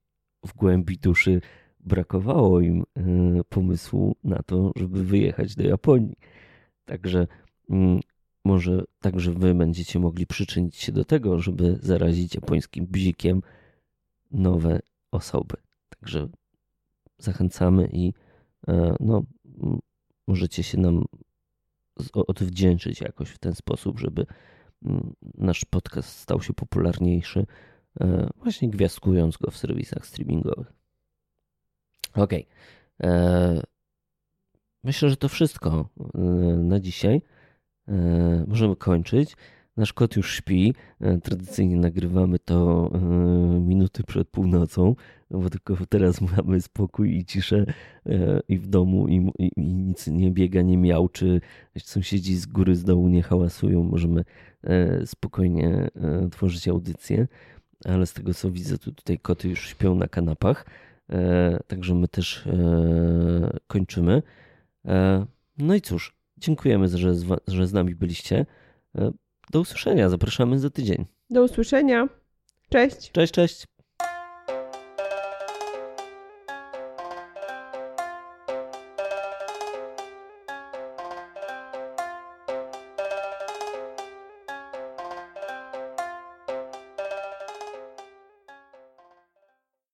[0.47, 1.41] w głębi duszy
[1.81, 6.17] brakowało im y, pomysłu na to, żeby wyjechać do Japonii.
[6.85, 7.27] Także
[7.71, 8.01] mm,
[8.45, 13.43] może także wy będziecie mogli przyczynić się do tego, żeby zarazić japońskim bzikiem
[14.31, 14.81] nowe
[15.11, 15.57] osoby.
[15.89, 16.29] Także
[17.23, 18.13] zachęcamy i
[18.69, 19.23] e, no,
[20.27, 21.05] możecie się nam
[22.15, 24.27] odwdzięczyć jakoś w ten sposób, żeby
[25.35, 27.47] nasz podcast stał się popularniejszy,
[28.01, 30.73] e, właśnie gwiazdkując go w serwisach streamingowych.
[32.15, 32.33] Ok.
[33.03, 33.63] E,
[34.85, 35.89] myślę, że to wszystko
[36.59, 37.23] na dzisiaj.
[38.47, 39.37] Możemy kończyć.
[39.77, 40.75] Nasz kot już śpi.
[41.01, 42.99] E, tradycyjnie nagrywamy to e,
[43.61, 44.95] minuty przed północą,
[45.31, 47.65] bo tylko teraz mamy spokój i ciszę
[48.07, 51.41] e, i w domu i, i, i nic nie biega, nie miał, czy
[51.79, 53.83] sąsiedzi z góry, z dołu nie hałasują.
[53.83, 54.25] Możemy
[55.05, 55.89] spokojnie
[56.31, 57.29] tworzyć audycję,
[57.85, 60.67] ale z tego co widzę, to tutaj koty już śpią na kanapach,
[61.67, 62.49] także my też
[63.67, 64.23] kończymy.
[65.59, 68.47] No i cóż, dziękujemy, że z, że z nami byliście.
[69.53, 70.09] Do usłyszenia.
[70.09, 71.07] Zapraszamy za tydzień.
[71.31, 72.09] Do usłyszenia.
[72.69, 73.11] Cześć.
[73.13, 73.67] Cześć, cześć.